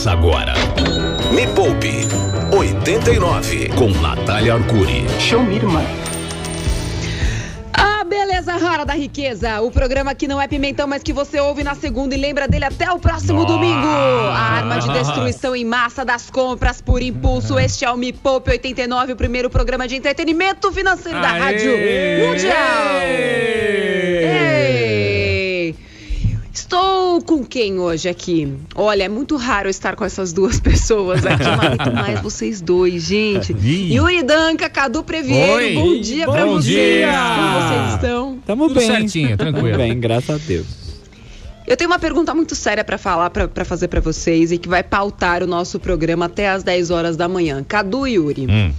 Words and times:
Começa 0.00 0.12
agora. 0.12 0.54
Me 1.30 1.46
Poupe 1.48 2.08
89 2.56 3.68
com 3.76 3.90
Natália 4.00 4.54
Arcuri. 4.54 5.04
Show 5.18 5.42
me, 5.42 5.56
irmã. 5.56 5.82
Ah, 7.74 8.02
beleza, 8.04 8.56
Rara 8.56 8.86
da 8.86 8.94
Riqueza. 8.94 9.60
O 9.60 9.70
programa 9.70 10.14
que 10.14 10.26
não 10.26 10.40
é 10.40 10.48
pimentão, 10.48 10.86
mas 10.86 11.02
que 11.02 11.12
você 11.12 11.38
ouve 11.38 11.62
na 11.62 11.74
segunda 11.74 12.14
e 12.14 12.18
lembra 12.18 12.48
dele 12.48 12.64
até 12.64 12.90
o 12.90 12.98
próximo 12.98 13.42
Nossa. 13.42 13.52
domingo. 13.52 13.86
A 13.86 14.38
arma 14.38 14.78
de 14.78 14.90
destruição 14.90 15.54
em 15.54 15.66
massa 15.66 16.02
das 16.02 16.30
compras 16.30 16.80
por 16.80 17.02
impulso. 17.02 17.58
Este 17.58 17.84
é 17.84 17.90
o 17.90 17.96
Me 17.98 18.10
Poupe 18.10 18.50
89, 18.50 19.12
o 19.12 19.16
primeiro 19.16 19.50
programa 19.50 19.86
de 19.86 19.96
entretenimento 19.96 20.72
financeiro 20.72 21.20
da 21.20 21.32
Aê! 21.32 21.40
Rádio 21.40 21.72
Mundial. 22.26 23.02
Ei! 23.02 23.79
Estou 26.74 27.20
com 27.22 27.44
quem 27.44 27.80
hoje 27.80 28.08
aqui? 28.08 28.54
Olha, 28.76 29.02
é 29.02 29.08
muito 29.08 29.34
raro 29.36 29.68
estar 29.68 29.96
com 29.96 30.04
essas 30.04 30.32
duas 30.32 30.60
pessoas 30.62 31.26
aqui, 31.26 31.42
mas 31.42 31.68
muito 31.70 31.90
mais 31.98 32.20
vocês 32.20 32.60
dois, 32.60 33.02
gente. 33.02 33.52
Ih. 33.60 33.92
Yuri 33.96 34.22
Danca, 34.22 34.70
Cadu 34.70 35.02
Previeiro, 35.02 35.54
Oi. 35.54 35.74
bom 35.74 36.00
dia 36.00 36.30
pra 36.30 36.46
Bom 36.46 36.52
vocês. 36.52 36.64
dia. 36.66 37.08
Como 37.10 37.60
vocês 37.60 37.94
estão? 37.94 38.38
Tamo 38.46 38.68
Tudo 38.68 38.78
bem. 38.78 38.86
certinho, 38.86 39.34
tranquilo. 39.36 39.66
Tamo 39.72 39.78
bem, 39.78 39.98
graças 39.98 40.30
a 40.30 40.38
Deus. 40.46 40.66
Eu 41.66 41.76
tenho 41.76 41.90
uma 41.90 41.98
pergunta 41.98 42.32
muito 42.36 42.54
séria 42.54 42.84
pra 42.84 42.96
falar, 42.96 43.30
pra 43.30 43.48
pra 43.48 43.64
fazer 43.64 43.88
pra 43.88 44.00
vocês 44.00 44.52
e 44.52 44.56
que 44.56 44.68
vai 44.68 44.84
pautar 44.84 45.42
o 45.42 45.48
nosso 45.48 45.80
programa 45.80 46.26
até 46.26 46.50
às 46.50 46.62
10 46.62 46.92
horas 46.92 47.16
da 47.16 47.26
manhã. 47.26 47.64
Cadu 47.66 48.06
e 48.06 48.12
Yuri, 48.12 48.46
Hum. 48.48 48.72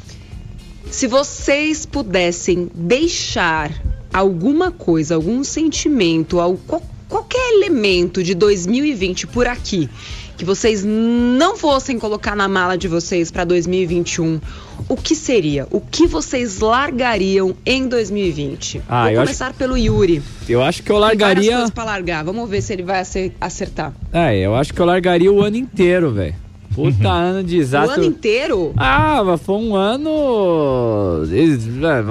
se 0.90 1.08
vocês 1.08 1.86
pudessem 1.86 2.72
deixar 2.74 3.70
alguma 4.14 4.72
coisa, 4.72 5.16
algum 5.16 5.44
sentimento, 5.44 6.38
qual- 6.66 6.84
qualquer 7.12 7.54
elemento 7.54 8.24
de 8.24 8.34
2020 8.34 9.28
por 9.28 9.46
aqui 9.46 9.90
que 10.38 10.46
vocês 10.46 10.84
não 10.84 11.56
fossem 11.56 12.00
colocar 12.00 12.36
na 12.36 12.48
mala 12.48 12.76
de 12.76 12.88
vocês 12.88 13.30
pra 13.30 13.44
2021, 13.44 14.42
o 14.90 14.96
que 14.96 15.14
seria? 15.14 15.68
O 15.70 15.80
que 15.80 16.08
vocês 16.08 16.60
largariam 16.62 17.56
em 17.64 17.88
2020? 17.88 18.82
Ah, 18.90 19.04
Vou 19.04 19.12
eu 19.12 19.20
acho- 19.22 19.28
começar 19.28 19.54
pelo 19.54 19.78
Yuri. 19.78 20.24
Eu 20.50 20.64
acho 20.64 20.82
que 20.82 20.90
eu 20.92 20.96
Tem 20.96 21.02
largaria. 21.02 21.52
coisas 21.52 21.70
pra 21.70 21.84
largar. 21.84 22.24
Vamos 22.24 22.50
ver 22.50 22.62
se 22.64 22.74
ele 22.74 22.82
vai 22.82 23.02
ace- 23.02 23.32
acertar. 23.40 23.94
É, 24.12 24.36
eu 24.40 24.56
acho 24.56 24.74
que 24.74 24.80
eu 24.82 24.86
largaria 24.86 25.32
o 25.32 25.42
ano 25.44 25.58
inteiro, 25.58 26.12
velho. 26.12 26.34
Puta 26.74 27.10
ano 27.10 27.44
de 27.44 27.56
O 27.56 27.60
desastre. 27.60 27.96
ano 27.98 28.06
inteiro? 28.06 28.74
Ah, 28.78 29.22
mas 29.26 29.42
foi 29.42 29.56
um 29.56 29.76
ano. 29.76 30.10
Um 30.10 31.24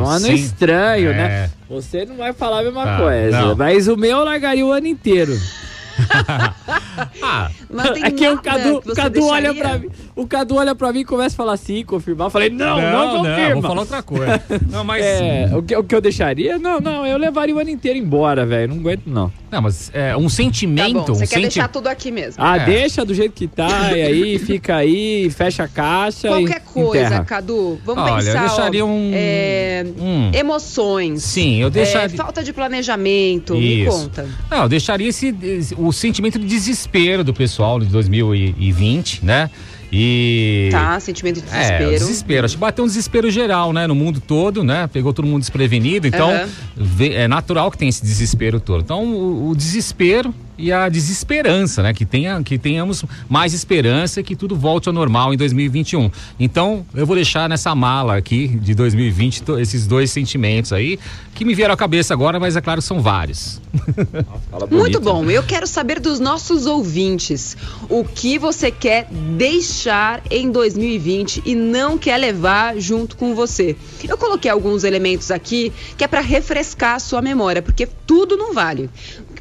ano 0.06 0.26
Sim. 0.26 0.34
estranho, 0.34 1.10
É. 1.10 1.14
né? 1.14 1.50
Você 1.68 2.04
não 2.04 2.16
vai 2.16 2.32
falar 2.32 2.60
a 2.60 2.62
mesma 2.64 2.82
Ah, 2.82 2.98
coisa. 3.00 3.40
não. 3.40 3.56
Mas 3.56 3.88
o 3.88 3.96
meu 3.96 4.18
eu 4.18 4.24
largaria 4.24 4.66
o 4.66 4.72
ano 4.72 4.86
inteiro. 4.86 5.32
Ah, 7.22 7.50
Mas 7.68 7.90
tem 7.92 8.04
É 8.04 8.10
que 8.10 8.28
o 8.28 8.38
Cadu, 8.40 8.80
que 8.82 8.90
o 8.90 8.94
Cadu 8.94 9.24
olha 9.26 9.54
pra 9.54 9.78
mim. 9.78 9.88
O 10.20 10.26
Cadu 10.26 10.56
olha 10.56 10.74
pra 10.74 10.92
mim 10.92 11.00
e 11.00 11.04
começa 11.04 11.34
a 11.34 11.36
falar 11.38 11.56
sim, 11.56 11.82
confirmar. 11.82 12.26
Eu 12.26 12.30
falei, 12.30 12.50
não, 12.50 12.78
não, 12.78 13.16
confirma. 13.24 13.54
vou 13.54 13.62
falar 13.62 13.80
outra 13.80 14.02
coisa. 14.02 14.42
Não, 14.70 14.84
mas. 14.84 15.02
É, 15.04 15.50
o 15.54 15.62
que, 15.62 15.74
o 15.76 15.82
que 15.82 15.94
eu 15.94 16.00
deixaria? 16.00 16.58
Não, 16.58 16.78
não, 16.80 17.06
eu 17.06 17.16
levaria 17.16 17.54
o 17.54 17.58
ano 17.58 17.70
inteiro 17.70 17.98
embora, 17.98 18.44
velho. 18.44 18.68
Não 18.74 18.80
aguento, 18.80 19.02
não. 19.06 19.32
Não, 19.50 19.62
mas 19.62 19.90
é, 19.94 20.14
um 20.16 20.24
Tá 20.24 20.28
sentimento. 20.28 20.92
bom, 20.92 21.04
você 21.06 21.24
um 21.24 21.26
quer 21.26 21.26
senti- 21.26 21.40
deixar 21.42 21.68
tudo 21.68 21.86
aqui 21.88 22.10
mesmo. 22.10 22.34
Ah, 22.36 22.56
É. 22.58 22.64
deixa 22.66 23.04
do 23.04 23.14
jeito 23.14 23.32
que 23.32 23.48
tá, 23.48 23.92
e 23.96 24.02
aí 24.02 24.38
fica 24.44 24.76
aí, 24.76 25.30
fecha 25.30 25.64
a 25.64 25.68
caixa. 25.68 26.28
Qualquer 26.28 26.56
e 26.58 26.60
coisa, 26.72 27.06
enterra. 27.06 27.24
Cadu. 27.24 27.80
Vamos 27.84 28.02
Olha, 28.04 28.20
eu 28.20 28.26
pensar. 28.26 28.40
deixaria 28.46 28.84
ó, 28.84 28.88
um- 28.88 29.10
é, 29.14 29.86
Hum. 29.98 30.30
Emoções. 30.34 31.22
Sim, 31.22 31.60
eu 31.62 31.68
é, 31.68 31.70
deixaria. 31.70 32.16
falta 32.16 32.42
de 32.42 32.52
planejamento. 32.52 33.54
Me 33.54 33.84
Isso. 33.84 33.90
conta. 34.02 34.28
Não, 34.50 34.62
eu 34.64 34.68
deixaria 34.68 35.08
esse, 35.08 35.34
esse- 35.42 35.74
o 35.78 35.90
sentimento 35.92 36.38
de 36.38 36.46
desespero 36.46 37.24
do 37.24 37.32
pessoal 37.32 37.80
de 37.80 37.86
2020, 37.86 39.24
né? 39.24 39.50
E. 39.92 40.68
Tá, 40.70 40.98
sentimento 41.00 41.40
de 41.40 41.48
É, 41.50 41.58
desespero. 41.58 41.90
desespero. 41.90 42.44
Acho 42.46 42.54
que 42.54 42.60
bateu 42.60 42.84
um 42.84 42.86
desespero 42.86 43.30
geral, 43.30 43.72
né? 43.72 43.86
No 43.86 43.94
mundo 43.94 44.20
todo, 44.20 44.62
né? 44.62 44.86
Pegou 44.92 45.12
todo 45.12 45.26
mundo 45.26 45.40
desprevenido. 45.40 46.06
Então, 46.06 46.30
vê- 46.76 47.14
é 47.14 47.28
natural 47.28 47.70
que 47.70 47.78
tenha 47.78 47.88
esse 47.88 48.02
desespero 48.02 48.60
todo. 48.60 48.82
Então, 48.82 49.04
o, 49.04 49.50
o 49.50 49.56
desespero 49.56 50.34
e 50.60 50.72
a 50.72 50.88
desesperança, 50.88 51.82
né? 51.82 51.92
Que, 51.94 52.04
tenha, 52.04 52.42
que 52.42 52.58
tenhamos 52.58 53.04
mais 53.28 53.52
esperança 53.54 54.20
e 54.20 54.22
que 54.24 54.36
tudo 54.36 54.54
volte 54.56 54.88
ao 54.88 54.92
normal 54.92 55.32
em 55.32 55.36
2021. 55.36 56.10
Então, 56.38 56.84
eu 56.94 57.06
vou 57.06 57.16
deixar 57.16 57.48
nessa 57.48 57.74
mala 57.74 58.16
aqui 58.16 58.48
de 58.48 58.74
2020 58.74 59.42
to- 59.42 59.58
esses 59.58 59.86
dois 59.86 60.10
sentimentos 60.10 60.72
aí 60.72 60.98
que 61.34 61.44
me 61.44 61.54
vieram 61.54 61.72
à 61.72 61.76
cabeça 61.76 62.12
agora, 62.12 62.38
mas 62.38 62.54
é 62.56 62.60
claro 62.60 62.80
que 62.82 62.86
são 62.86 63.00
vários. 63.00 63.60
Muito 64.70 65.00
bom. 65.00 65.24
Eu 65.30 65.42
quero 65.42 65.66
saber 65.66 65.98
dos 66.00 66.20
nossos 66.20 66.66
ouvintes 66.66 67.56
o 67.88 68.04
que 68.04 68.38
você 68.38 68.70
quer 68.70 69.06
deixar 69.10 70.22
em 70.30 70.50
2020 70.50 71.42
e 71.46 71.54
não 71.54 71.96
quer 71.96 72.16
levar 72.18 72.76
junto 72.78 73.16
com 73.16 73.34
você. 73.34 73.76
Eu 74.06 74.18
coloquei 74.18 74.50
alguns 74.50 74.84
elementos 74.84 75.30
aqui 75.30 75.72
que 75.96 76.04
é 76.04 76.08
para 76.08 76.20
refrescar 76.20 76.96
a 76.96 76.98
sua 76.98 77.22
memória, 77.22 77.62
porque 77.62 77.86
tudo 78.06 78.36
não 78.36 78.52
vale. 78.52 78.90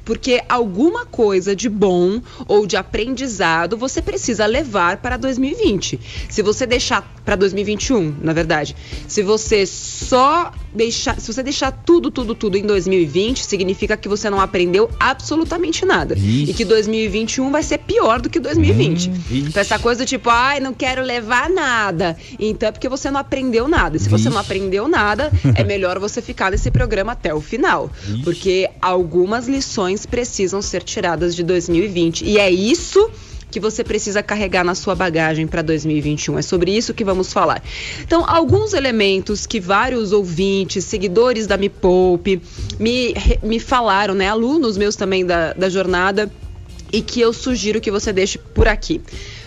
Porque 0.09 0.41
alguma 0.49 1.05
coisa 1.05 1.55
de 1.55 1.69
bom 1.69 2.19
ou 2.47 2.65
de 2.65 2.75
aprendizado 2.75 3.77
você 3.77 4.01
precisa 4.01 4.47
levar 4.47 4.97
para 4.97 5.17
2020. 5.17 5.99
Se 6.27 6.41
você 6.41 6.65
deixar 6.65 7.03
para 7.23 7.35
2021, 7.35 8.15
na 8.23 8.33
verdade, 8.33 8.75
se 9.07 9.21
você 9.21 9.67
só 9.67 10.51
deixar, 10.73 11.19
se 11.19 11.31
você 11.31 11.43
deixar 11.43 11.71
tudo, 11.71 12.09
tudo, 12.09 12.33
tudo 12.33 12.57
em 12.57 12.63
2020, 12.63 13.45
significa 13.45 13.95
que 13.95 14.09
você 14.09 14.31
não 14.31 14.41
aprendeu 14.41 14.89
absolutamente 14.99 15.85
nada. 15.85 16.15
Ixi. 16.15 16.49
E 16.49 16.53
que 16.55 16.65
2021 16.65 17.51
vai 17.51 17.61
ser 17.61 17.77
pior 17.77 18.19
do 18.19 18.31
que 18.31 18.39
2020. 18.39 18.97
ixi. 18.97 19.11
Então 19.47 19.61
essa 19.61 19.77
coisa 19.77 20.07
tipo, 20.07 20.27
ai, 20.31 20.59
não 20.59 20.73
quero 20.73 21.03
levar 21.03 21.51
nada. 21.51 22.17
Então 22.39 22.69
é 22.69 22.71
porque 22.71 22.89
você 22.89 23.11
não 23.11 23.19
aprendeu 23.19 23.67
nada. 23.67 23.97
E 23.97 23.99
se 23.99 24.09
você 24.09 24.27
não 24.27 24.39
aprendeu 24.39 24.87
nada, 24.87 25.31
é 25.53 25.63
melhor 25.63 25.99
você 25.99 26.23
ficar 26.23 26.49
nesse 26.49 26.71
programa 26.71 27.11
até 27.11 27.31
o 27.31 27.39
final. 27.41 27.91
Ixi. 28.07 28.23
Porque 28.23 28.69
algumas 28.81 29.47
lições 29.47 29.98
precisam 30.05 30.61
ser 30.61 30.83
tiradas 30.83 31.35
de 31.35 31.43
2020. 31.43 32.25
E 32.25 32.37
é 32.37 32.49
isso 32.49 33.09
que 33.51 33.59
você 33.59 33.83
precisa 33.83 34.21
carregar 34.21 34.63
na 34.63 34.75
sua 34.75 34.95
bagagem 34.95 35.47
para 35.47 35.61
2021. 35.61 36.37
É 36.37 36.41
sobre 36.41 36.75
isso 36.75 36.93
que 36.93 37.03
vamos 37.03 37.33
falar. 37.33 37.63
Então, 38.01 38.23
alguns 38.27 38.73
elementos 38.73 39.45
que 39.45 39.59
vários 39.59 40.11
ouvintes, 40.11 40.85
seguidores 40.85 41.47
da 41.47 41.57
Me 41.57 41.69
Poupe, 41.69 42.41
me, 42.79 43.13
me 43.41 43.59
falaram, 43.59 44.13
né? 44.13 44.27
Alunos 44.27 44.77
meus 44.77 44.95
também 44.95 45.25
da, 45.25 45.53
da 45.53 45.69
jornada, 45.69 46.31
e 46.91 47.01
que 47.01 47.21
eu 47.21 47.33
sugiro 47.33 47.81
que 47.81 47.91
você 47.91 48.11
deixe 48.11 48.37
por 48.37 48.67
aqui. 48.67 49.01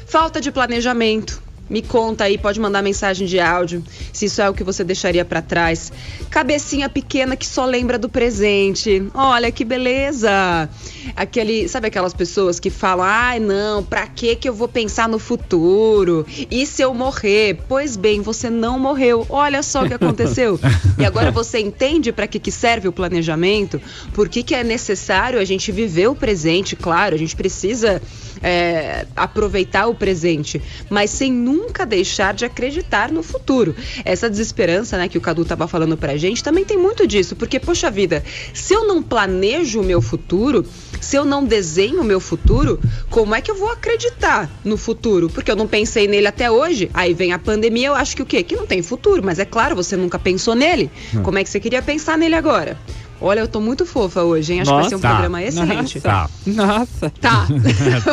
Falta 0.06 0.40
de 0.40 0.50
planejamento. 0.50 1.41
Me 1.72 1.80
conta 1.80 2.24
aí, 2.24 2.36
pode 2.36 2.60
mandar 2.60 2.82
mensagem 2.82 3.26
de 3.26 3.40
áudio, 3.40 3.82
se 4.12 4.26
isso 4.26 4.42
é 4.42 4.50
o 4.50 4.52
que 4.52 4.62
você 4.62 4.84
deixaria 4.84 5.24
pra 5.24 5.40
trás. 5.40 5.90
Cabecinha 6.28 6.86
pequena 6.86 7.34
que 7.34 7.46
só 7.46 7.64
lembra 7.64 7.98
do 7.98 8.10
presente. 8.10 9.02
Olha 9.14 9.50
que 9.50 9.64
beleza. 9.64 10.68
Aquele, 11.16 11.66
sabe 11.70 11.86
aquelas 11.86 12.12
pessoas 12.12 12.60
que 12.60 12.68
falam: 12.68 13.06
"Ai, 13.06 13.40
não, 13.40 13.82
pra 13.82 14.06
que 14.06 14.36
que 14.36 14.46
eu 14.46 14.52
vou 14.52 14.68
pensar 14.68 15.08
no 15.08 15.18
futuro? 15.18 16.26
E 16.50 16.66
se 16.66 16.82
eu 16.82 16.92
morrer?" 16.92 17.60
Pois 17.66 17.96
bem, 17.96 18.20
você 18.20 18.50
não 18.50 18.78
morreu. 18.78 19.24
Olha 19.30 19.62
só 19.62 19.82
o 19.82 19.88
que 19.88 19.94
aconteceu. 19.94 20.60
e 21.00 21.06
agora 21.06 21.30
você 21.30 21.58
entende 21.58 22.12
pra 22.12 22.26
que 22.26 22.38
que 22.38 22.52
serve 22.52 22.86
o 22.86 22.92
planejamento? 22.92 23.80
Por 24.12 24.28
que 24.28 24.42
que 24.42 24.54
é 24.54 24.62
necessário 24.62 25.38
a 25.38 25.44
gente 25.46 25.72
viver 25.72 26.08
o 26.08 26.14
presente, 26.14 26.76
claro, 26.76 27.14
a 27.14 27.18
gente 27.18 27.34
precisa 27.34 28.02
é, 28.42 29.06
aproveitar 29.16 29.86
o 29.86 29.94
presente, 29.94 30.60
mas 30.91 31.10
sem 31.10 31.32
nunca 31.32 31.86
deixar 31.86 32.34
de 32.34 32.44
acreditar 32.44 33.10
no 33.10 33.22
futuro. 33.22 33.75
Essa 34.04 34.28
desesperança, 34.28 34.97
né, 34.98 35.08
que 35.08 35.19
o 35.19 35.20
Cadu 35.20 35.44
tava 35.44 35.69
falando 35.69 35.97
pra 35.97 36.16
gente, 36.16 36.42
também 36.42 36.64
tem 36.64 36.78
muito 36.78 37.06
disso, 37.06 37.36
porque, 37.36 37.60
poxa 37.60 37.91
vida, 37.91 38.22
se 38.52 38.75
eu 38.75 38.86
não 38.86 39.02
planejo 39.02 39.81
o 39.81 39.84
meu 39.84 40.02
futuro, 40.02 40.64
se 41.00 41.16
eu 41.16 41.25
não 41.25 41.44
desenho 41.44 42.00
o 42.00 42.04
meu 42.04 42.20
futuro, 42.20 42.81
como 43.10 43.34
é 43.34 43.41
que 43.41 43.50
eu 43.50 43.56
vou 43.56 43.70
acreditar 43.70 44.50
no 44.64 44.76
futuro? 44.76 45.28
Porque 45.28 45.50
eu 45.50 45.56
não 45.56 45.66
pensei 45.66 46.06
nele 46.06 46.26
até 46.26 46.50
hoje, 46.50 46.90
aí 46.94 47.14
vem 47.14 47.32
a 47.32 47.38
pandemia, 47.38 47.88
eu 47.88 47.94
acho 47.94 48.16
que 48.16 48.22
o 48.22 48.26
quê? 48.26 48.43
Que 48.43 48.56
não 48.56 48.66
tem 48.66 48.82
futuro, 48.82 49.22
mas 49.25 49.38
é 49.38 49.44
claro, 49.44 49.76
você 49.76 49.96
nunca 49.96 50.19
pensou 50.19 50.55
nele. 50.55 50.90
Como 51.22 51.38
é 51.38 51.44
que 51.44 51.50
você 51.50 51.61
queria 51.61 51.82
pensar 51.82 52.16
nele 52.16 52.34
agora? 52.34 52.78
Olha, 53.22 53.40
eu 53.40 53.48
tô 53.48 53.60
muito 53.60 53.86
fofa 53.86 54.22
hoje, 54.22 54.54
hein? 54.54 54.60
Acho 54.62 54.70
que 54.70 54.76
vai 54.76 54.88
ser 54.88 54.96
um 54.96 54.98
Nossa. 54.98 55.08
programa 55.08 55.42
excelente. 55.42 56.00
Tá. 56.00 56.28
Nossa. 56.46 57.12
Tá. 57.20 57.46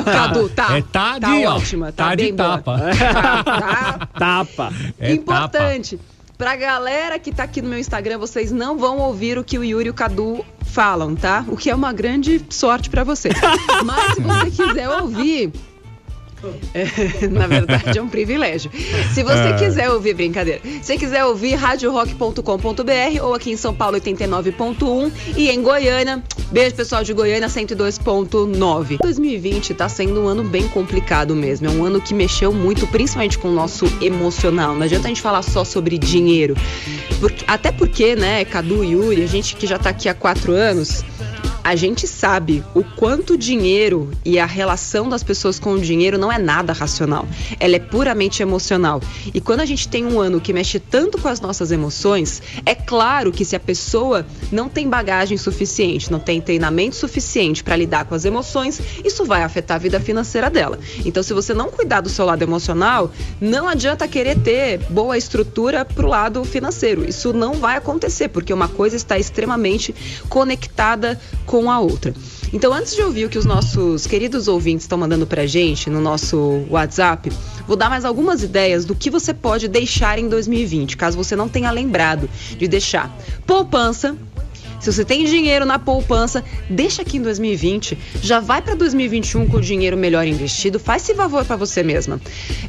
Cadu, 0.04 0.50
tá. 0.50 0.78
É 0.78 0.82
tá 0.82 1.14
de, 1.16 1.20
tá 1.22 1.34
ó, 1.34 1.56
ótima, 1.56 1.92
tá, 1.92 2.10
tá 2.10 2.16
de 2.16 2.24
bem 2.26 2.36
boa. 2.36 2.58
tapa. 2.58 2.80
Tá, 2.98 3.44
tá. 3.44 4.10
Tapa. 4.20 4.74
É 5.00 5.12
Importante. 5.14 6.00
Pra 6.38 6.56
galera 6.56 7.20
que 7.20 7.34
tá 7.34 7.44
aqui 7.44 7.62
no 7.62 7.68
meu 7.68 7.80
Instagram, 7.80 8.18
vocês 8.18 8.50
não 8.52 8.78
vão 8.78 9.00
ouvir 9.00 9.38
o 9.38 9.44
que 9.44 9.58
o 9.58 9.64
Yuri 9.64 9.88
e 9.88 9.90
o 9.90 9.94
Cadu 9.94 10.46
falam, 10.64 11.14
tá? 11.16 11.44
O 11.50 11.58
que 11.58 11.70
é 11.70 11.76
uma 11.76 11.92
grande 11.92 12.42
sorte 12.50 12.90
pra 12.90 13.04
vocês. 13.04 13.36
Mas 13.84 14.14
se 14.16 14.22
você 14.22 14.52
quiser 14.52 14.90
ouvir, 14.90 15.52
É, 16.74 16.86
na 17.28 17.48
verdade, 17.48 17.98
é 17.98 18.02
um 18.02 18.08
privilégio. 18.08 18.72
Se 19.14 19.24
você 19.24 19.50
É. 19.50 19.54
quiser 19.54 19.90
ouvir, 19.92 20.14
brincadeira. 20.14 20.62
Se 20.64 20.84
você 20.84 20.98
quiser 20.98 21.26
ouvir, 21.26 21.56
radiorock.com.br 21.56 23.22
ou 23.24 23.34
aqui 23.34 23.52
em 23.52 23.58
São 23.58 23.74
Paulo 23.74 23.98
89.1 24.00 25.12
e 25.38 25.50
em 25.50 25.62
Goiânia. 25.62 26.24
Beijo, 26.52 26.76
pessoal 26.76 27.04
de 27.04 27.14
Goiânia 27.14 27.48
102.9. 27.48 28.98
2020 29.02 29.74
tá 29.74 29.88
sendo 29.90 30.22
um 30.22 30.28
ano 30.28 30.44
bem 30.44 30.68
complicado 30.68 31.36
mesmo. 31.36 31.68
É 31.68 31.70
um 31.70 31.84
ano 31.84 32.02
que 32.02 32.14
mexeu 32.14 32.52
muito, 32.54 32.88
principalmente 32.88 33.38
com 33.38 33.50
o 33.50 33.54
nosso 33.54 33.86
emocional. 34.02 34.74
Não 34.76 34.84
adianta 34.84 35.06
a 35.06 35.10
gente 35.10 35.22
falar 35.22 35.42
só 35.42 35.64
sobre 35.64 35.98
dinheiro. 35.98 36.56
Porque- 37.20 37.44
até 37.48 37.72
porque, 37.72 38.16
né, 38.16 38.44
Cadu 38.46 38.84
e 38.84 38.92
Yuri, 38.94 39.24
a 39.24 39.28
gente 39.28 39.56
que 39.56 39.68
já 39.68 39.78
tá 39.78 39.90
aqui 39.90 40.08
há 40.10 40.14
quatro 40.14 40.52
anos, 40.54 41.04
a 41.70 41.76
gente 41.76 42.08
sabe 42.08 42.64
o 42.74 42.84
quanto 42.84 43.34
o 43.34 43.38
dinheiro 43.38 44.10
e 44.26 44.40
a 44.40 44.46
relação 44.48 45.08
das 45.08 45.22
pessoas 45.22 45.60
com 45.60 45.74
o 45.74 45.80
dinheiro 45.80 46.18
não 46.18 46.32
é 46.32 46.40
nada 46.40 46.74
racional. 46.74 47.28
Ela 47.60 47.76
é 47.76 47.80
puramente 47.80 48.42
emocional. 48.42 49.00
E 49.32 49.40
quando 49.40 49.60
a 49.60 49.66
gente 49.68 49.88
tem 49.88 50.04
um 50.04 50.20
ano 50.20 50.42
que 50.42 50.52
mexe 50.52 50.80
tanto 50.80 51.20
com 51.20 51.28
as 51.28 51.40
nossas 51.40 51.72
emoções, 51.72 52.42
é 52.66 52.74
claro 52.74 53.32
que 53.32 53.46
se 53.46 53.56
a 53.56 53.60
pessoa 53.60 54.26
não 54.52 54.68
tem 54.68 54.90
bagagem 54.90 55.38
suficiente, 55.38 56.12
não 56.12 56.20
tem 56.20 56.42
treinamento 56.42 56.96
suficiente 56.96 57.64
para 57.64 57.76
lidar 57.76 58.06
com 58.06 58.16
as 58.16 58.26
emoções, 58.26 58.82
isso 59.06 59.24
vai 59.24 59.44
afetar 59.44 59.76
a 59.76 59.80
vida 59.80 60.00
financeira 60.00 60.50
dela. 60.50 60.80
Então, 61.06 61.22
se 61.22 61.36
você 61.36 61.54
não 61.54 61.70
cuidar 61.70 62.02
do 62.02 62.10
seu 62.10 62.26
lado 62.26 62.42
emocional, 62.42 63.12
não 63.40 63.70
adianta 63.70 64.08
querer 64.08 64.40
ter 64.40 64.80
boa 64.90 65.16
estrutura 65.20 65.86
pro 65.86 66.08
lado 66.08 66.44
financeiro. 66.44 67.08
Isso 67.08 67.32
não 67.32 67.54
vai 67.54 67.78
acontecer, 67.78 68.30
porque 68.30 68.52
uma 68.52 68.68
coisa 68.68 68.96
está 68.96 69.20
extremamente 69.20 69.94
conectada 70.30 71.22
com 71.46 71.59
a 71.68 71.80
outra. 71.80 72.14
Então, 72.54 72.72
antes 72.72 72.96
de 72.96 73.02
ouvir 73.02 73.26
o 73.26 73.30
que 73.30 73.40
os 73.40 73.46
nossos 73.46 74.06
queridos 74.06 74.48
ouvintes 74.48 74.84
estão 74.84 75.00
mandando 75.00 75.26
pra 75.26 75.48
gente 75.48 75.90
no 75.90 76.00
nosso 76.00 76.64
WhatsApp, 76.70 77.32
vou 77.68 77.76
dar 77.76 77.90
mais 77.90 78.06
algumas 78.06 78.44
ideias 78.44 78.86
do 78.86 78.94
que 78.94 79.10
você 79.10 79.34
pode 79.34 79.68
deixar 79.68 80.20
em 80.20 80.30
2020, 80.30 80.96
caso 80.96 81.18
você 81.18 81.36
não 81.36 81.50
tenha 81.50 81.72
lembrado 81.72 82.30
de 82.56 82.68
deixar. 82.68 83.12
Poupança, 83.48 84.16
se 84.80 84.92
você 84.92 85.04
tem 85.04 85.26
dinheiro 85.26 85.66
na 85.66 85.78
poupança, 85.78 86.44
deixa 86.70 87.02
aqui 87.02 87.18
em 87.18 87.22
2020. 87.22 87.98
Já 88.22 88.40
vai 88.40 88.62
para 88.62 88.76
2021 88.76 89.48
com 89.48 89.58
o 89.58 89.62
dinheiro 89.62 89.98
melhor 89.98 90.26
investido. 90.26 90.80
Faz 90.80 91.04
esse 91.04 91.14
favor 91.14 91.44
para 91.44 91.56
você 91.56 91.84
mesma. 91.84 92.20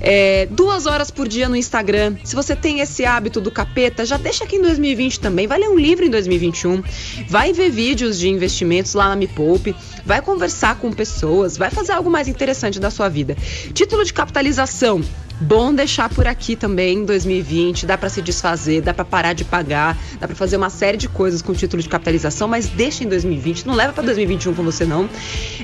É, 0.01 0.47
duas 0.51 0.87
horas 0.87 1.11
por 1.11 1.29
dia 1.29 1.49
no 1.49 1.57
Instagram. 1.57 2.17
Se 2.25 2.35
você 2.35 2.57
tem 2.57 2.81
esse 2.81 3.05
hábito 3.05 3.41
do 3.41 3.51
capeta, 3.51 4.05
já 4.05 4.17
deixa 4.17 4.45
aqui 4.45 4.57
em 4.57 4.63
2020 4.63 5.21
também. 5.21 5.47
Vai 5.47 5.61
ler 5.61 5.69
um 5.69 5.79
livro 5.79 6.05
em 6.05 6.11
2021. 6.11 6.83
Vai 7.29 7.53
ver 7.53 7.71
vídeos 7.71 8.19
de 8.19 8.29
investimentos 8.29 8.95
lá 8.95 9.09
na 9.09 9.17
Me 9.17 9.29
Poupe. 9.29 9.75
Vai 10.05 10.21
conversar 10.21 10.77
com 10.77 10.93
pessoas. 10.93 11.57
Vai 11.57 11.71
fazer 11.71 11.93
algo 11.93 12.11
mais 12.11 12.27
interessante 12.27 12.81
da 12.81 12.91
sua 12.91 13.09
vida. 13.09 13.37
Título 13.73 14.05
de 14.05 14.13
capitalização. 14.13 15.01
Bom 15.41 15.73
deixar 15.73 16.11
por 16.11 16.27
aqui 16.27 16.55
também 16.55 16.99
em 16.99 17.05
2020, 17.07 17.87
dá 17.87 17.97
para 17.97 18.11
se 18.11 18.21
desfazer, 18.21 18.83
dá 18.83 18.93
para 18.93 19.07
parar 19.07 19.33
de 19.33 19.43
pagar, 19.43 19.97
dá 20.21 20.27
para 20.27 20.37
fazer 20.37 20.59
uma 20.59 20.69
série 20.69 20.99
de 20.99 21.09
coisas 21.09 21.41
com 21.41 21.55
título 21.55 21.83
de 21.83 21.89
capitalização, 21.89 22.47
mas 22.47 22.69
deixa 22.69 23.05
em 23.05 23.09
2020, 23.09 23.67
não 23.67 23.75
leva 23.75 23.93
para 23.95 24.05
2021 24.05 24.53
com 24.53 24.63
você 24.63 24.85
não. 24.85 25.09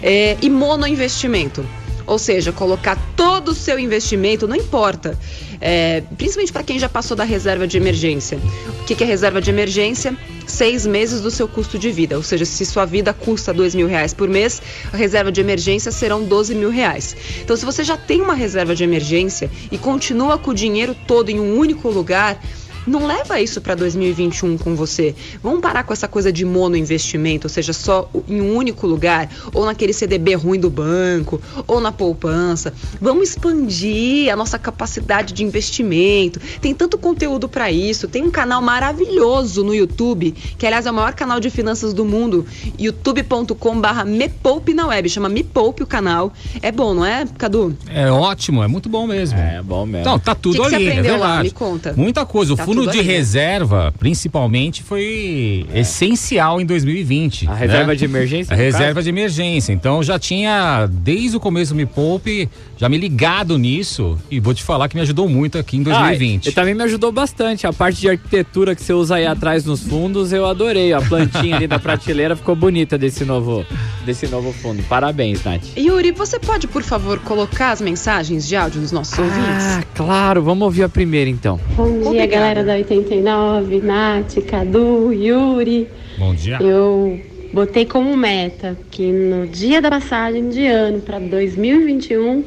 É, 0.02 0.38
e 0.40 0.48
monoinvestimento. 0.48 1.62
Ou 2.06 2.18
seja, 2.18 2.52
colocar 2.52 2.96
todo 3.16 3.48
o 3.48 3.54
seu 3.54 3.78
investimento, 3.78 4.46
não 4.46 4.54
importa, 4.54 5.18
é, 5.60 6.02
principalmente 6.16 6.52
para 6.52 6.62
quem 6.62 6.78
já 6.78 6.88
passou 6.88 7.16
da 7.16 7.24
reserva 7.24 7.66
de 7.66 7.76
emergência. 7.76 8.38
O 8.80 8.84
que, 8.84 8.94
que 8.94 9.02
é 9.02 9.06
reserva 9.06 9.40
de 9.40 9.50
emergência? 9.50 10.16
Seis 10.46 10.86
meses 10.86 11.20
do 11.20 11.30
seu 11.30 11.48
custo 11.48 11.78
de 11.78 11.90
vida. 11.90 12.16
Ou 12.16 12.22
seja, 12.22 12.44
se 12.44 12.64
sua 12.64 12.84
vida 12.84 13.12
custa 13.12 13.52
dois 13.52 13.74
mil 13.74 13.88
reais 13.88 14.14
por 14.14 14.28
mês, 14.28 14.62
a 14.92 14.96
reserva 14.96 15.32
de 15.32 15.40
emergência 15.40 15.90
serão 15.90 16.22
12 16.22 16.54
mil 16.54 16.70
reais. 16.70 17.16
Então, 17.42 17.56
se 17.56 17.64
você 17.64 17.82
já 17.82 17.96
tem 17.96 18.20
uma 18.20 18.34
reserva 18.34 18.74
de 18.74 18.84
emergência 18.84 19.50
e 19.72 19.76
continua 19.76 20.38
com 20.38 20.52
o 20.52 20.54
dinheiro 20.54 20.94
todo 21.06 21.30
em 21.30 21.40
um 21.40 21.58
único 21.58 21.88
lugar, 21.88 22.40
não 22.86 23.06
leva 23.06 23.40
isso 23.40 23.60
para 23.60 23.74
2021 23.74 24.58
com 24.58 24.74
você. 24.74 25.14
Vamos 25.42 25.60
parar 25.60 25.82
com 25.84 25.92
essa 25.92 26.06
coisa 26.08 26.32
de 26.32 26.44
monoinvestimento, 26.44 27.46
ou 27.46 27.50
seja, 27.50 27.72
só 27.72 28.08
em 28.28 28.40
um 28.40 28.54
único 28.56 28.86
lugar, 28.86 29.28
ou 29.52 29.64
naquele 29.64 29.92
CDB 29.92 30.34
ruim 30.34 30.58
do 30.60 30.70
banco, 30.70 31.40
ou 31.66 31.80
na 31.80 31.90
poupança. 31.92 32.72
Vamos 33.00 33.30
expandir 33.30 34.32
a 34.32 34.36
nossa 34.36 34.58
capacidade 34.58 35.32
de 35.32 35.42
investimento. 35.44 36.40
Tem 36.60 36.74
tanto 36.74 36.96
conteúdo 36.98 37.48
para 37.48 37.70
isso. 37.70 38.08
Tem 38.08 38.22
um 38.22 38.30
canal 38.30 38.60
maravilhoso 38.62 39.64
no 39.64 39.74
YouTube, 39.74 40.32
que 40.58 40.66
aliás 40.66 40.86
é 40.86 40.90
o 40.90 40.94
maior 40.94 41.14
canal 41.14 41.40
de 41.40 41.50
finanças 41.50 41.92
do 41.92 42.04
mundo, 42.04 42.46
youtube.com/barra 42.78 44.04
Me 44.04 44.28
Poupe 44.28 44.74
na 44.74 44.86
web. 44.86 45.08
Chama 45.08 45.28
Me 45.28 45.42
Poupe 45.42 45.82
o 45.82 45.86
canal. 45.86 46.32
É 46.62 46.70
bom, 46.72 46.94
não 46.94 47.04
é, 47.04 47.24
Cadu? 47.38 47.76
É 47.88 48.10
ótimo, 48.10 48.62
é 48.62 48.66
muito 48.68 48.88
bom 48.88 49.06
mesmo. 49.06 49.38
É, 49.38 49.62
bom 49.62 49.84
mesmo. 49.86 50.00
Então, 50.02 50.18
tá 50.18 50.34
tudo 50.34 50.56
Que 50.56 50.62
que 50.62 50.68
você 50.70 50.74
ali, 50.76 50.86
é 50.86 50.90
aprendeu 50.90 51.12
lá? 51.18 51.26
verdade. 51.26 51.44
Me 51.44 51.50
conta. 51.52 51.94
Muita 51.96 52.26
coisa. 52.26 52.52
O 52.54 52.56
Tá 52.56 52.64
fundo 52.64 52.75
tudo 52.84 52.92
de 52.92 52.98
né? 52.98 53.02
reserva, 53.04 53.92
principalmente, 53.98 54.82
foi 54.82 55.66
essencial 55.74 56.60
em 56.60 56.66
2020. 56.66 57.48
a 57.48 57.54
reserva 57.54 57.86
né? 57.92 57.94
de 57.94 58.04
emergência? 58.04 58.52
A 58.52 58.56
reserva 58.56 59.02
de 59.02 59.08
emergência. 59.08 59.72
Então 59.72 60.02
já 60.02 60.18
tinha, 60.18 60.88
desde 60.90 61.36
o 61.36 61.40
começo 61.40 61.72
do 61.72 61.76
Me 61.76 61.86
Poupe, 61.86 62.48
já 62.76 62.88
me 62.88 62.98
ligado 62.98 63.58
nisso. 63.58 64.18
E 64.30 64.38
vou 64.40 64.54
te 64.54 64.62
falar 64.62 64.88
que 64.88 64.94
me 64.96 65.02
ajudou 65.02 65.28
muito 65.28 65.58
aqui 65.58 65.76
em 65.76 65.84
caso? 65.84 65.98
2020. 66.00 66.46
Ah, 66.46 66.50
e 66.50 66.52
também 66.54 66.74
me 66.74 66.82
ajudou 66.84 67.10
bastante. 67.12 67.66
A 67.66 67.72
parte 67.72 68.00
de 68.00 68.08
arquitetura 68.08 68.74
que 68.74 68.82
você 68.82 68.92
usa 68.92 69.16
aí 69.16 69.26
atrás 69.26 69.64
nos 69.64 69.82
fundos, 69.82 70.32
eu 70.32 70.46
adorei. 70.46 70.92
A 70.92 71.00
plantinha 71.00 71.56
ali 71.56 71.66
da 71.66 71.78
prateleira 71.78 72.36
ficou 72.36 72.54
bonita 72.54 72.96
desse 72.98 73.24
novo, 73.24 73.64
desse 74.04 74.26
novo 74.28 74.52
fundo. 74.52 74.82
Parabéns, 74.84 75.42
Nath. 75.44 75.62
Yuri, 75.76 76.12
você 76.12 76.38
pode, 76.38 76.66
por 76.68 76.82
favor, 76.82 77.18
colocar 77.20 77.70
as 77.72 77.80
mensagens 77.80 78.46
de 78.46 78.56
áudio 78.56 78.80
dos 78.80 78.92
nossos 78.92 79.18
Ah, 79.18 79.22
ouvintes? 79.22 79.88
claro. 79.94 80.42
Vamos 80.42 80.64
ouvir 80.64 80.82
a 80.84 80.88
primeira, 80.88 81.30
então. 81.30 81.58
Bom 81.76 81.86
dia, 81.90 82.08
Obrigada. 82.08 82.26
galera 82.26 82.64
da 82.66 82.74
89, 82.74 83.80
Nath, 83.80 84.42
Cadu, 84.44 85.12
Yuri. 85.12 85.86
Bom 86.18 86.34
dia. 86.34 86.58
Eu 86.60 87.20
botei 87.52 87.86
como 87.86 88.16
meta 88.16 88.76
que 88.90 89.12
no 89.12 89.46
dia 89.46 89.80
da 89.80 89.88
passagem 89.88 90.48
de 90.48 90.66
ano 90.66 91.00
para 91.00 91.20
2021, 91.20 92.44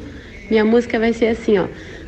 minha 0.50 0.62
música 0.62 0.98
vai 0.98 1.14
ser 1.14 1.28
assim, 1.28 1.56
ó. 1.56 1.64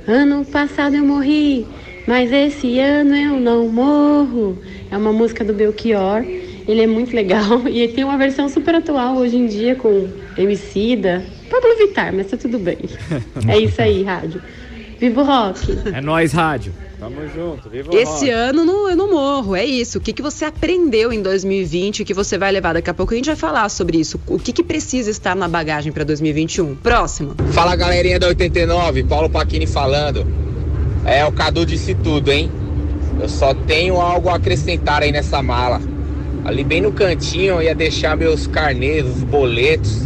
Ano 0.06 0.44
passado 0.44 0.94
eu 0.94 1.02
morri, 1.02 1.66
mas 2.06 2.30
esse 2.30 2.78
ano 2.78 3.16
eu 3.16 3.40
não 3.40 3.68
morro. 3.68 4.58
É 4.90 4.96
uma 4.96 5.12
música 5.12 5.42
do 5.42 5.54
Belchior. 5.54 6.22
Ele 6.68 6.82
é 6.82 6.86
muito 6.86 7.16
legal 7.16 7.62
e 7.66 7.80
ele 7.80 7.94
tem 7.94 8.04
uma 8.04 8.18
versão 8.18 8.46
super 8.46 8.74
atual 8.74 9.16
hoje 9.16 9.36
em 9.36 9.46
dia 9.46 9.74
com 9.74 10.06
Emicida, 10.36 11.24
Pablo 11.48 11.78
Vittar, 11.78 12.12
mas 12.14 12.26
tá 12.26 12.36
tudo 12.36 12.58
bem. 12.58 12.78
É 13.48 13.58
isso 13.58 13.80
aí, 13.80 14.02
rádio. 14.02 14.42
Viva 15.00 15.22
o 15.22 15.24
rock! 15.24 15.78
É 15.94 16.00
nós, 16.02 16.32
rádio. 16.32 16.74
Tamo 17.02 17.28
junto. 17.34 17.68
Viva 17.68 17.90
o 17.92 17.96
Esse 17.98 18.26
rock. 18.26 18.30
ano 18.30 18.64
não, 18.64 18.88
eu 18.88 18.94
não 18.94 19.10
morro, 19.10 19.56
é 19.56 19.64
isso. 19.64 19.98
O 19.98 20.00
que, 20.00 20.12
que 20.12 20.22
você 20.22 20.44
aprendeu 20.44 21.12
em 21.12 21.20
2020 21.20 22.04
que 22.04 22.14
você 22.14 22.38
vai 22.38 22.52
levar 22.52 22.74
daqui 22.74 22.88
a 22.88 22.94
pouco? 22.94 23.12
A 23.12 23.16
gente 23.16 23.26
vai 23.26 23.34
falar 23.34 23.68
sobre 23.70 23.98
isso. 23.98 24.20
O 24.24 24.38
que, 24.38 24.52
que 24.52 24.62
precisa 24.62 25.10
estar 25.10 25.34
na 25.34 25.48
bagagem 25.48 25.90
para 25.90 26.04
2021? 26.04 26.76
Próximo. 26.76 27.34
Fala 27.50 27.74
galerinha 27.74 28.20
da 28.20 28.28
89, 28.28 29.02
Paulo 29.02 29.28
Paquini 29.28 29.66
falando. 29.66 30.24
É, 31.04 31.24
o 31.24 31.32
Cadu 31.32 31.66
disse 31.66 31.92
tudo, 31.92 32.30
hein? 32.30 32.48
Eu 33.20 33.28
só 33.28 33.52
tenho 33.52 34.00
algo 34.00 34.28
a 34.28 34.36
acrescentar 34.36 35.02
aí 35.02 35.10
nessa 35.10 35.42
mala. 35.42 35.80
Ali 36.44 36.62
bem 36.62 36.80
no 36.80 36.92
cantinho 36.92 37.54
eu 37.54 37.62
ia 37.62 37.74
deixar 37.74 38.16
meus 38.16 38.46
carnês, 38.46 39.04
os 39.04 39.24
boletos, 39.24 40.02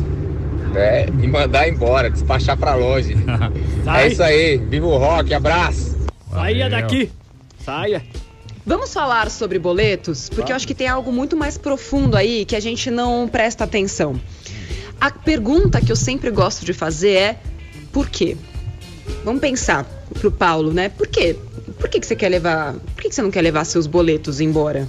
né? 0.73 1.07
E 1.23 1.27
mandar 1.27 1.69
embora, 1.69 2.09
despachar 2.09 2.57
pra 2.57 2.75
longe. 2.75 3.15
É 3.87 4.09
isso 4.09 4.21
aí, 4.21 4.57
viva 4.57 4.87
o 4.87 4.99
rock, 4.99 5.33
abraço! 5.33 5.96
Saia 6.37 6.69
Valeu. 6.69 6.71
daqui. 6.83 7.11
Saia. 7.65 8.03
Vamos 8.65 8.93
falar 8.93 9.31
sobre 9.31 9.59
boletos? 9.59 10.29
Porque 10.29 10.51
eu 10.53 10.57
acho 10.57 10.67
que 10.67 10.75
tem 10.75 10.89
algo 10.89 11.13
muito 11.13 11.37
mais 11.37 11.57
profundo 11.57 12.17
aí 12.17 12.45
que 12.45 12.57
a 12.57 12.61
gente 12.61 12.91
não 12.91 13.29
presta 13.29 13.65
atenção. 13.65 14.21
A 15.01 15.11
pergunta 15.11 15.81
que 15.81 15.91
eu 15.93 15.97
sempre 15.97 16.31
gosto 16.31 16.65
de 16.65 16.73
fazer 16.73 17.11
é: 17.13 17.37
por 17.93 18.09
quê? 18.09 18.37
Vamos 19.25 19.41
pensar 19.41 19.85
pro 20.21 20.31
Paulo, 20.33 20.73
né? 20.73 20.89
Por 20.89 21.07
quê? 21.07 21.37
Por 21.79 21.89
que, 21.89 22.01
que 22.01 22.07
você 22.07 22.17
quer 22.17 22.29
levar. 22.29 22.73
Por 22.75 23.03
que, 23.03 23.09
que 23.09 23.15
você 23.15 23.23
não 23.23 23.31
quer 23.31 23.43
levar 23.43 23.65
seus 23.65 23.87
boletos 23.87 24.41
embora? 24.41 24.89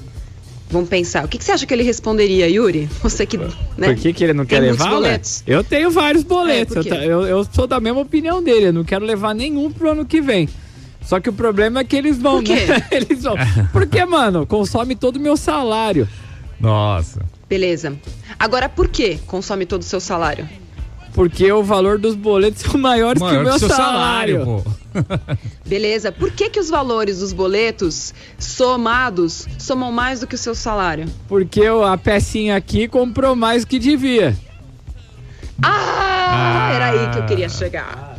Vamos 0.70 0.90
pensar. 0.90 1.24
O 1.24 1.28
que, 1.28 1.38
que 1.38 1.44
você 1.46 1.52
acha 1.54 1.66
que 1.66 1.74
ele 1.74 1.84
responderia, 1.84 2.50
Yuri? 2.50 2.90
Você 3.02 3.26
que. 3.26 3.38
Né? 3.38 3.48
Por 3.78 3.96
que, 3.96 4.12
que 4.12 4.24
ele 4.24 4.34
não 4.34 4.46
quer 4.46 4.60
levar? 4.60 4.90
boletos. 4.90 5.44
Eu 5.46 5.64
tenho 5.64 5.90
vários 5.92 6.24
boletos. 6.24 6.76
É, 6.76 6.80
eu, 6.80 6.84
ta- 6.84 7.06
eu, 7.06 7.22
eu 7.28 7.48
sou 7.54 7.68
da 7.68 7.80
mesma 7.80 8.02
opinião 8.02 8.44
dele. 8.44 8.68
Eu 8.68 8.74
não 8.74 8.84
quero 8.84 9.06
levar 9.06 9.34
nenhum 9.36 9.72
pro 9.72 9.92
ano 9.92 10.06
que 10.06 10.20
vem. 10.20 10.50
Só 11.08 11.20
que 11.22 11.30
o 11.30 11.34
problema 11.34 11.80
é 11.80 11.84
que 11.86 11.96
eles 11.96 12.18
vão, 12.22 12.36
Por 12.36 12.44
quê? 12.44 12.66
né? 12.66 12.86
Eles 12.92 13.24
vão. 13.24 13.36
Porque, 13.72 14.04
mano, 14.06 14.46
consome 14.46 14.94
todo 14.96 15.16
o 15.16 15.20
meu 15.22 15.38
salário. 15.38 16.08
Nossa. 16.60 17.22
Beleza. 17.48 17.94
Agora, 18.38 18.68
por 18.68 18.90
que 18.90 19.18
consome 19.26 19.66
todo 19.66 19.82
o 19.82 19.86
seu 19.86 20.02
salário? 20.02 20.48
Porque 21.14 21.50
o 21.52 21.64
valor 21.64 21.98
dos 21.98 22.14
boletos 22.14 22.62
são 22.62 22.78
maiores 22.80 23.22
que 23.22 23.26
o 23.28 23.32
Maior 23.32 23.44
meu 23.46 23.54
que 23.54 23.60
seu 23.60 23.70
salário. 23.70 24.44
salário, 24.44 24.64
pô. 24.64 24.72
Beleza. 25.66 26.12
Por 26.12 26.30
que, 26.32 26.50
que 26.50 26.60
os 26.60 26.70
valores 26.70 27.20
dos 27.20 27.32
boletos 27.32 28.14
somados 28.38 29.48
somam 29.58 29.92
mais 29.92 30.20
do 30.20 30.28
que 30.28 30.36
o 30.36 30.38
seu 30.38 30.54
salário? 30.54 31.06
Porque 31.28 31.68
o- 31.70 31.84
a 31.86 31.98
pecinha 31.98 32.56
aqui 32.58 32.88
comprou 32.88 33.34
mais 33.36 33.64
que 33.64 33.80
devia. 33.80 34.36
Ah, 35.64 35.70
Ah. 36.30 36.74
era 36.74 36.86
aí 36.90 37.10
que 37.12 37.18
eu 37.20 37.26
queria 37.26 37.50
chegar. 37.50 38.17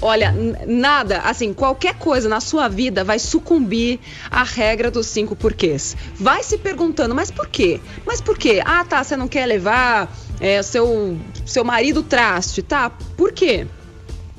Olha, 0.00 0.34
nada, 0.66 1.18
assim, 1.18 1.52
qualquer 1.52 1.94
coisa 1.94 2.28
na 2.28 2.40
sua 2.40 2.68
vida 2.68 3.04
vai 3.04 3.18
sucumbir 3.18 4.00
à 4.30 4.42
regra 4.42 4.90
dos 4.90 5.06
cinco 5.06 5.34
porquês. 5.36 5.96
Vai 6.14 6.42
se 6.42 6.58
perguntando, 6.58 7.14
mas 7.14 7.30
por 7.30 7.48
quê? 7.48 7.80
Mas 8.06 8.20
por 8.20 8.38
quê? 8.38 8.62
Ah, 8.64 8.84
tá, 8.84 9.02
você 9.02 9.16
não 9.16 9.28
quer 9.28 9.46
levar 9.46 10.12
é, 10.40 10.62
seu, 10.62 11.18
seu 11.44 11.64
marido 11.64 12.02
traste, 12.02 12.62
tá? 12.62 12.90
Por 13.16 13.32
quê? 13.32 13.66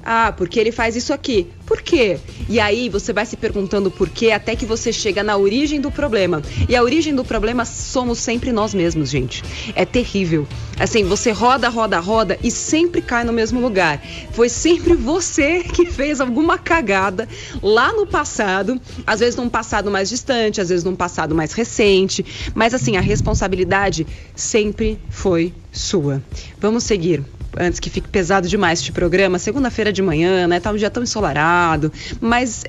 Ah, 0.05 0.33
porque 0.36 0.60
ele 0.60 0.72
faz 0.72 0.95
isso 0.95 1.13
aqui. 1.13 1.48
Por 1.65 1.81
quê? 1.81 2.19
E 2.50 2.60
aí 2.60 2.89
você 2.89 3.13
vai 3.13 3.25
se 3.25 3.38
perguntando 3.38 3.89
por 3.89 4.10
quê 4.10 4.31
até 4.31 4.55
que 4.55 4.65
você 4.65 4.91
chega 4.91 5.24
na 5.24 5.38
origem 5.38 5.79
do 5.79 5.89
problema. 5.89 6.41
E 6.67 6.75
a 6.75 6.83
origem 6.83 7.15
do 7.15 7.24
problema 7.24 7.63
somos 7.63 8.19
sempre 8.19 8.51
nós 8.51 8.74
mesmos, 8.74 9.10
gente. 9.10 9.41
É 9.75 9.86
terrível. 9.86 10.45
Assim, 10.77 11.03
você 11.05 11.31
roda, 11.31 11.69
roda, 11.69 12.00
roda 12.00 12.38
e 12.43 12.51
sempre 12.51 13.01
cai 13.01 13.24
no 13.24 13.31
mesmo 13.31 13.62
lugar. 13.62 14.01
Foi 14.33 14.50
sempre 14.50 14.93
você 14.93 15.63
que 15.63 15.86
fez 15.86 16.19
alguma 16.19 16.57
cagada 16.57 17.27
lá 17.62 17.93
no 17.93 18.05
passado, 18.05 18.81
às 19.07 19.22
vezes 19.22 19.38
num 19.38 19.48
passado 19.48 19.89
mais 19.89 20.10
distante, 20.10 20.60
às 20.60 20.69
vezes 20.69 20.83
num 20.83 20.95
passado 20.95 21.33
mais 21.33 21.53
recente, 21.53 22.25
mas 22.53 22.74
assim, 22.74 22.98
a 22.98 23.01
responsabilidade 23.01 24.05
sempre 24.36 25.00
foi 25.10 25.53
sua. 25.72 26.22
Vamos 26.60 26.83
seguir 26.83 27.24
antes 27.57 27.79
que 27.79 27.89
fique 27.89 28.07
pesado 28.07 28.48
demais 28.48 28.79
este 28.79 28.91
programa, 28.91 29.38
segunda-feira 29.39 29.91
de 29.93 30.01
manhã, 30.01 30.48
né? 30.48 30.60
Tá 30.60 30.72
um 30.72 30.75
dia 30.75 30.89
tão 30.89 31.03
ensolarado, 31.03 31.91
mas 32.22 32.63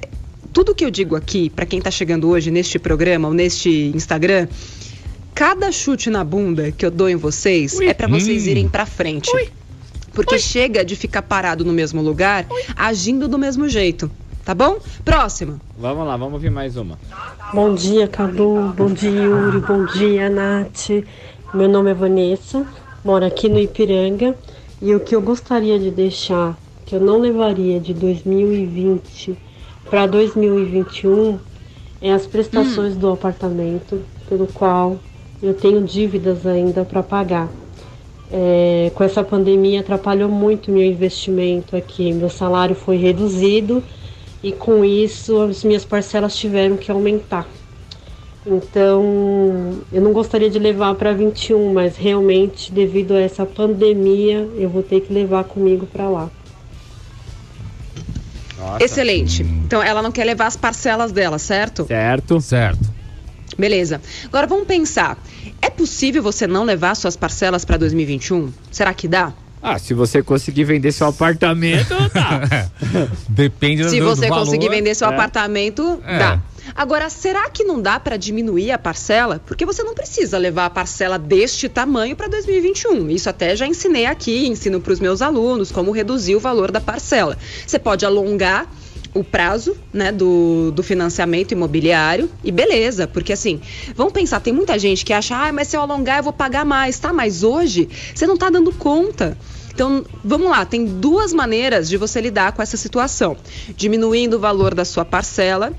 tudo 0.53 0.75
que 0.75 0.85
eu 0.85 0.91
digo 0.91 1.17
aqui 1.17 1.50
para 1.50 1.67
quem 1.67 1.81
tá 1.81 1.91
chegando 1.91 2.29
hoje 2.29 2.50
neste 2.50 2.79
programa 2.79 3.29
ou 3.29 3.35
neste 3.35 3.91
Instagram, 3.95 4.47
cada 5.35 5.73
chute 5.73 6.11
na 6.11 6.23
bunda 6.23 6.71
que 6.71 6.85
eu 6.87 6.91
dou 6.91 7.09
em 7.09 7.17
vocês 7.17 7.81
é 7.81 7.93
para 7.95 8.07
vocês 8.09 8.47
Hum. 8.47 8.50
irem 8.50 8.69
para 8.69 8.87
frente. 8.87 9.31
Porque 10.12 10.38
chega 10.38 10.85
de 10.85 10.95
ficar 10.95 11.23
parado 11.23 11.64
no 11.64 11.73
mesmo 11.73 12.00
lugar, 12.00 12.47
agindo 12.76 13.26
do 13.26 13.37
mesmo 13.37 13.69
jeito, 13.69 14.09
tá 14.45 14.55
bom? 14.55 14.79
Próxima. 15.05 15.61
Vamos 15.76 16.07
lá, 16.07 16.17
vamos 16.17 16.35
ouvir 16.35 16.50
mais 16.50 16.76
uma. 16.76 16.97
Bom 17.53 17.75
dia, 17.75 18.07
Cadu. 18.07 18.73
Bom 18.76 18.93
dia, 18.93 19.11
Yuri. 19.11 19.59
Bom 19.59 19.85
dia, 19.87 20.31
Nath. 20.31 20.91
Meu 21.53 21.69
nome 21.69 21.91
é 21.91 21.95
Vanessa, 21.95 22.64
moro 23.05 23.25
aqui 23.25 23.49
no 23.49 23.59
Ipiranga. 23.59 24.37
E 24.83 24.95
o 24.95 25.00
que 25.00 25.14
eu 25.14 25.23
gostaria 25.23 25.78
de 25.78 25.90
deixar, 25.90 26.59
que 26.85 26.95
eu 26.95 27.00
não 27.00 27.19
levaria 27.19 27.81
de 27.81 27.95
2020 27.95 29.37
para 29.88 30.07
2021, 30.07 31.38
é 32.00 32.12
as 32.12 32.26
prestações 32.26 32.97
do 32.97 33.11
apartamento, 33.11 34.02
pelo 34.28 34.47
qual 34.47 34.99
eu 35.43 35.54
tenho 35.54 35.83
dívidas 35.83 36.47
ainda 36.47 36.85
para 36.85 37.02
pagar. 37.02 37.49
É, 38.31 38.90
com 38.95 39.04
essa 39.04 39.23
pandemia 39.23 39.81
atrapalhou 39.81 40.28
muito 40.28 40.71
meu 40.71 40.83
investimento 40.83 41.76
aqui. 41.76 42.12
Meu 42.12 42.28
salário 42.28 42.75
foi 42.75 42.97
reduzido 42.97 43.83
e 44.43 44.52
com 44.52 44.85
isso 44.85 45.40
as 45.40 45.64
minhas 45.64 45.85
parcelas 45.85 46.37
tiveram 46.37 46.76
que 46.76 46.90
aumentar. 46.90 47.49
Então, 48.47 49.81
eu 49.91 50.03
não 50.03 50.13
gostaria 50.13 50.51
de 50.51 50.59
levar 50.59 50.95
para 50.97 51.13
21, 51.13 51.73
mas 51.73 51.97
realmente 51.97 52.71
devido 52.71 53.13
a 53.15 53.21
essa 53.21 53.47
pandemia, 53.47 54.49
eu 54.57 54.69
vou 54.69 54.83
ter 54.83 55.01
que 55.01 55.13
levar 55.13 55.45
comigo 55.45 55.87
para 55.87 56.09
lá. 56.09 56.31
Nossa. 58.59 58.85
Excelente. 58.85 59.43
Então 59.43 59.83
ela 59.83 60.01
não 60.03 60.13
quer 60.13 60.25
levar 60.25 60.47
as 60.47 60.57
parcelas 60.57 61.13
dela, 61.13 61.39
certo? 61.39 61.87
Certo. 61.87 62.41
Certo. 62.41 62.95
Beleza. 63.59 64.01
Agora 64.27 64.47
vamos 64.47 64.67
pensar. 64.67 65.19
É 65.61 65.71
possível 65.71 66.23
você 66.23 66.47
não 66.47 66.65
levar 66.65 66.95
suas 66.97 67.17
parcelas 67.17 67.65
para 67.65 67.77
2021? 67.77 68.51
Será 68.71 68.93
que 68.95 69.07
dá? 69.07 69.33
Ah, 69.63 69.79
se 69.79 69.95
você 69.95 70.23
conseguir 70.23 70.65
vender 70.65 70.93
seu 70.93 71.07
apartamento, 71.07 71.95
tá. 72.13 72.69
Depende 73.29 73.89
Se 73.89 73.99
do, 73.99 74.05
você 74.07 74.23
do 74.23 74.29
valor. 74.29 74.45
conseguir 74.45 74.69
vender 74.69 74.95
seu 74.95 75.09
É. 75.09 75.11
apartamento, 75.13 76.03
É. 76.07 76.19
dá. 76.19 76.43
Agora, 76.75 77.11
será 77.11 77.50
que 77.50 77.64
não 77.64 77.80
dá 77.80 77.99
para 77.99 78.16
diminuir 78.16 78.71
a 78.71 78.78
parcela? 78.78 79.40
Porque 79.44 79.66
você 79.66 79.83
não 79.83 79.94
precisa 79.94 80.38
levar 80.38 80.66
a 80.66 80.71
parcela 80.71 81.18
deste 81.18 81.68
tamanho 81.68 82.14
para 82.14 82.28
2021. 82.28 83.11
Isso 83.11 83.28
até 83.28 83.56
já 83.56 83.66
ensinei 83.66 84.06
aqui, 84.06 84.47
ensino 84.47 84.80
para 84.80 84.92
os 84.92 85.00
meus 85.00 85.21
alunos 85.21 85.71
como 85.71 85.90
reduzir 85.90 86.37
o 86.37 86.40
valor 86.40 86.71
da 86.71 86.80
parcela. 86.80 87.37
Você 87.66 87.78
pode 87.78 88.06
alongar 88.06 88.71
o 89.14 89.23
prazo 89.23 89.76
né, 89.92 90.11
do, 90.11 90.73
do 90.73 90.83
financiamento 90.83 91.52
imobiliário 91.52 92.28
e 92.42 92.50
beleza, 92.50 93.06
porque 93.06 93.33
assim, 93.33 93.61
vamos 93.94 94.12
pensar, 94.12 94.40
tem 94.40 94.52
muita 94.52 94.76
gente 94.76 95.04
que 95.04 95.12
acha, 95.12 95.37
ah, 95.37 95.52
mas 95.52 95.68
se 95.68 95.76
eu 95.76 95.80
alongar 95.80 96.18
eu 96.18 96.25
vou 96.25 96.33
pagar 96.33 96.64
mais, 96.64 96.99
tá? 96.99 97.12
Mas 97.12 97.44
hoje 97.44 97.88
você 98.12 98.26
não 98.26 98.37
tá 98.37 98.50
dando 98.50 98.73
conta. 98.73 99.38
Então, 99.73 100.04
vamos 100.25 100.49
lá, 100.49 100.64
tem 100.64 100.85
duas 100.85 101.33
maneiras 101.33 101.88
de 101.88 101.97
você 101.97 102.21
lidar 102.21 102.52
com 102.52 102.62
essa 102.62 102.76
situação: 102.76 103.37
diminuindo 103.76 104.35
o 104.35 104.38
valor 104.38 104.75
da 104.75 104.85
sua 104.85 105.04
parcela, 105.04 105.73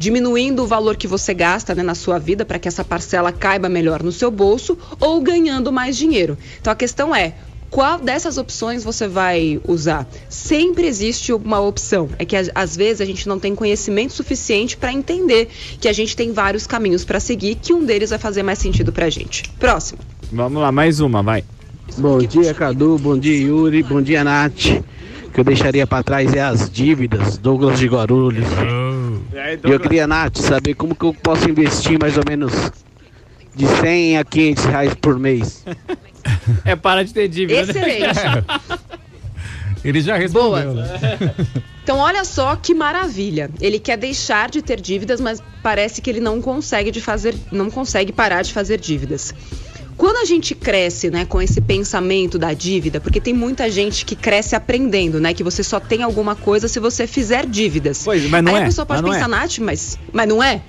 diminuindo 0.00 0.62
o 0.62 0.66
valor 0.66 0.96
que 0.96 1.06
você 1.06 1.34
gasta 1.34 1.74
né, 1.74 1.82
na 1.82 1.94
sua 1.94 2.18
vida 2.18 2.42
para 2.46 2.58
que 2.58 2.66
essa 2.66 2.82
parcela 2.82 3.30
caiba 3.30 3.68
melhor 3.68 4.02
no 4.02 4.10
seu 4.10 4.30
bolso, 4.30 4.78
ou 4.98 5.20
ganhando 5.20 5.70
mais 5.70 5.94
dinheiro. 5.94 6.38
Então, 6.58 6.72
a 6.72 6.76
questão 6.76 7.14
é. 7.14 7.34
Qual 7.68 8.00
dessas 8.00 8.36
opções 8.38 8.82
você 8.82 9.06
vai 9.06 9.60
usar? 9.68 10.08
Sempre 10.28 10.86
existe 10.88 11.32
uma 11.34 11.60
opção. 11.60 12.08
É 12.18 12.24
que 12.24 12.34
às- 12.34 12.74
vezes 12.76 13.00
a 13.00 13.04
gente 13.04 13.28
não 13.28 13.38
tem 13.38 13.54
conhecimento 13.54 14.12
suficiente 14.14 14.74
para 14.76 14.90
entender 14.92 15.48
que 15.78 15.86
a 15.86 15.92
gente 15.92 16.16
tem 16.16 16.32
vários 16.32 16.66
caminhos 16.66 17.04
para 17.04 17.20
seguir, 17.20 17.54
que 17.56 17.72
um 17.74 17.84
deles 17.84 18.08
vai 18.10 18.18
fazer 18.18 18.42
mais 18.42 18.58
sentido 18.58 18.90
pra 18.92 19.08
gente. 19.10 19.44
Próximo. 19.60 20.00
Vamos 20.32 20.60
lá, 20.62 20.72
mais 20.72 20.98
uma, 20.98 21.22
vai. 21.22 21.44
Bom 21.98 22.18
dia, 22.18 22.52
Cadu. 22.54 22.98
Bom 22.98 23.16
dia, 23.18 23.36
Yuri. 23.38 23.82
Bom 23.84 24.00
dia, 24.02 24.24
Nath. 24.24 24.64
O 25.26 25.30
que 25.30 25.38
eu 25.40 25.44
deixaria 25.44 25.86
pra 25.86 26.02
trás 26.02 26.32
é 26.34 26.40
as 26.40 26.68
dívidas, 26.68 27.36
Douglas 27.38 27.78
de 27.78 27.86
Guarulhos. 27.86 28.48
E 29.54 29.70
eu 29.70 29.80
queria, 29.80 30.06
Nath, 30.06 30.38
saber 30.38 30.74
como 30.74 30.94
que 30.94 31.04
eu 31.04 31.14
posso 31.14 31.48
investir 31.48 31.98
mais 32.00 32.16
ou 32.16 32.24
menos 32.28 32.52
de 33.54 33.66
100 33.66 34.18
a 34.18 34.24
500 34.24 34.64
reais 34.64 34.94
por 34.94 35.18
mês. 35.18 35.64
É 36.64 36.76
para 36.76 37.04
de 37.04 37.12
ter 37.12 37.28
dívida. 37.28 37.64
né? 37.64 37.70
Excelente. 37.70 38.20
Ele 39.82 40.00
já 40.00 40.16
respondeu. 40.16 40.74
né? 40.74 40.86
Então, 41.82 41.98
olha 41.98 42.24
só 42.24 42.54
que 42.54 42.72
maravilha. 42.72 43.50
Ele 43.60 43.80
quer 43.80 43.96
deixar 43.96 44.48
de 44.48 44.62
ter 44.62 44.80
dívidas, 44.80 45.20
mas 45.20 45.42
parece 45.60 46.00
que 46.00 46.08
ele 46.08 46.20
não 46.20 46.40
consegue 46.40 46.88
de 46.92 47.00
fazer, 47.00 47.34
não 47.50 47.68
consegue 47.68 48.12
parar 48.12 48.42
de 48.42 48.52
fazer 48.52 48.78
dívidas. 48.78 49.34
Quando 50.00 50.16
a 50.16 50.24
gente 50.24 50.54
cresce, 50.54 51.10
né, 51.10 51.26
com 51.26 51.42
esse 51.42 51.60
pensamento 51.60 52.38
da 52.38 52.54
dívida, 52.54 52.98
porque 53.02 53.20
tem 53.20 53.34
muita 53.34 53.70
gente 53.70 54.02
que 54.02 54.16
cresce 54.16 54.56
aprendendo, 54.56 55.20
né, 55.20 55.34
que 55.34 55.44
você 55.44 55.62
só 55.62 55.78
tem 55.78 56.02
alguma 56.02 56.34
coisa 56.34 56.68
se 56.68 56.80
você 56.80 57.06
fizer 57.06 57.44
dívidas. 57.44 58.00
Pois, 58.02 58.26
mas 58.30 58.42
não 58.42 58.54
Aí 58.54 58.60
é. 58.60 58.62
a 58.62 58.66
pessoa 58.66 58.86
pode 58.86 59.02
mas 59.02 59.10
não 59.10 59.12
pensar, 59.12 59.26
é. 59.26 59.40
Nath, 59.42 59.58
mas, 59.58 59.98
mas 60.10 60.26
não 60.26 60.42
é? 60.42 60.62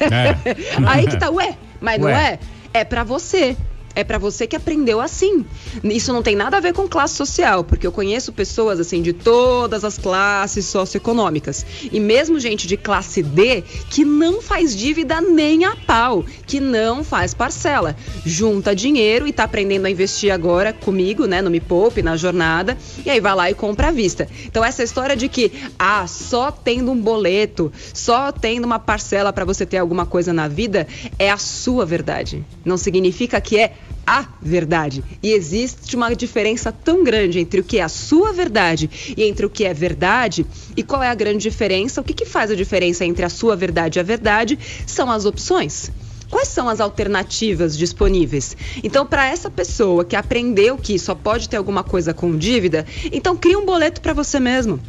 É. 0.00 0.56
Aí 0.88 1.06
que 1.06 1.18
tá, 1.18 1.28
ué, 1.28 1.54
mas 1.82 2.00
não 2.00 2.06
Ué. 2.06 2.38
é? 2.72 2.80
É 2.80 2.82
pra 2.82 3.04
você. 3.04 3.54
É 3.94 4.02
pra 4.02 4.18
você 4.18 4.46
que 4.46 4.56
aprendeu 4.56 5.00
assim. 5.00 5.44
Isso 5.84 6.12
não 6.12 6.22
tem 6.22 6.34
nada 6.34 6.56
a 6.56 6.60
ver 6.60 6.72
com 6.72 6.88
classe 6.88 7.14
social, 7.14 7.62
porque 7.62 7.86
eu 7.86 7.92
conheço 7.92 8.32
pessoas 8.32 8.80
assim 8.80 9.02
de 9.02 9.12
todas 9.12 9.84
as 9.84 9.98
classes 9.98 10.64
socioeconômicas 10.66 11.64
e 11.90 12.00
mesmo 12.00 12.40
gente 12.40 12.66
de 12.66 12.76
classe 12.76 13.22
D 13.22 13.62
que 13.90 14.04
não 14.04 14.40
faz 14.40 14.74
dívida 14.74 15.20
nem 15.20 15.64
a 15.64 15.76
pau, 15.76 16.24
que 16.46 16.58
não 16.58 17.04
faz 17.04 17.34
parcela, 17.34 17.94
junta 18.24 18.74
dinheiro 18.74 19.26
e 19.26 19.32
tá 19.32 19.44
aprendendo 19.44 19.86
a 19.86 19.90
investir 19.90 20.32
agora 20.32 20.72
comigo, 20.72 21.26
né, 21.26 21.42
no 21.42 21.50
Me 21.50 21.60
Poupe, 21.60 22.02
na 22.02 22.16
jornada, 22.16 22.76
e 23.04 23.10
aí 23.10 23.20
vai 23.20 23.34
lá 23.34 23.50
e 23.50 23.54
compra 23.54 23.88
à 23.88 23.90
vista. 23.90 24.26
Então 24.46 24.64
essa 24.64 24.82
história 24.82 25.16
de 25.16 25.28
que 25.28 25.52
ah, 25.78 26.06
só 26.06 26.50
tendo 26.50 26.90
um 26.90 27.00
boleto, 27.00 27.72
só 27.92 28.32
tendo 28.32 28.64
uma 28.64 28.78
parcela 28.78 29.32
para 29.32 29.44
você 29.44 29.66
ter 29.66 29.78
alguma 29.78 30.06
coisa 30.06 30.32
na 30.32 30.48
vida 30.48 30.86
é 31.18 31.30
a 31.30 31.38
sua 31.38 31.84
verdade. 31.84 32.44
Não 32.64 32.76
significa 32.76 33.40
que 33.40 33.58
é 33.58 33.74
a 34.06 34.26
verdade. 34.40 35.02
E 35.22 35.32
existe 35.32 35.96
uma 35.96 36.14
diferença 36.14 36.72
tão 36.72 37.04
grande 37.04 37.38
entre 37.38 37.60
o 37.60 37.64
que 37.64 37.78
é 37.78 37.82
a 37.82 37.88
sua 37.88 38.32
verdade 38.32 38.90
e 39.16 39.24
entre 39.24 39.46
o 39.46 39.50
que 39.50 39.64
é 39.64 39.72
verdade. 39.72 40.46
E 40.76 40.82
qual 40.82 41.02
é 41.02 41.08
a 41.08 41.14
grande 41.14 41.42
diferença? 41.42 42.00
O 42.00 42.04
que, 42.04 42.14
que 42.14 42.26
faz 42.26 42.50
a 42.50 42.56
diferença 42.56 43.04
entre 43.04 43.24
a 43.24 43.28
sua 43.28 43.56
verdade 43.56 43.98
e 43.98 44.00
a 44.00 44.04
verdade? 44.04 44.58
São 44.86 45.10
as 45.10 45.24
opções. 45.24 45.90
Quais 46.30 46.48
são 46.48 46.66
as 46.66 46.80
alternativas 46.80 47.76
disponíveis? 47.76 48.56
Então, 48.82 49.04
para 49.04 49.26
essa 49.26 49.50
pessoa 49.50 50.02
que 50.02 50.16
aprendeu 50.16 50.78
que 50.78 50.98
só 50.98 51.14
pode 51.14 51.46
ter 51.46 51.58
alguma 51.58 51.84
coisa 51.84 52.14
com 52.14 52.36
dívida, 52.36 52.86
então 53.12 53.36
cria 53.36 53.58
um 53.58 53.66
boleto 53.66 54.00
para 54.00 54.14
você 54.14 54.40
mesmo. 54.40 54.80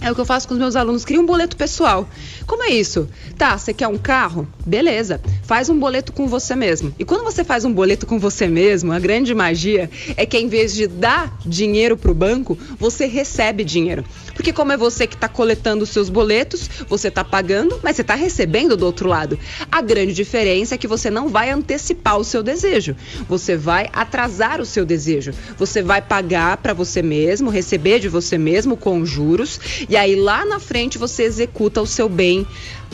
É 0.00 0.10
o 0.10 0.14
que 0.14 0.20
eu 0.20 0.24
faço 0.24 0.46
com 0.46 0.54
os 0.54 0.60
meus 0.60 0.76
alunos, 0.76 1.04
cria 1.04 1.20
um 1.20 1.26
boleto 1.26 1.56
pessoal. 1.56 2.08
Como 2.46 2.62
é 2.62 2.70
isso? 2.70 3.08
Tá, 3.36 3.58
você 3.58 3.74
quer 3.74 3.88
um 3.88 3.98
carro? 3.98 4.46
Beleza, 4.64 5.20
faz 5.42 5.68
um 5.68 5.78
boleto 5.78 6.12
com 6.12 6.28
você 6.28 6.54
mesmo. 6.54 6.94
E 6.98 7.04
quando 7.04 7.24
você 7.24 7.42
faz 7.42 7.64
um 7.64 7.72
boleto 7.72 8.06
com 8.06 8.18
você 8.18 8.46
mesmo, 8.46 8.92
a 8.92 8.98
grande 8.98 9.34
magia 9.34 9.90
é 10.16 10.24
que 10.24 10.38
em 10.38 10.48
vez 10.48 10.72
de 10.72 10.86
dar 10.86 11.36
dinheiro 11.44 11.96
para 11.96 12.10
o 12.10 12.14
banco, 12.14 12.56
você 12.78 13.06
recebe 13.06 13.64
dinheiro. 13.64 14.04
Porque 14.34 14.52
como 14.52 14.70
é 14.70 14.76
você 14.76 15.04
que 15.04 15.16
está 15.16 15.28
coletando 15.28 15.82
os 15.82 15.90
seus 15.90 16.08
boletos, 16.08 16.70
você 16.88 17.08
está 17.08 17.24
pagando, 17.24 17.80
mas 17.82 17.96
você 17.96 18.02
está 18.02 18.14
recebendo 18.14 18.76
do 18.76 18.86
outro 18.86 19.08
lado. 19.08 19.36
A 19.70 19.80
grande 19.80 20.14
diferença 20.14 20.76
é 20.76 20.78
que 20.78 20.86
você 20.86 21.10
não 21.10 21.28
vai 21.28 21.50
antecipar 21.50 22.16
o 22.16 22.24
seu 22.24 22.40
desejo. 22.40 22.94
Você 23.28 23.56
vai 23.56 23.90
atrasar 23.92 24.60
o 24.60 24.64
seu 24.64 24.86
desejo. 24.86 25.32
Você 25.58 25.82
vai 25.82 26.00
pagar 26.00 26.56
para 26.58 26.72
você 26.72 27.02
mesmo, 27.02 27.50
receber 27.50 27.98
de 27.98 28.08
você 28.08 28.38
mesmo 28.38 28.76
com 28.76 29.04
juros, 29.04 29.58
e 29.88 29.96
aí 29.96 30.16
lá 30.16 30.44
na 30.44 30.60
frente 30.60 30.98
você 30.98 31.22
executa 31.22 31.80
o 31.80 31.86
seu 31.86 32.08
bem 32.08 32.46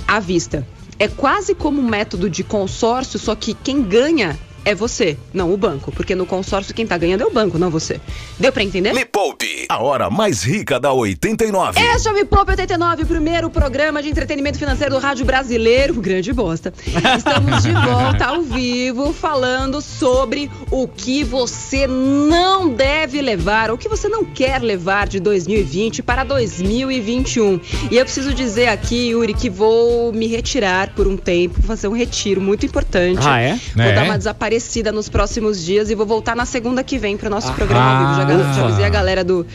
à 0.06 0.20
vista. 0.20 0.66
É 0.98 1.08
quase 1.08 1.54
como 1.54 1.80
um 1.80 1.88
método 1.88 2.30
de 2.30 2.44
consórcio, 2.44 3.18
só 3.18 3.34
que 3.34 3.52
quem 3.52 3.82
ganha 3.82 4.38
é 4.64 4.74
você, 4.74 5.16
não 5.32 5.52
o 5.52 5.56
banco. 5.56 5.92
Porque 5.92 6.14
no 6.14 6.26
consórcio 6.26 6.74
quem 6.74 6.86
tá 6.86 6.96
ganhando 6.96 7.22
é 7.22 7.26
o 7.26 7.30
banco, 7.32 7.58
não 7.58 7.70
você. 7.70 8.00
Deu 8.38 8.52
pra 8.52 8.62
entender? 8.62 8.92
Me 8.92 9.04
Poupe, 9.04 9.66
a 9.68 9.82
hora 9.82 10.08
mais 10.10 10.42
rica 10.42 10.80
da 10.80 10.92
89. 10.92 11.80
Este 11.80 12.08
é 12.08 12.10
o 12.10 12.14
Me 12.14 12.24
Poupe 12.24 12.50
89, 12.52 13.02
o 13.02 13.06
primeiro 13.06 13.50
programa 13.50 14.02
de 14.02 14.08
entretenimento 14.08 14.58
financeiro 14.58 14.94
do 14.94 15.00
rádio 15.00 15.24
brasileiro. 15.26 15.94
Grande 16.00 16.32
bosta. 16.32 16.72
Estamos 17.16 17.62
de 17.62 17.72
volta 17.72 18.24
ao 18.26 18.42
vivo 18.42 19.12
falando 19.12 19.80
sobre 19.80 20.50
o 20.70 20.88
que 20.88 21.22
você 21.22 21.86
não 21.86 22.68
deve 22.70 23.20
levar, 23.20 23.70
o 23.70 23.78
que 23.78 23.88
você 23.88 24.08
não 24.08 24.24
quer 24.24 24.62
levar 24.62 25.06
de 25.06 25.20
2020 25.20 26.02
para 26.02 26.24
2021. 26.24 27.60
E 27.90 27.96
eu 27.96 28.04
preciso 28.04 28.32
dizer 28.32 28.68
aqui, 28.68 29.10
Yuri, 29.10 29.34
que 29.34 29.50
vou 29.50 30.12
me 30.12 30.26
retirar 30.26 30.94
por 30.94 31.06
um 31.06 31.16
tempo, 31.16 31.62
fazer 31.62 31.88
um 31.88 31.92
retiro 31.94 32.40
muito 32.40 32.64
importante. 32.66 33.20
Ah, 33.22 33.40
é? 33.40 33.58
Vou 33.74 33.84
É? 33.84 33.92
dar 33.94 34.04
uma 34.04 34.16
desaparecida 34.18 34.53
nos 34.92 35.08
próximos 35.08 35.64
dias 35.64 35.90
e 35.90 35.94
vou 35.94 36.06
voltar 36.06 36.34
na 36.36 36.44
segunda 36.46 36.82
que 36.82 36.98
vem 36.98 37.16
para 37.16 37.26
o 37.26 37.30
nosso 37.30 37.48
Ah, 37.48 37.52
programa 37.54 37.90
ao 37.90 38.26
vivo. 38.26 38.30
Já, 38.38 38.44
já 38.44 38.50
ufa. 38.52 38.64
avisei 38.64 38.84
a 38.84 38.88
galera 38.88 39.24
do, 39.24 39.46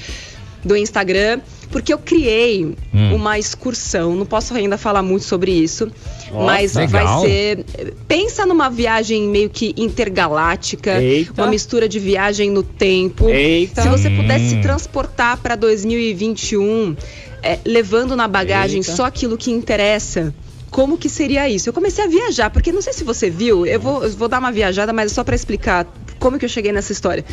do 0.63 0.75
Instagram, 0.75 1.39
porque 1.71 1.93
eu 1.93 1.97
criei 1.99 2.75
Hum. 2.93 3.15
uma 3.15 3.37
excursão. 3.39 4.15
Não 4.15 4.25
posso 4.25 4.53
ainda 4.55 4.77
falar 4.77 5.01
muito 5.03 5.23
sobre 5.23 5.51
isso, 5.51 5.89
Ó, 6.31 6.45
mas 6.45 6.73
legal. 6.73 7.19
vai 7.21 7.29
ser. 7.29 7.65
Pensa 8.07 8.45
numa 8.45 8.69
viagem 8.69 9.23
meio 9.27 9.49
que 9.49 9.73
intergaláctica, 9.77 11.01
Eita. 11.01 11.33
uma 11.41 11.47
mistura 11.49 11.87
de 11.87 11.99
viagem 11.99 12.49
no 12.49 12.63
tempo. 12.63 13.29
Eita. 13.29 13.83
Se 13.83 13.87
você 13.89 14.09
pudesse 14.09 14.49
se 14.49 14.55
Hum. 14.55 14.61
transportar 14.61 15.37
para 15.37 15.55
2021, 15.55 16.95
é, 17.41 17.59
levando 17.65 18.15
na 18.15 18.27
bagagem 18.27 18.79
Eita. 18.81 18.95
só 18.95 19.05
aquilo 19.05 19.37
que 19.37 19.51
interessa. 19.51 20.33
Como 20.71 20.97
que 20.97 21.09
seria 21.09 21.49
isso? 21.49 21.67
Eu 21.69 21.73
comecei 21.73 22.03
a 22.03 22.07
viajar, 22.07 22.49
porque 22.49 22.71
não 22.71 22.81
sei 22.81 22.93
se 22.93 23.03
você 23.03 23.29
viu, 23.29 23.65
eu 23.65 23.79
vou, 23.79 24.03
eu 24.03 24.09
vou 24.11 24.27
dar 24.27 24.39
uma 24.39 24.51
viajada, 24.51 24.93
mas 24.93 25.11
é 25.11 25.15
só 25.15 25.23
para 25.23 25.35
explicar 25.35 25.87
como 26.19 26.37
que 26.37 26.45
eu 26.45 26.49
cheguei 26.49 26.71
nessa 26.71 26.91
história. 26.91 27.25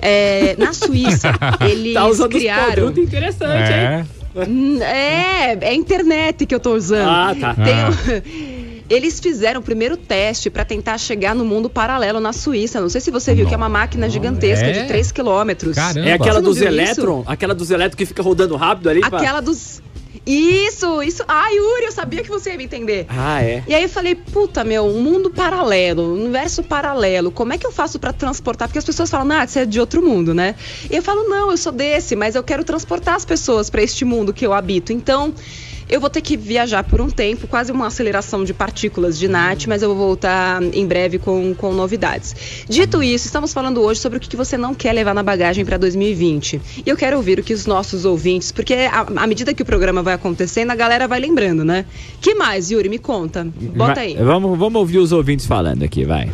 É, 0.00 0.54
na 0.58 0.72
Suíça, 0.72 1.32
eles 1.68 1.94
Tá 1.94 2.06
usando 2.06 2.30
criaram. 2.30 2.68
os 2.68 2.74
produtos 2.74 3.04
interessantes, 3.04 3.70
hein? 3.70 3.76
É. 3.76 4.04
Hum, 4.36 4.82
É, 4.82 5.52
é 5.60 5.68
a 5.68 5.74
internet 5.74 6.44
que 6.44 6.54
eu 6.54 6.58
tô 6.60 6.74
usando. 6.74 7.08
Ah, 7.08 7.34
tá. 7.40 7.54
Tem 7.54 7.74
um- 7.74 8.74
Eles 8.90 9.18
fizeram 9.18 9.60
o 9.60 9.62
primeiro 9.62 9.96
teste 9.96 10.50
para 10.50 10.62
tentar 10.62 10.98
chegar 10.98 11.34
no 11.34 11.42
mundo 11.42 11.70
paralelo 11.70 12.20
na 12.20 12.34
Suíça. 12.34 12.82
Não 12.82 12.90
sei 12.90 13.00
se 13.00 13.10
você 13.10 13.34
viu, 13.34 13.46
que 13.46 13.54
é 13.54 13.56
uma 13.56 13.68
máquina 13.68 14.10
gigantesca 14.10 14.66
é? 14.66 14.72
de 14.72 14.86
3 14.88 15.10
quilômetros. 15.10 15.74
Caramba. 15.74 16.06
É 16.06 16.12
aquela 16.12 16.34
não 16.42 16.50
dos 16.50 16.60
elétrons? 16.60 17.24
Aquela 17.26 17.54
dos 17.54 17.70
elétrons 17.70 17.96
que 17.96 18.04
fica 18.04 18.22
rodando 18.22 18.54
rápido 18.56 18.90
ali? 18.90 19.00
pra- 19.00 19.18
Aquela 19.20 19.40
dos. 19.40 19.80
Isso, 20.26 21.02
isso. 21.02 21.22
Ah, 21.28 21.50
Yuri, 21.50 21.84
eu 21.84 21.92
sabia 21.92 22.22
que 22.22 22.30
você 22.30 22.50
ia 22.50 22.56
me 22.56 22.64
entender. 22.64 23.06
Ah, 23.08 23.42
é. 23.42 23.62
E 23.66 23.74
aí 23.74 23.82
eu 23.82 23.88
falei, 23.88 24.14
puta, 24.14 24.64
meu, 24.64 24.84
um 24.84 25.00
mundo 25.00 25.30
paralelo, 25.30 26.02
um 26.02 26.14
universo 26.14 26.62
paralelo, 26.62 27.30
como 27.30 27.52
é 27.52 27.58
que 27.58 27.66
eu 27.66 27.72
faço 27.72 27.98
pra 27.98 28.12
transportar? 28.12 28.68
Porque 28.68 28.78
as 28.78 28.84
pessoas 28.84 29.10
falam, 29.10 29.36
ah, 29.36 29.46
você 29.46 29.60
é 29.60 29.66
de 29.66 29.78
outro 29.78 30.02
mundo, 30.02 30.32
né? 30.32 30.54
E 30.90 30.96
eu 30.96 31.02
falo, 31.02 31.24
não, 31.28 31.50
eu 31.50 31.56
sou 31.56 31.72
desse, 31.72 32.16
mas 32.16 32.34
eu 32.34 32.42
quero 32.42 32.64
transportar 32.64 33.14
as 33.14 33.24
pessoas 33.24 33.68
pra 33.68 33.82
este 33.82 34.04
mundo 34.04 34.32
que 34.32 34.46
eu 34.46 34.52
habito. 34.52 34.92
Então, 34.92 35.34
eu 35.88 36.00
vou 36.00 36.08
ter 36.10 36.20
que 36.20 36.36
viajar 36.36 36.82
por 36.84 37.00
um 37.00 37.08
tempo, 37.10 37.46
quase 37.46 37.70
uma 37.72 37.86
aceleração 37.86 38.44
de 38.44 38.54
partículas 38.54 39.18
de 39.18 39.28
NAT, 39.28 39.66
mas 39.66 39.82
eu 39.82 39.88
vou 39.94 39.98
voltar 40.06 40.62
em 40.62 40.86
breve 40.86 41.18
com, 41.18 41.54
com 41.54 41.72
novidades. 41.72 42.34
Dito 42.68 43.02
isso, 43.02 43.26
estamos 43.26 43.52
falando 43.52 43.80
hoje 43.82 44.00
sobre 44.00 44.18
o 44.18 44.20
que 44.20 44.36
você 44.36 44.56
não 44.56 44.74
quer 44.74 44.92
levar 44.92 45.14
na 45.14 45.22
bagagem 45.22 45.64
para 45.64 45.76
2020. 45.76 46.60
E 46.84 46.88
eu 46.88 46.96
quero 46.96 47.16
ouvir 47.16 47.38
o 47.38 47.42
que 47.42 47.52
os 47.54 47.66
nossos 47.66 48.04
ouvintes, 48.04 48.50
porque 48.50 48.74
à 49.16 49.26
medida 49.26 49.52
que 49.54 49.62
o 49.62 49.66
programa 49.66 50.02
vai 50.02 50.14
acontecendo, 50.14 50.70
a 50.70 50.74
galera 50.74 51.06
vai 51.06 51.20
lembrando, 51.20 51.64
né? 51.64 51.84
Que 52.20 52.34
mais, 52.34 52.70
Yuri? 52.70 52.88
Me 52.88 52.98
conta. 52.98 53.46
Bota 53.54 54.00
aí. 54.00 54.14
Vai- 54.14 54.24
Vamos, 54.24 54.58
vamos 54.58 54.80
ouvir 54.80 54.98
os 54.98 55.12
ouvintes 55.12 55.46
falando 55.46 55.82
aqui, 55.84 56.04
vai. 56.04 56.30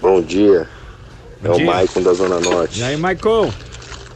Bom 0.00 0.20
dia, 0.22 0.68
é 1.42 1.48
Bom 1.48 1.54
o 1.54 1.56
dia. 1.56 1.66
Maicon 1.66 2.02
da 2.02 2.12
Zona 2.12 2.38
Norte. 2.40 2.80
E 2.80 2.82
aí, 2.82 2.96
Michael? 2.96 3.52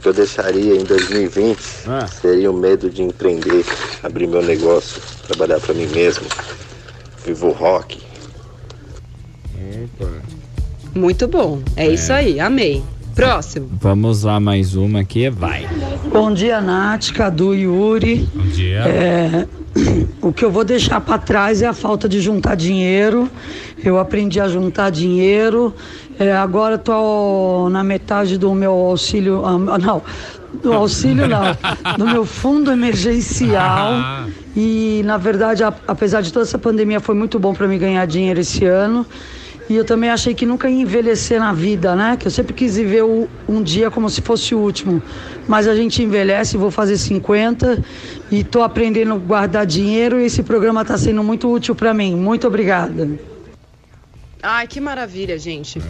O 0.04 0.06
que 0.06 0.08
eu 0.10 0.12
deixaria 0.12 0.74
em 0.76 0.84
2020 0.84 1.58
Ah. 1.88 2.06
seria 2.06 2.50
o 2.50 2.54
medo 2.54 2.90
de 2.90 3.02
empreender, 3.02 3.64
abrir 4.02 4.26
meu 4.26 4.42
negócio, 4.42 5.00
trabalhar 5.26 5.58
para 5.58 5.72
mim 5.72 5.86
mesmo. 5.86 6.26
Vivo 7.24 7.50
rock. 7.52 8.02
Muito 10.94 11.26
bom. 11.26 11.62
É, 11.74 11.88
isso 11.88 12.12
aí. 12.12 12.38
Amei. 12.38 12.84
Próximo. 13.14 13.66
Vamos 13.80 14.24
lá, 14.24 14.38
mais 14.38 14.74
uma 14.74 15.00
aqui, 15.00 15.30
vai. 15.30 15.66
Bom 16.12 16.34
dia, 16.34 16.60
Nath, 16.60 17.10
Cadu 17.12 17.54
e 17.54 17.60
Yuri. 17.62 18.28
Bom 18.34 18.42
dia. 18.48 18.80
É, 18.80 19.46
o 20.20 20.34
que 20.34 20.44
eu 20.44 20.50
vou 20.50 20.64
deixar 20.64 21.00
para 21.00 21.16
trás 21.16 21.62
é 21.62 21.66
a 21.66 21.72
falta 21.72 22.06
de 22.06 22.20
juntar 22.20 22.56
dinheiro. 22.56 23.30
Eu 23.82 23.98
aprendi 23.98 24.38
a 24.38 24.48
juntar 24.48 24.90
dinheiro. 24.90 25.72
É, 26.18 26.32
agora 26.32 26.76
estou 26.76 27.68
na 27.70 27.82
metade 27.82 28.38
do 28.38 28.54
meu 28.54 28.72
auxílio. 28.72 29.42
ah, 29.44 29.78
não, 29.78 30.02
do 30.62 30.72
auxílio 30.72 31.26
não. 31.28 31.42
Do 31.98 32.06
meu 32.06 32.24
fundo 32.24 32.70
emergencial. 32.70 33.92
E, 34.56 35.02
na 35.04 35.16
verdade, 35.16 35.62
apesar 35.88 36.20
de 36.20 36.32
toda 36.32 36.44
essa 36.46 36.58
pandemia, 36.58 37.00
foi 37.00 37.14
muito 37.14 37.38
bom 37.38 37.52
para 37.52 37.66
mim 37.66 37.78
ganhar 37.78 38.06
dinheiro 38.06 38.40
esse 38.40 38.64
ano. 38.64 39.04
E 39.68 39.74
eu 39.74 39.84
também 39.84 40.10
achei 40.10 40.34
que 40.34 40.44
nunca 40.44 40.68
ia 40.68 40.82
envelhecer 40.82 41.40
na 41.40 41.52
vida, 41.52 41.96
né? 41.96 42.16
Que 42.20 42.26
eu 42.26 42.30
sempre 42.30 42.52
quis 42.52 42.76
viver 42.76 43.02
o- 43.02 43.26
um 43.48 43.62
dia 43.62 43.90
como 43.90 44.10
se 44.10 44.20
fosse 44.20 44.54
o 44.54 44.58
último. 44.58 45.02
Mas 45.48 45.66
a 45.66 45.74
gente 45.74 46.02
envelhece, 46.02 46.56
vou 46.58 46.70
fazer 46.70 46.98
50 46.98 47.82
e 48.30 48.44
tô 48.44 48.62
aprendendo 48.62 49.14
a 49.14 49.16
guardar 49.16 49.64
dinheiro 49.66 50.20
e 50.20 50.26
esse 50.26 50.42
programa 50.42 50.82
está 50.82 50.98
sendo 50.98 51.24
muito 51.24 51.50
útil 51.50 51.74
para 51.74 51.94
mim. 51.94 52.14
Muito 52.14 52.46
obrigada. 52.46 53.08
Ai, 54.44 54.66
que 54.66 54.80
maravilha, 54.80 55.38
gente. 55.38 55.78
É, 55.78 55.82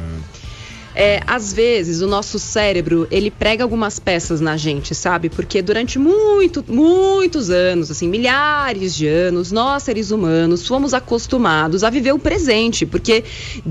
às 1.26 1.52
vezes 1.52 2.00
o 2.00 2.06
nosso 2.06 2.38
cérebro 2.38 3.06
ele 3.10 3.30
prega 3.30 3.64
algumas 3.64 3.98
peças 3.98 4.40
na 4.40 4.56
gente, 4.56 4.94
sabe? 4.94 5.28
Porque 5.28 5.60
durante 5.60 5.98
muito, 5.98 6.64
muitos 6.68 7.50
anos, 7.50 7.90
assim, 7.90 8.08
milhares 8.08 8.94
de 8.94 9.06
anos, 9.06 9.50
nós 9.50 9.82
seres 9.82 10.10
humanos 10.10 10.66
fomos 10.66 10.94
acostumados 10.94 11.82
a 11.82 11.90
viver 11.90 12.12
o 12.12 12.18
presente, 12.18 12.86
porque 12.86 13.24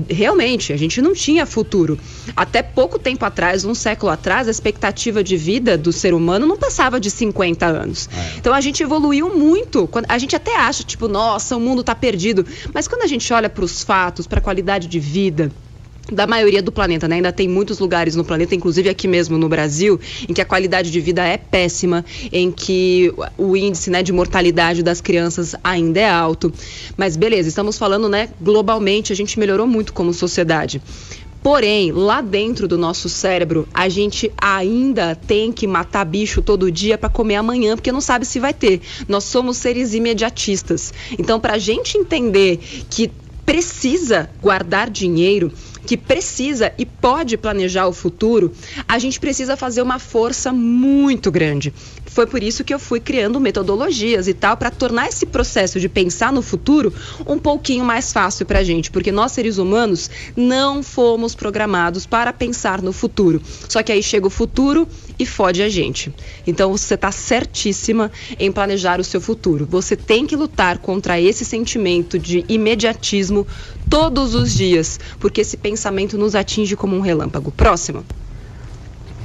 realmente 0.08 0.72
a 0.72 0.76
gente 0.76 1.00
não 1.00 1.12
tinha 1.12 1.46
futuro. 1.46 1.98
Até 2.36 2.62
pouco 2.62 2.98
tempo 2.98 3.24
atrás, 3.24 3.64
um 3.64 3.74
século 3.74 4.12
atrás, 4.12 4.48
a 4.48 4.50
expectativa 4.50 5.24
de 5.24 5.36
vida 5.36 5.78
do 5.78 5.92
ser 5.92 6.14
humano 6.14 6.46
não 6.46 6.56
passava 6.56 7.00
de 7.00 7.10
50 7.10 7.66
anos. 7.66 8.08
Então 8.36 8.52
a 8.52 8.60
gente 8.60 8.82
evoluiu 8.82 9.34
muito. 9.34 9.88
A 10.08 10.18
gente 10.18 10.36
até 10.36 10.56
acha, 10.56 10.84
tipo, 10.84 11.08
nossa, 11.08 11.56
o 11.56 11.60
mundo 11.60 11.82
tá 11.82 11.94
perdido. 11.94 12.46
Mas 12.72 12.86
quando 12.86 13.02
a 13.02 13.06
gente 13.06 13.32
olha 13.32 13.48
para 13.48 13.64
os 13.64 13.82
fatos, 13.82 14.26
para 14.26 14.38
a 14.38 14.42
qualidade 14.42 14.86
de 14.88 14.98
vida, 14.98 15.50
da 16.12 16.26
maioria 16.26 16.62
do 16.62 16.70
planeta, 16.70 17.08
né? 17.08 17.16
Ainda 17.16 17.32
tem 17.32 17.48
muitos 17.48 17.78
lugares 17.78 18.14
no 18.14 18.24
planeta, 18.24 18.54
inclusive 18.54 18.88
aqui 18.88 19.08
mesmo 19.08 19.38
no 19.38 19.48
Brasil, 19.48 19.98
em 20.28 20.34
que 20.34 20.40
a 20.40 20.44
qualidade 20.44 20.90
de 20.90 21.00
vida 21.00 21.24
é 21.24 21.36
péssima, 21.36 22.04
em 22.30 22.50
que 22.50 23.12
o 23.38 23.56
índice 23.56 23.90
né, 23.90 24.02
de 24.02 24.12
mortalidade 24.12 24.82
das 24.82 25.00
crianças 25.00 25.54
ainda 25.64 26.00
é 26.00 26.08
alto. 26.08 26.52
Mas 26.96 27.16
beleza, 27.16 27.48
estamos 27.48 27.78
falando, 27.78 28.08
né? 28.08 28.28
Globalmente, 28.40 29.12
a 29.12 29.16
gente 29.16 29.38
melhorou 29.38 29.66
muito 29.66 29.92
como 29.92 30.12
sociedade. 30.12 30.82
Porém, 31.42 31.92
lá 31.92 32.22
dentro 32.22 32.66
do 32.66 32.78
nosso 32.78 33.06
cérebro, 33.06 33.68
a 33.74 33.86
gente 33.86 34.32
ainda 34.40 35.14
tem 35.14 35.52
que 35.52 35.66
matar 35.66 36.02
bicho 36.06 36.40
todo 36.40 36.72
dia 36.72 36.96
para 36.96 37.10
comer 37.10 37.34
amanhã, 37.34 37.76
porque 37.76 37.92
não 37.92 38.00
sabe 38.00 38.24
se 38.24 38.40
vai 38.40 38.54
ter. 38.54 38.80
Nós 39.06 39.24
somos 39.24 39.58
seres 39.58 39.92
imediatistas. 39.92 40.94
Então, 41.18 41.38
para 41.38 41.52
a 41.52 41.58
gente 41.58 41.98
entender 41.98 42.58
que 42.88 43.12
precisa 43.44 44.30
guardar 44.40 44.88
dinheiro, 44.88 45.52
que 45.86 45.96
precisa 45.96 46.72
e 46.78 46.86
pode 46.86 47.36
planejar 47.36 47.86
o 47.86 47.92
futuro, 47.92 48.52
a 48.88 48.98
gente 48.98 49.20
precisa 49.20 49.56
fazer 49.56 49.82
uma 49.82 49.98
força 49.98 50.52
muito 50.52 51.30
grande. 51.30 51.72
Foi 52.06 52.26
por 52.26 52.42
isso 52.42 52.62
que 52.62 52.72
eu 52.72 52.78
fui 52.78 53.00
criando 53.00 53.40
metodologias 53.40 54.28
e 54.28 54.34
tal 54.34 54.56
para 54.56 54.70
tornar 54.70 55.08
esse 55.08 55.26
processo 55.26 55.80
de 55.80 55.88
pensar 55.88 56.32
no 56.32 56.42
futuro 56.42 56.92
um 57.26 57.38
pouquinho 57.38 57.84
mais 57.84 58.12
fácil 58.12 58.46
para 58.46 58.60
a 58.60 58.64
gente, 58.64 58.90
porque 58.90 59.10
nós 59.10 59.32
seres 59.32 59.58
humanos 59.58 60.08
não 60.36 60.82
fomos 60.82 61.34
programados 61.34 62.06
para 62.06 62.32
pensar 62.32 62.80
no 62.80 62.92
futuro. 62.92 63.42
Só 63.68 63.82
que 63.82 63.90
aí 63.90 64.02
chega 64.02 64.26
o 64.26 64.30
futuro 64.30 64.86
e 65.18 65.26
fode 65.26 65.62
a 65.62 65.68
gente. 65.68 66.14
Então 66.46 66.70
você 66.70 66.94
está 66.94 67.10
certíssima 67.10 68.10
em 68.38 68.52
planejar 68.52 69.00
o 69.00 69.04
seu 69.04 69.20
futuro. 69.20 69.66
Você 69.68 69.96
tem 69.96 70.26
que 70.26 70.36
lutar 70.36 70.78
contra 70.78 71.20
esse 71.20 71.44
sentimento 71.44 72.18
de 72.18 72.44
imediatismo 72.48 73.46
todos 73.94 74.34
os 74.34 74.52
dias, 74.52 74.98
porque 75.20 75.42
esse 75.42 75.56
pensamento 75.56 76.18
nos 76.18 76.34
atinge 76.34 76.74
como 76.74 76.96
um 76.96 77.00
relâmpago. 77.00 77.52
Próximo. 77.52 78.04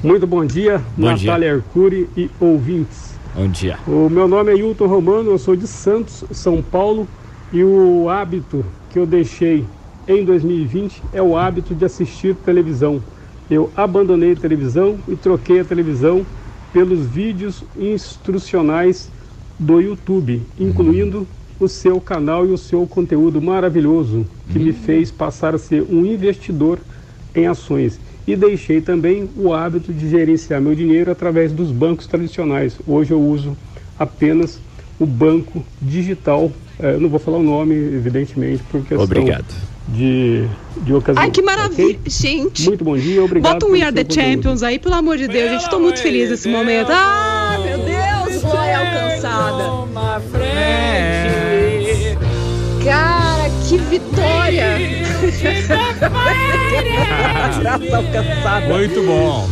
Muito 0.03 0.27
bom 0.27 0.45
dia, 0.45 0.77
Bom 0.95 1.07
Natália 1.07 1.55
Arcuri 1.55 2.07
e 2.15 2.29
ouvintes. 2.39 3.15
Bom 3.33 3.47
dia. 3.47 3.79
O 3.87 4.07
meu 4.11 4.27
nome 4.27 4.51
é 4.51 4.55
Hilton 4.55 4.85
Romano, 4.85 5.31
eu 5.31 5.39
sou 5.39 5.55
de 5.55 5.65
Santos, 5.65 6.23
São 6.31 6.61
Paulo, 6.61 7.07
e 7.51 7.63
o 7.63 8.09
hábito 8.09 8.63
que 8.91 8.99
eu 8.99 9.07
deixei 9.07 9.65
em 10.07 10.23
2020 10.23 11.01
é 11.13 11.21
o 11.21 11.35
hábito 11.35 11.73
de 11.73 11.83
assistir 11.83 12.35
televisão. 12.35 13.01
Eu 13.49 13.71
abandonei 13.75 14.33
a 14.33 14.35
televisão 14.35 14.99
e 15.07 15.15
troquei 15.15 15.61
a 15.61 15.65
televisão 15.65 16.23
pelos 16.71 17.07
vídeos 17.07 17.63
instrucionais 17.75 19.09
do 19.57 19.81
YouTube, 19.81 20.43
incluindo 20.59 21.27
o 21.59 21.67
seu 21.67 21.99
canal 21.99 22.45
e 22.45 22.51
o 22.51 22.57
seu 22.57 22.87
conteúdo 22.87 23.41
maravilhoso, 23.41 24.25
que 24.51 24.57
me 24.57 24.71
fez 24.71 25.11
passar 25.11 25.53
a 25.53 25.57
ser 25.57 25.83
um 25.89 26.05
investidor 26.05 26.79
em 27.35 27.47
ações. 27.47 27.99
E 28.25 28.35
deixei 28.35 28.79
também 28.79 29.29
o 29.35 29.53
hábito 29.53 29.91
de 29.91 30.09
gerenciar 30.09 30.61
meu 30.61 30.75
dinheiro 30.75 31.11
através 31.11 31.51
dos 31.51 31.71
bancos 31.71 32.07
tradicionais. 32.07 32.77
Hoje 32.87 33.11
eu 33.11 33.19
uso 33.19 33.57
apenas 33.97 34.59
o 34.99 35.05
banco 35.05 35.63
digital. 35.81 36.51
Eu 36.79 36.99
não 36.99 37.09
vou 37.09 37.19
falar 37.19 37.37
o 37.37 37.43
nome, 37.43 37.73
evidentemente, 37.75 38.61
por 38.71 38.81
questão 38.81 39.03
Obrigado. 39.03 39.45
de, 39.87 40.45
de 40.83 40.93
ocasião. 40.93 41.23
Ai, 41.23 41.31
que 41.31 41.41
maravilha, 41.41 41.97
ok? 41.97 41.99
gente. 42.05 42.65
Muito 42.65 42.83
bom 42.83 42.95
dia, 42.97 43.23
obrigado. 43.23 43.53
Bota 43.53 43.65
um 43.65 43.71
We 43.71 43.81
Are 43.81 43.93
the 43.93 44.03
conteúdo. 44.03 44.21
Champions 44.21 44.63
aí, 44.63 44.79
pelo 44.79 44.95
amor 44.95 45.17
de 45.17 45.27
Deus, 45.27 45.51
gente. 45.51 45.69
Tô 45.69 45.79
muito 45.79 45.99
feliz 45.99 46.29
nesse 46.29 46.47
momento. 46.47 46.89
Ah, 46.91 47.59
meu 47.63 47.77
Deus, 47.79 47.98
Graça 57.69 57.97
alcançada. 57.97 58.65
Muito 58.65 59.03
bom. 59.03 59.47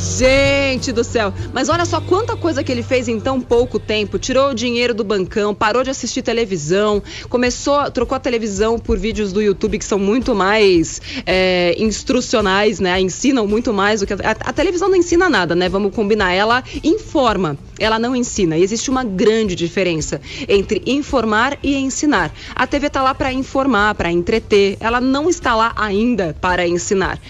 Gente 0.00 0.92
do 0.92 1.04
céu, 1.04 1.32
mas 1.52 1.68
olha 1.68 1.84
só 1.84 2.00
quanta 2.00 2.34
coisa 2.34 2.64
que 2.64 2.72
ele 2.72 2.82
fez 2.82 3.06
em 3.06 3.20
tão 3.20 3.38
pouco 3.38 3.78
tempo. 3.78 4.18
Tirou 4.18 4.50
o 4.50 4.54
dinheiro 4.54 4.94
do 4.94 5.04
bancão, 5.04 5.54
parou 5.54 5.84
de 5.84 5.90
assistir 5.90 6.22
televisão, 6.22 7.02
começou, 7.28 7.90
trocou 7.90 8.16
a 8.16 8.18
televisão 8.18 8.78
por 8.78 8.98
vídeos 8.98 9.30
do 9.30 9.42
YouTube 9.42 9.78
que 9.78 9.84
são 9.84 9.98
muito 9.98 10.34
mais 10.34 11.02
é, 11.26 11.74
instrucionais, 11.78 12.80
né? 12.80 12.98
Ensinam 12.98 13.46
muito 13.46 13.74
mais 13.74 14.00
do 14.00 14.06
que 14.06 14.14
a, 14.14 14.18
a 14.40 14.52
televisão 14.54 14.88
não 14.88 14.96
ensina 14.96 15.28
nada, 15.28 15.54
né? 15.54 15.68
Vamos 15.68 15.94
combinar. 15.94 16.32
Ela 16.32 16.64
informa, 16.82 17.58
ela 17.78 17.98
não 17.98 18.16
ensina. 18.16 18.56
E 18.56 18.62
existe 18.62 18.88
uma 18.90 19.04
grande 19.04 19.54
diferença 19.54 20.18
entre 20.48 20.82
informar 20.86 21.58
e 21.62 21.76
ensinar. 21.76 22.32
A 22.54 22.66
TV 22.66 22.88
tá 22.88 23.02
lá 23.02 23.14
para 23.14 23.34
informar, 23.34 23.94
para 23.94 24.10
entreter. 24.10 24.78
Ela 24.80 25.00
não 25.00 25.28
está 25.28 25.54
lá 25.54 25.72
ainda 25.76 26.34
para 26.40 26.66
ensinar 26.66 27.20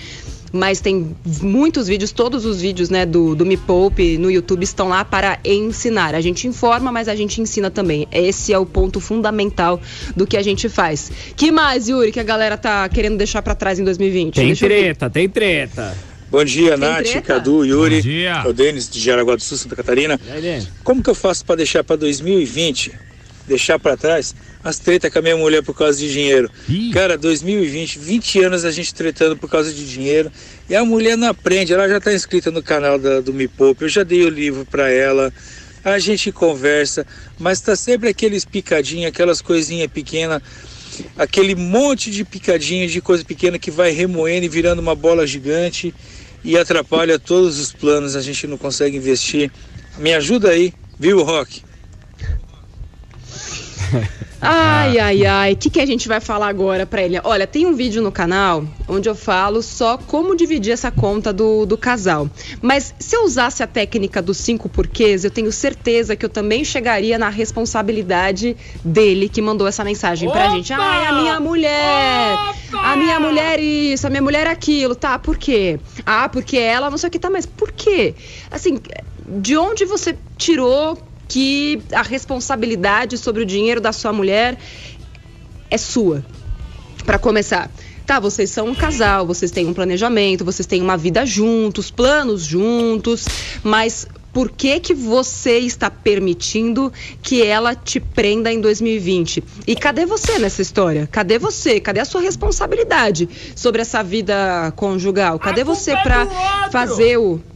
mas 0.53 0.81
tem 0.81 1.15
muitos 1.41 1.87
vídeos, 1.89 2.13
todos 2.13 2.45
os 2.45 2.61
vídeos 2.61 2.91
né, 2.91 3.07
do, 3.07 3.35
do 3.35 3.47
Me 3.47 3.57
Poupe 3.57 4.19
no 4.19 4.31
YouTube 4.31 4.63
estão 4.63 4.89
lá 4.89 5.05
para 5.05 5.39
ensinar. 5.45 6.15
A 6.15 6.21
gente 6.21 6.47
informa, 6.47 6.91
mas 6.91 7.09
a 7.09 7.15
gente 7.15 7.41
ensina 7.41 7.71
também. 7.71 8.07
Esse 8.13 8.53
é 8.53 8.59
o 8.59 8.67
ponto 8.67 9.01
fundamental 9.01 9.81
do 10.17 10.27
que 10.27 10.37
a 10.37 10.43
gente 10.43 10.69
faz. 10.69 11.11
Que 11.37 11.51
mais, 11.51 11.89
Yuri, 11.89 12.13
que 12.13 12.21
a 12.21 12.25
galera 12.25 12.57
tá 12.57 12.89
querendo 12.89 13.17
deixar 13.17 13.43
para 13.43 13.55
trás 13.55 13.79
em 13.79 13.85
2020? 13.85 14.35
Tem 14.35 14.47
Deixa 14.47 14.67
treta, 14.67 15.11
tem 15.11 15.29
treta. 15.29 15.97
Bom 16.31 16.45
dia, 16.45 16.79
Tem 16.79 16.79
Nath, 16.79 17.03
treta? 17.03 17.23
Cadu, 17.23 17.65
Yuri. 17.65 17.97
Bom 17.97 18.03
dia. 18.03 18.43
É 18.45 18.49
o 18.49 18.53
Denis 18.53 18.89
de 18.89 19.01
Jaraguá 19.01 19.35
do 19.35 19.43
Sul, 19.43 19.59
Santa 19.59 19.75
Catarina. 19.75 20.19
E 20.29 20.49
aí? 20.49 20.67
Como 20.85 21.03
que 21.03 21.11
eu 21.11 21.15
faço 21.15 21.45
para 21.45 21.57
deixar 21.57 21.83
para 21.83 21.97
2020, 21.97 22.93
deixar 23.51 23.79
para 23.79 23.97
trás 23.97 24.35
as 24.63 24.79
tretas 24.79 25.13
com 25.13 25.19
a 25.19 25.23
minha 25.23 25.37
mulher 25.37 25.63
por 25.63 25.77
causa 25.77 25.99
de 25.99 26.11
dinheiro? 26.11 26.49
Ih. 26.69 26.91
Cara, 26.93 27.19
2020, 27.19 27.99
20 27.99 28.43
anos 28.45 28.65
a 28.65 28.71
gente 28.71 28.95
tretando 28.95 29.37
por 29.37 29.51
causa 29.51 29.73
de 29.73 29.87
dinheiro. 29.87 30.31
E 30.69 30.75
a 30.77 30.85
mulher 30.85 31.17
não 31.17 31.29
aprende, 31.29 31.73
ela 31.75 31.89
já 31.89 31.99
está 31.99 32.15
inscrita 32.15 32.51
no 32.51 32.63
canal 32.63 32.99
da- 32.99 33.21
do 33.21 33.33
Me 33.35 33.49
Poupe. 33.49 33.83
Eu 33.85 33.89
já 33.89 34.03
dei 34.05 34.23
o 34.25 34.29
livro 34.29 34.65
para 34.65 34.89
ela. 34.89 35.33
A 35.85 35.99
gente 35.99 36.31
conversa, 36.31 37.07
mas 37.39 37.61
tá 37.61 37.75
sempre 37.75 38.09
aqueles 38.09 38.45
picadinhos, 38.45 39.09
aquelas 39.09 39.41
coisinhas 39.41 39.91
pequenas, 39.91 40.43
aquele 41.17 41.55
monte 41.55 42.11
de 42.11 42.23
picadinho 42.25 42.87
de 42.87 43.01
coisa 43.01 43.25
pequena 43.25 43.59
que 43.59 43.71
vai 43.71 43.91
remoendo 43.91 44.45
e 44.45 44.49
virando 44.49 44.79
uma 44.81 44.95
bola 44.95 45.27
gigante 45.27 45.93
e 46.45 46.57
atrapalha 46.57 47.19
todos 47.19 47.59
os 47.59 47.73
planos, 47.73 48.15
a 48.15 48.21
gente 48.21 48.47
não 48.47 48.59
consegue 48.59 48.97
investir. 48.97 49.51
Me 49.99 50.13
ajuda 50.15 50.51
aí, 50.51 50.73
viu, 50.99 51.23
Rock? 51.23 51.63
Ai, 54.43 54.99
ai, 54.99 55.27
ai. 55.27 55.53
O 55.53 55.57
que, 55.57 55.69
que 55.69 55.81
a 55.81 55.85
gente 55.85 56.09
vai 56.09 56.19
falar 56.19 56.49
agora 56.49 56.87
pra 56.87 57.03
ele? 57.03 57.21
Olha, 57.25 57.47
tem 57.47 57.67
um 57.67 57.75
vídeo 57.75 58.03
no 58.03 58.11
canal 58.11 58.65
onde 58.89 59.07
eu 59.07 59.15
falo 59.15 59.61
só 59.61 59.99
como 59.99 60.35
dividir 60.35 60.73
essa 60.73 60.91
conta 60.91 61.31
do, 61.31 61.67
do 61.67 61.77
casal. 61.77 62.29
Mas 62.63 62.95
se 62.99 63.15
eu 63.15 63.25
usasse 63.25 63.63
a 63.63 63.67
técnica 63.67 64.23
dos 64.23 64.39
cinco 64.39 64.67
porquês, 64.67 65.25
eu 65.25 65.31
tenho 65.31 65.53
certeza 65.53 66.17
que 66.17 66.25
eu 66.25 66.29
também 66.31 66.65
chegaria 66.65 67.19
na 67.19 67.29
responsabilidade 67.29 68.57
dele 68.83 69.29
que 69.29 69.43
mandou 69.43 69.69
essa 69.69 69.85
mensagem 69.85 70.31
pra 70.31 70.49
gente. 70.49 70.73
Ai, 70.73 71.05
a 71.05 71.13
minha 71.13 71.39
mulher! 71.39 72.39
A 72.73 72.97
minha 72.97 73.21
mulher 73.21 73.61
isso, 73.61 74.07
a 74.07 74.11
minha 74.11 74.23
mulher 74.23 74.47
aquilo. 74.47 74.95
Tá, 74.95 75.19
por 75.19 75.37
quê? 75.37 75.79
Ah, 76.07 76.29
porque 76.29 76.57
ela 76.57 76.89
não 76.89 76.97
sei 76.97 77.09
o 77.09 77.11
que 77.11 77.19
tá, 77.19 77.29
mas 77.29 77.45
por 77.45 77.73
quê? 77.73 78.15
Assim, 78.51 78.79
de 79.27 79.57
onde 79.57 79.85
você 79.85 80.17
tirou 80.39 81.10
que 81.31 81.81
a 81.93 82.03
responsabilidade 82.03 83.17
sobre 83.17 83.43
o 83.43 83.47
dinheiro 83.47 83.81
da 83.81 83.93
sua 83.93 84.13
mulher 84.13 84.59
é 85.71 85.79
sua. 85.79 86.25
Para 87.07 87.19
começar, 87.19 87.71
tá, 88.05 88.19
vocês 88.19 88.51
são 88.51 88.67
um 88.67 88.75
casal, 88.75 89.25
vocês 89.25 89.53
têm 89.53 89.67
um 89.67 89.73
planejamento, 89.73 90.45
vocês 90.45 90.67
têm 90.67 90.83
uma 90.83 90.97
vida 90.97 91.25
juntos, 91.25 91.89
planos 91.89 92.43
juntos, 92.43 93.27
mas 93.63 94.09
por 94.33 94.51
que 94.51 94.81
que 94.81 94.93
você 94.93 95.59
está 95.59 95.89
permitindo 95.89 96.93
que 97.23 97.43
ela 97.43 97.77
te 97.77 98.01
prenda 98.01 98.53
em 98.53 98.61
2020? 98.61 99.43
E 99.67 99.77
cadê 99.77 100.07
você 100.07 100.37
nessa 100.39 100.63
história? 100.63 101.09
Cadê 101.11 101.39
você? 101.39 101.79
Cadê 101.79 102.01
a 102.01 102.05
sua 102.05 102.21
responsabilidade 102.21 103.29
sobre 103.55 103.83
essa 103.83 104.03
vida 104.03 104.73
conjugal? 104.75 105.39
Cadê 105.39 105.63
você 105.63 105.93
para 105.97 106.27
fazer 106.71 107.19
o 107.19 107.41
é, 107.41 107.50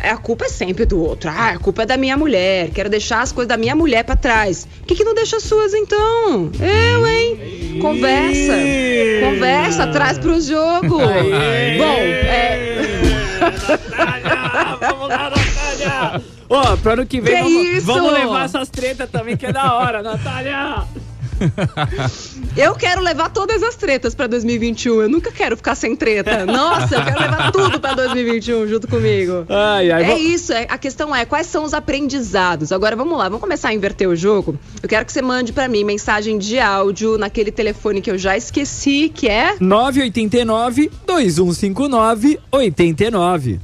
a 0.00 0.16
culpa 0.16 0.44
é 0.46 0.48
sempre 0.48 0.84
do 0.84 1.00
outro. 1.00 1.30
Ah, 1.30 1.50
a 1.50 1.58
culpa 1.58 1.82
é 1.82 1.86
da 1.86 1.96
minha 1.96 2.16
mulher. 2.16 2.70
Quero 2.70 2.90
deixar 2.90 3.22
as 3.22 3.32
coisas 3.32 3.48
da 3.48 3.56
minha 3.56 3.74
mulher 3.74 4.04
pra 4.04 4.16
trás. 4.16 4.66
Por 4.80 4.88
que, 4.88 4.96
que 4.96 5.04
não 5.04 5.14
deixa 5.14 5.36
as 5.36 5.42
suas 5.42 5.72
então? 5.72 6.50
Eu, 6.60 7.06
hein? 7.06 7.78
Conversa. 7.80 8.52
Conversa, 9.20 9.86
traz 9.88 10.18
pro 10.18 10.40
jogo. 10.40 10.98
Bom, 10.98 11.98
é. 12.00 12.74
Vamos 14.80 15.08
lá, 15.08 15.30
Natália! 15.30 16.22
Ó, 16.48 16.76
pro 16.76 16.92
ano 16.92 17.06
que 17.06 17.20
vem 17.20 17.34
Que 17.36 17.80
vamos, 17.80 17.84
vamos 17.84 18.12
levar 18.12 18.44
essas 18.44 18.68
tretas 18.68 19.08
também, 19.10 19.36
que 19.36 19.46
é 19.46 19.52
da 19.52 19.74
hora, 19.74 20.02
Natália! 20.02 20.84
Eu 22.56 22.74
quero 22.74 23.00
levar 23.02 23.30
todas 23.30 23.62
as 23.62 23.74
tretas 23.74 24.14
pra 24.14 24.26
2021. 24.26 25.02
Eu 25.02 25.08
nunca 25.08 25.32
quero 25.32 25.56
ficar 25.56 25.74
sem 25.74 25.96
treta. 25.96 26.46
Nossa, 26.46 26.94
eu 26.96 27.04
quero 27.04 27.20
levar 27.20 27.50
tudo 27.52 27.80
pra 27.80 27.94
2021 27.94 28.68
junto 28.68 28.86
comigo. 28.86 29.44
Ai, 29.48 29.90
ai, 29.90 30.02
É 30.04 30.06
vou- 30.06 30.18
isso, 30.18 30.52
é- 30.52 30.66
a 30.68 30.78
questão 30.78 31.14
é 31.14 31.24
quais 31.24 31.46
são 31.48 31.64
os 31.64 31.74
aprendizados. 31.74 32.70
Agora 32.70 32.94
vamos 32.94 33.18
lá, 33.18 33.24
vamos 33.24 33.40
começar 33.40 33.68
a 33.70 33.74
inverter 33.74 34.08
o 34.08 34.14
jogo. 34.14 34.56
Eu 34.82 34.88
quero 34.88 35.04
que 35.04 35.12
você 35.12 35.20
mande 35.22 35.52
pra 35.52 35.68
mim 35.68 35.82
mensagem 35.84 36.38
de 36.38 36.58
áudio 36.60 37.18
naquele 37.18 37.50
telefone 37.50 38.00
que 38.00 38.10
eu 38.10 38.16
já 38.18 38.36
esqueci, 38.36 39.10
que 39.12 39.28
é 39.28 39.56
989 39.60 40.90
2159 41.06 42.38
89. 42.52 43.60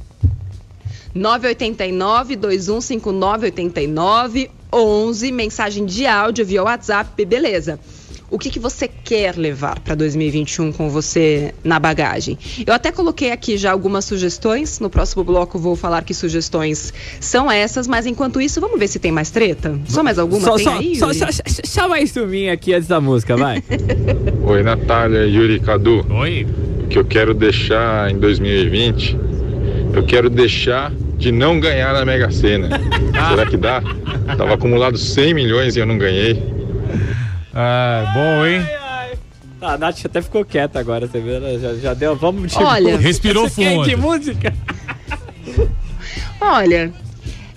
989 1.13 2.35
2159 2.35 3.45
89 3.47 4.51
11, 4.73 5.31
mensagem 5.31 5.85
de 5.85 6.05
áudio 6.05 6.45
via 6.45 6.63
WhatsApp, 6.63 7.25
beleza. 7.25 7.79
O 8.31 8.39
que, 8.39 8.49
que 8.49 8.59
você 8.59 8.87
quer 8.87 9.35
levar 9.35 9.77
para 9.81 9.93
2021 9.93 10.71
com 10.71 10.89
você 10.89 11.53
na 11.65 11.77
bagagem? 11.77 12.37
Eu 12.65 12.73
até 12.73 12.89
coloquei 12.89 13.29
aqui 13.29 13.57
já 13.57 13.73
algumas 13.73 14.05
sugestões. 14.05 14.79
No 14.79 14.89
próximo 14.89 15.21
bloco 15.21 15.59
vou 15.59 15.75
falar 15.75 16.05
que 16.05 16.13
sugestões 16.13 16.93
são 17.19 17.51
essas, 17.51 17.87
mas 17.87 18.05
enquanto 18.05 18.39
isso, 18.39 18.61
vamos 18.61 18.79
ver 18.79 18.87
se 18.87 18.99
tem 18.99 19.11
mais 19.11 19.31
treta? 19.31 19.77
Só 19.85 20.01
mais 20.01 20.17
alguma? 20.17 20.47
Só, 20.47 20.55
tem 20.55 20.63
só, 20.63 20.71
aí, 20.77 20.95
só, 20.95 21.07
Yuri? 21.07 21.19
só, 21.19 21.43
só, 21.65 21.89
mais 21.89 22.15
um 22.15 22.49
aqui 22.49 22.73
antes 22.73 22.87
da 22.87 23.01
música, 23.01 23.35
vai. 23.35 23.61
Oi, 24.47 24.63
Natália, 24.63 25.25
Yuri, 25.25 25.59
Cadu. 25.59 26.05
Oi. 26.09 26.47
O 26.85 26.87
que 26.87 26.97
eu 26.97 27.03
quero 27.03 27.33
deixar 27.33 28.09
em 28.09 28.17
2020, 28.17 29.17
eu 29.93 30.05
quero 30.05 30.29
deixar 30.29 30.93
de 31.21 31.31
não 31.31 31.59
ganhar 31.59 31.93
na 31.93 32.03
Mega 32.03 32.31
Sena. 32.31 32.67
Será 33.29 33.45
que 33.45 33.55
dá? 33.55 33.81
Tava 34.35 34.55
acumulado 34.55 34.97
100 34.97 35.33
milhões 35.35 35.75
e 35.75 35.79
eu 35.79 35.85
não 35.85 35.97
ganhei. 35.97 36.41
Ah, 37.53 38.11
bom, 38.13 38.45
hein? 38.45 38.61
Ah, 39.61 39.73
a 39.73 39.77
Nath 39.77 40.03
até 40.03 40.19
ficou 40.21 40.43
quieta 40.43 40.79
agora, 40.79 41.05
você 41.05 41.19
viu? 41.21 41.35
Ela 41.35 41.59
Já, 41.59 41.75
já 41.75 41.93
deu. 41.93 42.15
Vamos 42.15 42.51
de 42.51 42.57
Olha, 42.57 42.93
música. 42.93 42.97
respirou 43.07 43.47
fundo. 43.47 43.87
de 43.87 43.95
música? 43.95 44.51
Olha, 46.41 46.91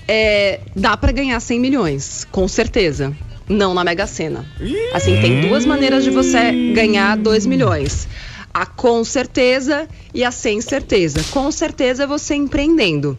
é, 0.07 0.61
dá 0.77 0.95
pra 0.97 1.11
ganhar 1.11 1.41
100 1.41 1.59
milhões, 1.59 2.27
com 2.31 2.47
certeza. 2.47 3.17
Não 3.49 3.73
na 3.73 3.83
Mega 3.83 4.07
Sena. 4.07 4.45
Assim, 4.93 5.21
tem 5.21 5.41
duas 5.43 5.65
maneiras 5.65 6.05
de 6.05 6.11
você 6.11 6.73
ganhar 6.75 7.17
2 7.17 7.47
milhões. 7.47 8.07
A 8.53 8.65
com 8.67 9.03
certeza 9.05 9.89
e 10.15 10.23
a 10.23 10.31
sem 10.31 10.61
certeza. 10.61 11.23
Com 11.31 11.51
certeza 11.51 12.05
é 12.05 12.07
você 12.07 12.35
empreendendo. 12.35 13.19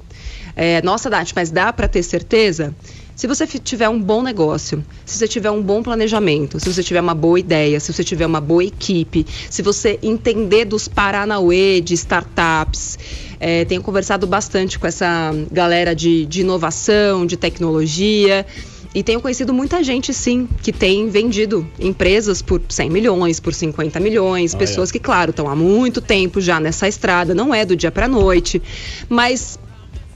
É, 0.55 0.81
nossa, 0.81 1.09
Dati, 1.09 1.33
mas 1.35 1.51
dá 1.51 1.73
para 1.73 1.87
ter 1.87 2.01
certeza? 2.03 2.73
Se 3.15 3.27
você 3.27 3.47
tiver 3.47 3.87
um 3.87 4.01
bom 4.01 4.21
negócio, 4.21 4.83
se 5.05 5.17
você 5.17 5.27
tiver 5.27 5.49
um 5.49 5.61
bom 5.61 5.81
planejamento, 5.81 6.59
se 6.59 6.71
você 6.71 6.83
tiver 6.83 6.99
uma 6.99 7.15
boa 7.15 7.39
ideia, 7.39 7.79
se 7.79 7.91
você 7.93 8.03
tiver 8.03 8.25
uma 8.25 8.41
boa 8.41 8.63
equipe, 8.63 9.25
se 9.49 9.61
você 9.61 9.97
entender 10.03 10.65
dos 10.65 10.89
Paranauê 10.89 11.79
de 11.79 11.93
startups, 11.93 12.99
é, 13.39 13.63
tenho 13.63 13.81
conversado 13.81 14.27
bastante 14.27 14.77
com 14.77 14.85
essa 14.85 15.33
galera 15.49 15.95
de, 15.95 16.25
de 16.25 16.41
inovação, 16.41 17.25
de 17.25 17.37
tecnologia. 17.37 18.45
E 18.93 19.03
tenho 19.03 19.19
conhecido 19.19 19.53
muita 19.53 19.83
gente, 19.83 20.13
sim, 20.13 20.47
que 20.61 20.71
tem 20.71 21.09
vendido 21.09 21.67
empresas 21.77 22.41
por 22.41 22.61
100 22.67 22.89
milhões, 22.89 23.41
por 23.41 23.53
50 23.53 23.99
milhões. 23.99 24.53
Olha. 24.53 24.59
Pessoas 24.59 24.89
que, 24.89 24.99
claro, 24.99 25.31
estão 25.31 25.49
há 25.49 25.55
muito 25.55 25.99
tempo 25.99 26.39
já 26.39 26.61
nessa 26.61 26.87
estrada, 26.87 27.35
não 27.35 27.53
é 27.53 27.65
do 27.65 27.75
dia 27.75 27.91
para 27.91 28.07
noite. 28.07 28.61
Mas 29.09 29.59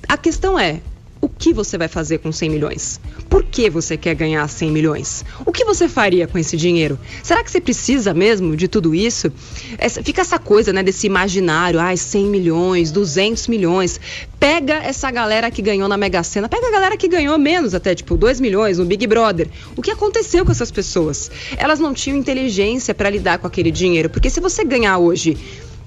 a 0.09 0.17
questão 0.17 0.59
é: 0.59 0.81
o 1.21 1.27
que 1.29 1.53
você 1.53 1.77
vai 1.77 1.87
fazer 1.87 2.19
com 2.19 2.31
100 2.31 2.49
milhões? 2.49 2.99
Por 3.29 3.43
que 3.43 3.69
você 3.69 3.97
quer 3.97 4.15
ganhar 4.15 4.47
100 4.47 4.71
milhões? 4.71 5.23
O 5.45 5.51
que 5.51 5.65
você 5.65 5.87
faria 5.87 6.27
com 6.27 6.37
esse 6.37 6.55
dinheiro? 6.55 6.97
Será 7.21 7.43
que 7.43 7.51
você 7.51 7.59
precisa 7.59 8.13
mesmo 8.13 8.55
de 8.55 8.67
tudo 8.69 8.95
isso? 8.95 9.31
Essa- 9.77 10.01
fica 10.01 10.21
essa 10.21 10.39
coisa, 10.39 10.71
né, 10.71 10.81
desse 10.81 11.07
imaginário, 11.07 11.79
ai, 11.79 11.97
100 11.97 12.25
milhões, 12.25 12.89
200 12.91 13.47
milhões. 13.47 13.99
Pega 14.39 14.75
essa 14.75 15.11
galera 15.11 15.51
que 15.51 15.61
ganhou 15.61 15.89
na 15.89 15.97
Mega 15.97 16.23
Sena, 16.23 16.47
pega 16.47 16.67
a 16.67 16.71
galera 16.71 16.95
que 16.95 17.07
ganhou 17.09 17.37
menos 17.37 17.75
até, 17.75 17.93
tipo, 17.93 18.15
2 18.15 18.39
milhões 18.39 18.77
no 18.77 18.85
Big 18.85 19.05
Brother. 19.05 19.49
O 19.75 19.81
que 19.81 19.91
aconteceu 19.91 20.45
com 20.45 20.51
essas 20.51 20.71
pessoas? 20.71 21.29
Elas 21.57 21.79
não 21.79 21.93
tinham 21.93 22.17
inteligência 22.17 22.95
para 22.95 23.09
lidar 23.09 23.39
com 23.39 23.45
aquele 23.47 23.71
dinheiro, 23.71 24.09
porque 24.09 24.29
se 24.29 24.39
você 24.39 24.63
ganhar 24.63 24.97
hoje 24.97 25.37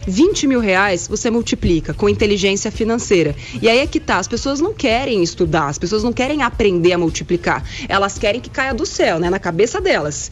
20 0.06 0.46
mil 0.46 0.60
reais 0.60 1.06
você 1.06 1.30
multiplica 1.30 1.94
com 1.94 2.08
inteligência 2.08 2.70
financeira. 2.70 3.34
E 3.60 3.68
aí 3.68 3.78
é 3.78 3.86
que 3.86 4.00
tá, 4.00 4.18
as 4.18 4.28
pessoas 4.28 4.60
não 4.60 4.72
querem 4.72 5.22
estudar, 5.22 5.68
as 5.68 5.78
pessoas 5.78 6.02
não 6.02 6.12
querem 6.12 6.42
aprender 6.42 6.92
a 6.92 6.98
multiplicar. 6.98 7.64
Elas 7.88 8.18
querem 8.18 8.40
que 8.40 8.50
caia 8.50 8.74
do 8.74 8.86
céu, 8.86 9.18
né? 9.18 9.30
Na 9.30 9.38
cabeça 9.38 9.80
delas. 9.80 10.30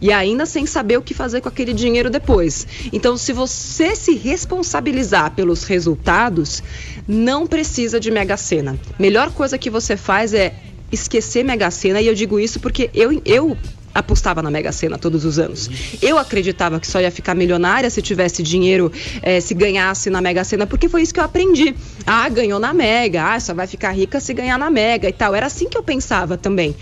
E 0.00 0.12
ainda 0.12 0.46
sem 0.46 0.66
saber 0.66 0.96
o 0.96 1.02
que 1.02 1.14
fazer 1.14 1.40
com 1.40 1.48
aquele 1.48 1.72
dinheiro 1.72 2.10
depois. 2.10 2.66
Então, 2.92 3.16
se 3.16 3.32
você 3.32 3.94
se 3.94 4.14
responsabilizar 4.14 5.32
pelos 5.32 5.64
resultados, 5.64 6.62
não 7.06 7.46
precisa 7.46 8.00
de 8.00 8.10
Mega 8.10 8.36
Sena. 8.36 8.78
Melhor 8.98 9.30
coisa 9.32 9.56
que 9.58 9.70
você 9.70 9.96
faz 9.96 10.34
é 10.34 10.54
esquecer 10.90 11.44
Mega 11.44 11.70
Sena, 11.70 12.00
e 12.00 12.06
eu 12.06 12.14
digo 12.14 12.38
isso 12.38 12.60
porque 12.60 12.90
eu, 12.92 13.22
eu 13.24 13.56
apostava 13.94 14.42
na 14.42 14.50
Mega 14.50 14.72
Sena 14.72 14.98
todos 14.98 15.24
os 15.24 15.38
anos. 15.38 15.70
Eu 16.00 16.18
acreditava 16.18 16.80
que 16.80 16.86
só 16.86 17.00
ia 17.00 17.10
ficar 17.10 17.34
milionária 17.34 17.90
se 17.90 18.00
tivesse 18.00 18.42
dinheiro, 18.42 18.90
eh, 19.22 19.40
se 19.40 19.54
ganhasse 19.54 20.10
na 20.10 20.20
Mega 20.20 20.44
Sena, 20.44 20.66
porque 20.66 20.88
foi 20.88 21.02
isso 21.02 21.12
que 21.12 21.20
eu 21.20 21.24
aprendi. 21.24 21.74
Ah, 22.06 22.28
ganhou 22.28 22.58
na 22.58 22.72
Mega, 22.72 23.34
ah, 23.34 23.40
só 23.40 23.54
vai 23.54 23.66
ficar 23.66 23.92
rica 23.92 24.20
se 24.20 24.32
ganhar 24.34 24.58
na 24.58 24.70
Mega 24.70 25.08
e 25.08 25.12
tal. 25.12 25.34
Era 25.34 25.46
assim 25.46 25.68
que 25.68 25.76
eu 25.76 25.82
pensava 25.82 26.36
também. 26.36 26.74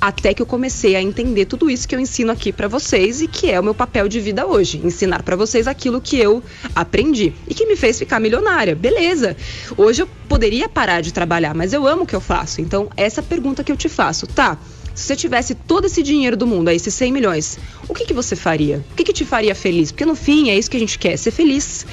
Até 0.00 0.34
que 0.34 0.42
eu 0.42 0.46
comecei 0.46 0.96
a 0.96 1.00
entender 1.00 1.44
tudo 1.44 1.70
isso 1.70 1.86
que 1.86 1.94
eu 1.94 2.00
ensino 2.00 2.32
aqui 2.32 2.52
pra 2.52 2.66
vocês 2.66 3.20
e 3.20 3.28
que 3.28 3.48
é 3.48 3.60
o 3.60 3.62
meu 3.62 3.72
papel 3.72 4.08
de 4.08 4.18
vida 4.18 4.44
hoje, 4.44 4.80
ensinar 4.82 5.22
pra 5.22 5.36
vocês 5.36 5.68
aquilo 5.68 6.00
que 6.00 6.18
eu 6.18 6.42
aprendi 6.74 7.32
e 7.46 7.54
que 7.54 7.64
me 7.66 7.76
fez 7.76 8.00
ficar 8.00 8.18
milionária. 8.18 8.74
Beleza. 8.74 9.36
Hoje 9.76 10.02
eu 10.02 10.08
poderia 10.28 10.68
parar 10.68 11.02
de 11.02 11.12
trabalhar, 11.12 11.54
mas 11.54 11.72
eu 11.72 11.86
amo 11.86 12.02
o 12.02 12.06
que 12.06 12.16
eu 12.16 12.20
faço. 12.20 12.60
Então, 12.60 12.90
essa 12.96 13.22
pergunta 13.22 13.62
que 13.62 13.70
eu 13.70 13.76
te 13.76 13.88
faço, 13.88 14.26
tá? 14.26 14.58
Se 14.94 15.04
você 15.04 15.16
tivesse 15.16 15.54
todo 15.54 15.86
esse 15.86 16.02
dinheiro 16.02 16.36
do 16.36 16.46
mundo, 16.46 16.68
aí, 16.68 16.76
esses 16.76 16.94
100 16.94 17.12
milhões, 17.12 17.58
o 17.88 17.94
que, 17.94 18.04
que 18.04 18.12
você 18.12 18.36
faria? 18.36 18.84
O 18.92 18.94
que, 18.94 19.04
que 19.04 19.12
te 19.12 19.24
faria 19.24 19.54
feliz? 19.54 19.90
Porque 19.90 20.04
no 20.04 20.14
fim 20.14 20.50
é 20.50 20.58
isso 20.58 20.70
que 20.70 20.76
a 20.76 20.80
gente 20.80 20.98
quer, 20.98 21.16
ser 21.16 21.30
feliz. 21.30 21.86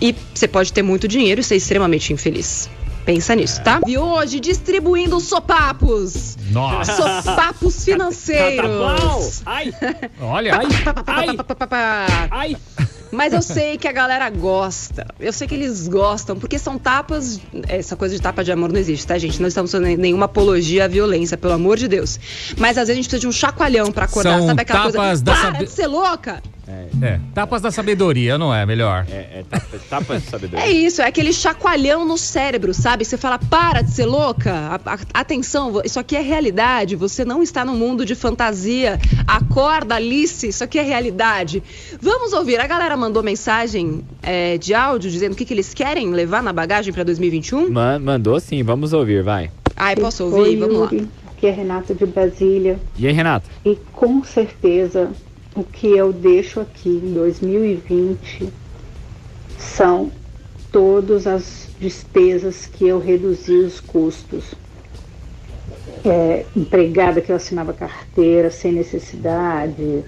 E 0.00 0.14
você 0.34 0.46
pode 0.46 0.72
ter 0.72 0.82
muito 0.82 1.06
dinheiro 1.08 1.40
e 1.40 1.44
ser 1.44 1.56
extremamente 1.56 2.12
infeliz. 2.12 2.68
Pensa 3.04 3.36
nisso, 3.36 3.62
tá? 3.62 3.80
E 3.86 3.96
hoje, 3.96 4.40
distribuindo 4.40 5.20
sopapos. 5.20 6.36
Nossa. 6.50 7.22
Sopapos 7.22 7.84
financeiros. 7.84 9.42
Ai. 9.46 9.72
Olha. 10.20 10.58
Ai. 12.30 12.56
Mas 13.10 13.32
eu 13.32 13.40
sei 13.42 13.78
que 13.78 13.86
a 13.86 13.92
galera 13.92 14.28
gosta. 14.30 15.06
Eu 15.20 15.32
sei 15.32 15.46
que 15.46 15.54
eles 15.54 15.86
gostam, 15.88 16.36
porque 16.38 16.58
são 16.58 16.78
tapas. 16.78 17.40
Essa 17.68 17.96
coisa 17.96 18.14
de 18.14 18.20
tapa 18.20 18.42
de 18.42 18.50
amor 18.52 18.72
não 18.72 18.78
existe, 18.80 19.06
tá, 19.06 19.16
gente? 19.16 19.40
Não 19.40 19.48
estamos 19.48 19.70
fazendo 19.70 19.96
nenhuma 19.98 20.26
apologia 20.26 20.84
à 20.84 20.88
violência, 20.88 21.36
pelo 21.36 21.52
amor 21.52 21.76
de 21.76 21.88
Deus. 21.88 22.18
Mas 22.58 22.70
às 22.78 22.88
vezes 22.88 22.90
a 22.90 22.94
gente 22.94 23.04
precisa 23.04 23.20
de 23.20 23.26
um 23.28 23.32
chacoalhão 23.32 23.92
pra 23.92 24.04
acordar. 24.06 24.38
São 24.38 24.46
Sabe 24.48 24.62
aquela 24.62 24.82
coisa? 24.82 24.98
tapas 24.98 25.22
da 25.22 25.32
Para 25.32 25.42
sabe- 25.52 25.64
de 25.64 25.70
ser 25.70 25.86
louca! 25.86 26.42
É, 27.02 27.20
tapas 27.34 27.62
da 27.62 27.70
sabedoria, 27.70 28.36
não 28.36 28.52
é? 28.52 28.66
Melhor. 28.66 29.06
É, 29.08 29.44
tapa, 29.48 29.78
tapa 29.88 30.18
de 30.18 30.24
sabedoria. 30.26 30.64
É 30.66 30.70
isso, 30.70 31.00
é 31.00 31.06
aquele 31.06 31.32
chacoalhão 31.32 32.04
no 32.04 32.18
cérebro, 32.18 32.74
sabe? 32.74 33.04
Você 33.04 33.16
fala, 33.16 33.38
para 33.38 33.82
de 33.82 33.90
ser 33.92 34.06
louca, 34.06 34.52
a- 34.52 34.94
a- 34.94 34.98
atenção, 35.20 35.80
isso 35.84 36.00
aqui 36.00 36.16
é 36.16 36.20
realidade, 36.20 36.96
você 36.96 37.24
não 37.24 37.42
está 37.42 37.64
num 37.64 37.76
mundo 37.76 38.04
de 38.04 38.14
fantasia. 38.14 38.98
Acorda, 39.26 39.94
Alice, 39.94 40.48
isso 40.48 40.64
aqui 40.64 40.78
é 40.78 40.82
realidade. 40.82 41.62
Vamos 42.00 42.32
ouvir, 42.32 42.58
a 42.60 42.66
galera 42.66 42.96
mandou 42.96 43.22
mensagem 43.22 44.04
é, 44.22 44.58
de 44.58 44.74
áudio 44.74 45.10
dizendo 45.10 45.32
o 45.32 45.36
que, 45.36 45.44
que 45.44 45.54
eles 45.54 45.72
querem 45.72 46.10
levar 46.10 46.42
na 46.42 46.52
bagagem 46.52 46.92
para 46.92 47.04
2021? 47.04 47.70
Ma- 47.70 47.98
mandou 47.98 48.40
sim, 48.40 48.62
vamos 48.62 48.92
ouvir, 48.92 49.22
vai. 49.22 49.50
Ai, 49.76 49.94
posso 49.94 50.24
ouvir? 50.24 50.40
Oi, 50.40 50.56
Vamos 50.56 50.78
lá. 50.78 50.86
Aqui 51.36 51.46
é 51.46 51.50
Renata 51.50 51.94
de 51.94 52.06
Brasília. 52.06 52.78
E 52.98 53.06
aí, 53.06 53.12
Renato? 53.12 53.48
E 53.64 53.76
com 53.92 54.24
certeza 54.24 55.10
o 55.56 55.64
que 55.64 55.86
eu 55.96 56.12
deixo 56.12 56.60
aqui 56.60 56.90
em 56.90 57.12
2020 57.12 58.52
são 59.56 60.12
todas 60.70 61.26
as 61.26 61.70
despesas 61.78 62.66
que 62.66 62.86
eu 62.86 62.98
reduzi 62.98 63.54
os 63.54 63.80
custos. 63.80 64.54
É, 66.04 66.46
empregada 66.54 67.20
que 67.20 67.32
eu 67.32 67.36
assinava 67.36 67.72
carteira 67.72 68.50
sem 68.50 68.72
necessidade, 68.72 70.04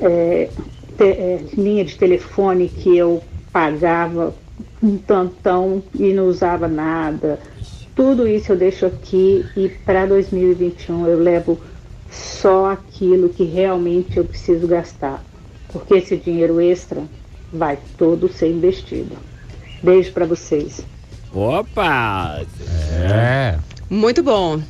é, 0.00 0.50
te- 0.96 1.04
é, 1.04 1.44
linha 1.56 1.84
de 1.84 1.96
telefone 1.96 2.68
que 2.68 2.96
eu 2.96 3.22
pagava 3.52 4.34
um 4.82 4.96
tantão 4.96 5.82
e 5.98 6.12
não 6.12 6.26
usava 6.28 6.68
nada. 6.68 7.40
Tudo 7.94 8.26
isso 8.26 8.52
eu 8.52 8.56
deixo 8.56 8.86
aqui 8.86 9.50
e 9.56 9.68
para 9.68 10.06
2021 10.06 11.06
eu 11.06 11.18
levo 11.18 11.60
só 12.12 12.70
aquilo 12.70 13.30
que 13.30 13.44
realmente 13.44 14.18
eu 14.18 14.24
preciso 14.24 14.66
gastar, 14.66 15.24
porque 15.72 15.94
esse 15.94 16.16
dinheiro 16.16 16.60
extra 16.60 17.02
vai 17.52 17.78
todo 17.96 18.32
ser 18.32 18.50
investido. 18.50 19.16
Beijo 19.82 20.12
para 20.12 20.26
vocês. 20.26 20.84
Opa! 21.32 22.44
É. 22.92 23.58
Muito 23.88 24.22
bom. 24.22 24.60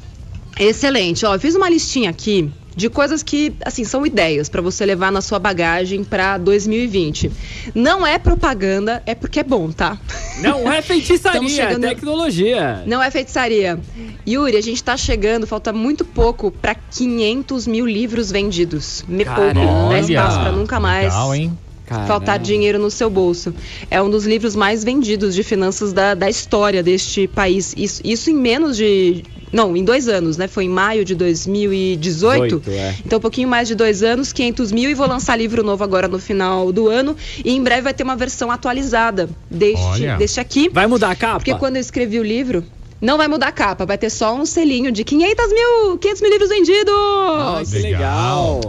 Excelente. 0.58 1.26
Ó, 1.26 1.34
eu 1.34 1.40
fiz 1.40 1.54
uma 1.54 1.68
listinha 1.68 2.10
aqui 2.10 2.50
de 2.74 2.88
coisas 2.88 3.22
que, 3.22 3.54
assim, 3.64 3.84
são 3.84 4.06
ideias 4.06 4.48
para 4.48 4.62
você 4.62 4.86
levar 4.86 5.12
na 5.12 5.20
sua 5.20 5.38
bagagem 5.38 6.04
para 6.04 6.38
2020. 6.38 7.30
Não 7.74 8.06
é 8.06 8.18
propaganda, 8.18 9.02
é 9.04 9.14
porque 9.14 9.40
é 9.40 9.44
bom, 9.44 9.70
tá? 9.70 9.98
Não 10.38 10.70
é 10.72 10.80
feitiçaria, 10.82 11.40
é 11.46 11.48
chegando- 11.48 11.82
tecnologia. 11.88 12.82
Não 12.86 13.02
é 13.02 13.10
feitiçaria. 13.10 13.78
Yuri, 14.26 14.56
a 14.56 14.60
gente 14.60 14.82
tá 14.82 14.96
chegando, 14.96 15.46
falta 15.46 15.72
muito 15.72 16.04
pouco 16.04 16.50
para 16.50 16.74
500 16.74 17.66
mil 17.66 17.86
livros 17.86 18.30
vendidos. 18.30 19.04
Me 19.06 19.24
poupe, 19.24 19.54
não 19.54 19.88
dá 19.90 20.00
espaço 20.00 20.40
para 20.40 20.52
nunca 20.52 20.80
mais 20.80 21.12
Legal, 21.12 21.34
hein? 21.34 21.58
faltar 22.06 22.38
dinheiro 22.38 22.78
no 22.78 22.90
seu 22.90 23.10
bolso. 23.10 23.54
É 23.90 24.00
um 24.00 24.08
dos 24.08 24.24
livros 24.24 24.56
mais 24.56 24.82
vendidos 24.82 25.34
de 25.34 25.42
finanças 25.42 25.92
da, 25.92 26.14
da 26.14 26.30
história 26.30 26.82
deste 26.82 27.28
país. 27.28 27.74
Isso, 27.76 28.00
isso 28.04 28.30
em 28.30 28.34
menos 28.34 28.76
de. 28.76 29.24
Não, 29.52 29.76
em 29.76 29.84
dois 29.84 30.08
anos, 30.08 30.36
né? 30.36 30.48
Foi 30.48 30.64
em 30.64 30.68
maio 30.68 31.04
de 31.04 31.14
2018. 31.14 32.40
Oito, 32.40 32.62
é. 32.70 32.94
Então, 33.04 33.18
um 33.18 33.20
pouquinho 33.20 33.48
mais 33.48 33.68
de 33.68 33.74
dois 33.74 34.02
anos, 34.02 34.32
500 34.32 34.72
mil. 34.72 34.90
E 34.90 34.94
vou 34.94 35.06
lançar 35.06 35.36
livro 35.36 35.62
novo 35.62 35.84
agora 35.84 36.08
no 36.08 36.18
final 36.18 36.72
do 36.72 36.88
ano. 36.88 37.16
E 37.44 37.52
em 37.52 37.62
breve 37.62 37.82
vai 37.82 37.94
ter 37.94 38.02
uma 38.02 38.16
versão 38.16 38.50
atualizada 38.50 39.28
deste, 39.50 39.84
Olha. 39.84 40.16
deste 40.16 40.40
aqui. 40.40 40.68
Vai 40.70 40.86
mudar 40.86 41.10
a 41.10 41.14
capa? 41.14 41.36
Porque 41.38 41.54
quando 41.54 41.76
eu 41.76 41.80
escrevi 41.80 42.18
o 42.18 42.22
livro. 42.22 42.64
Não 43.00 43.18
vai 43.18 43.26
mudar 43.26 43.48
a 43.48 43.52
capa, 43.52 43.84
vai 43.84 43.98
ter 43.98 44.10
só 44.10 44.32
um 44.32 44.46
selinho 44.46 44.92
de 44.92 45.02
500 45.02 45.52
mil, 45.52 45.98
500 45.98 46.22
mil 46.22 46.30
livros 46.30 46.48
vendidos! 46.50 46.94
Ah, 46.94 47.62
que 47.68 47.78
legal. 47.80 48.60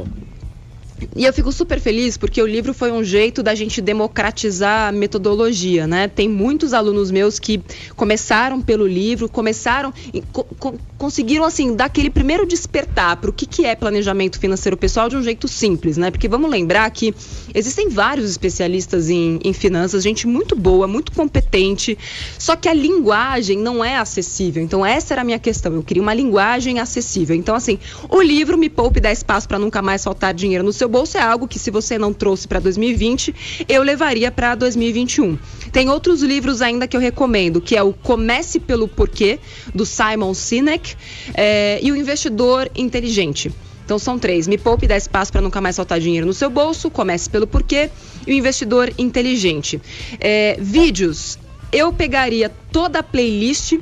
E 1.15 1.25
eu 1.25 1.33
fico 1.33 1.51
super 1.51 1.79
feliz 1.79 2.17
porque 2.17 2.41
o 2.41 2.45
livro 2.45 2.73
foi 2.73 2.91
um 2.91 3.03
jeito 3.03 3.43
da 3.43 3.55
gente 3.55 3.81
democratizar 3.81 4.89
a 4.89 4.91
metodologia, 4.91 5.87
né? 5.87 6.07
Tem 6.07 6.27
muitos 6.27 6.73
alunos 6.73 7.11
meus 7.11 7.39
que 7.39 7.61
começaram 7.95 8.61
pelo 8.61 8.87
livro, 8.87 9.29
começaram, 9.29 9.93
co 10.31 10.43
co 10.59 10.73
conseguiram 10.97 11.43
assim 11.43 11.75
dar 11.75 11.85
aquele 11.85 12.09
primeiro 12.09 12.45
despertar 12.45 13.17
para 13.17 13.29
o 13.29 13.33
que, 13.33 13.45
que 13.45 13.65
é 13.65 13.75
planejamento 13.75 14.39
financeiro 14.39 14.77
pessoal 14.77 15.09
de 15.09 15.17
um 15.17 15.21
jeito 15.21 15.49
simples, 15.49 15.97
né? 15.97 16.09
Porque 16.09 16.29
vamos 16.29 16.49
lembrar 16.49 16.89
que 16.91 17.13
existem 17.53 17.89
vários 17.89 18.29
especialistas 18.29 19.09
em, 19.09 19.37
em 19.43 19.51
finanças, 19.51 20.01
gente 20.01 20.25
muito 20.25 20.55
boa, 20.55 20.87
muito 20.87 21.11
competente, 21.11 21.97
só 22.39 22.55
que 22.55 22.69
a 22.69 22.73
linguagem 22.73 23.57
não 23.57 23.83
é 23.83 23.97
acessível. 23.97 24.63
Então 24.63 24.85
essa 24.85 25.13
era 25.13 25.21
a 25.21 25.25
minha 25.25 25.39
questão. 25.39 25.73
Eu 25.73 25.83
queria 25.83 26.01
uma 26.01 26.13
linguagem 26.13 26.79
acessível. 26.79 27.35
Então 27.35 27.53
assim, 27.53 27.77
o 28.09 28.21
livro 28.21 28.57
me 28.57 28.69
poupe 28.69 29.01
dá 29.01 29.11
espaço 29.11 29.45
para 29.45 29.59
nunca 29.59 29.81
mais 29.81 30.03
faltar 30.03 30.33
dinheiro 30.33 30.63
no 30.63 30.71
seu 30.71 30.87
bolso 30.93 31.17
é 31.17 31.21
algo 31.21 31.47
que 31.47 31.57
se 31.57 31.71
você 31.71 31.97
não 31.97 32.13
trouxe 32.13 32.47
para 32.47 32.59
2020, 32.59 33.65
eu 33.67 33.81
levaria 33.81 34.31
para 34.31 34.53
2021. 34.53 35.39
Tem 35.71 35.89
outros 35.89 36.21
livros 36.21 36.61
ainda 36.61 36.87
que 36.87 36.95
eu 36.95 37.01
recomendo, 37.01 37.59
que 37.59 37.75
é 37.75 37.81
o 37.81 37.91
Comece 37.91 38.59
pelo 38.59 38.87
Porquê 38.87 39.39
do 39.73 39.87
Simon 39.87 40.35
Sinek 40.35 40.95
é, 41.33 41.79
e 41.81 41.91
o 41.91 41.95
Investidor 41.95 42.69
Inteligente. 42.75 43.51
Então 43.83 43.97
são 43.97 44.19
três. 44.19 44.47
Me 44.47 44.57
poupe, 44.57 44.85
dá 44.85 44.95
espaço 44.95 45.31
para 45.31 45.41
nunca 45.41 45.59
mais 45.59 45.75
faltar 45.75 45.99
dinheiro 45.99 46.27
no 46.27 46.33
seu 46.33 46.49
bolso. 46.49 46.91
Comece 46.91 47.27
pelo 47.27 47.47
porquê. 47.47 47.89
E 48.25 48.31
o 48.31 48.35
investidor 48.35 48.93
inteligente. 48.97 49.81
É, 50.19 50.55
vídeos. 50.59 51.39
Eu 51.71 51.91
pegaria 51.91 52.49
toda 52.71 52.99
a 52.99 53.03
playlist 53.03 53.73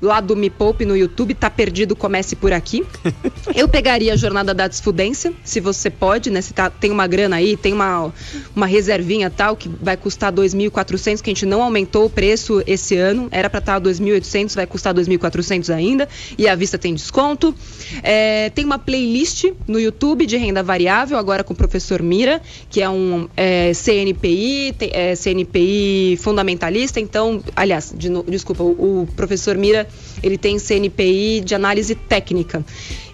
lá 0.00 0.20
do 0.20 0.34
Me 0.34 0.48
Poupe 0.48 0.84
no 0.84 0.96
YouTube, 0.96 1.34
tá 1.34 1.50
perdido, 1.50 1.94
comece 1.94 2.34
por 2.34 2.52
aqui. 2.52 2.84
Eu 3.54 3.68
pegaria 3.68 4.12
a 4.12 4.16
jornada 4.16 4.54
da 4.54 4.66
desfudência, 4.66 5.32
se 5.44 5.60
você 5.60 5.90
pode, 5.90 6.30
né? 6.30 6.40
Se 6.40 6.54
tá, 6.54 6.70
tem 6.70 6.90
uma 6.90 7.06
grana 7.06 7.36
aí, 7.36 7.56
tem 7.56 7.72
uma, 7.72 8.12
uma 8.54 8.66
reservinha 8.66 9.30
tal, 9.30 9.56
que 9.56 9.68
vai 9.68 9.96
custar 9.96 10.32
2.400, 10.32 11.20
que 11.20 11.30
a 11.30 11.34
gente 11.34 11.46
não 11.46 11.62
aumentou 11.62 12.06
o 12.06 12.10
preço 12.10 12.62
esse 12.66 12.96
ano, 12.96 13.28
era 13.30 13.50
para 13.50 13.58
estar 13.58 13.80
2.800, 13.80 14.54
vai 14.54 14.66
custar 14.66 14.94
2.400 14.94 15.74
ainda, 15.74 16.08
e 16.38 16.48
a 16.48 16.54
vista 16.54 16.78
tem 16.78 16.94
desconto. 16.94 17.54
É, 18.02 18.50
tem 18.50 18.64
uma 18.64 18.78
playlist 18.78 19.46
no 19.66 19.78
YouTube 19.78 20.24
de 20.24 20.36
renda 20.36 20.62
variável, 20.62 21.18
agora 21.18 21.44
com 21.44 21.52
o 21.52 21.56
professor 21.56 22.02
Mira, 22.02 22.40
que 22.70 22.80
é 22.80 22.88
um 22.88 23.28
é, 23.36 23.72
CNPI, 23.74 24.74
tem, 24.78 24.90
é, 24.92 25.14
CNPI 25.14 26.18
fundamentalista, 26.22 27.00
então, 27.00 27.42
aliás, 27.54 27.92
de, 27.96 28.08
desculpa, 28.28 28.62
o, 28.62 29.02
o 29.02 29.08
professor 29.14 29.56
Mira 29.56 29.89
ele 30.22 30.36
tem 30.36 30.58
CNPI 30.58 31.40
de 31.44 31.54
análise 31.54 31.94
técnica 31.94 32.64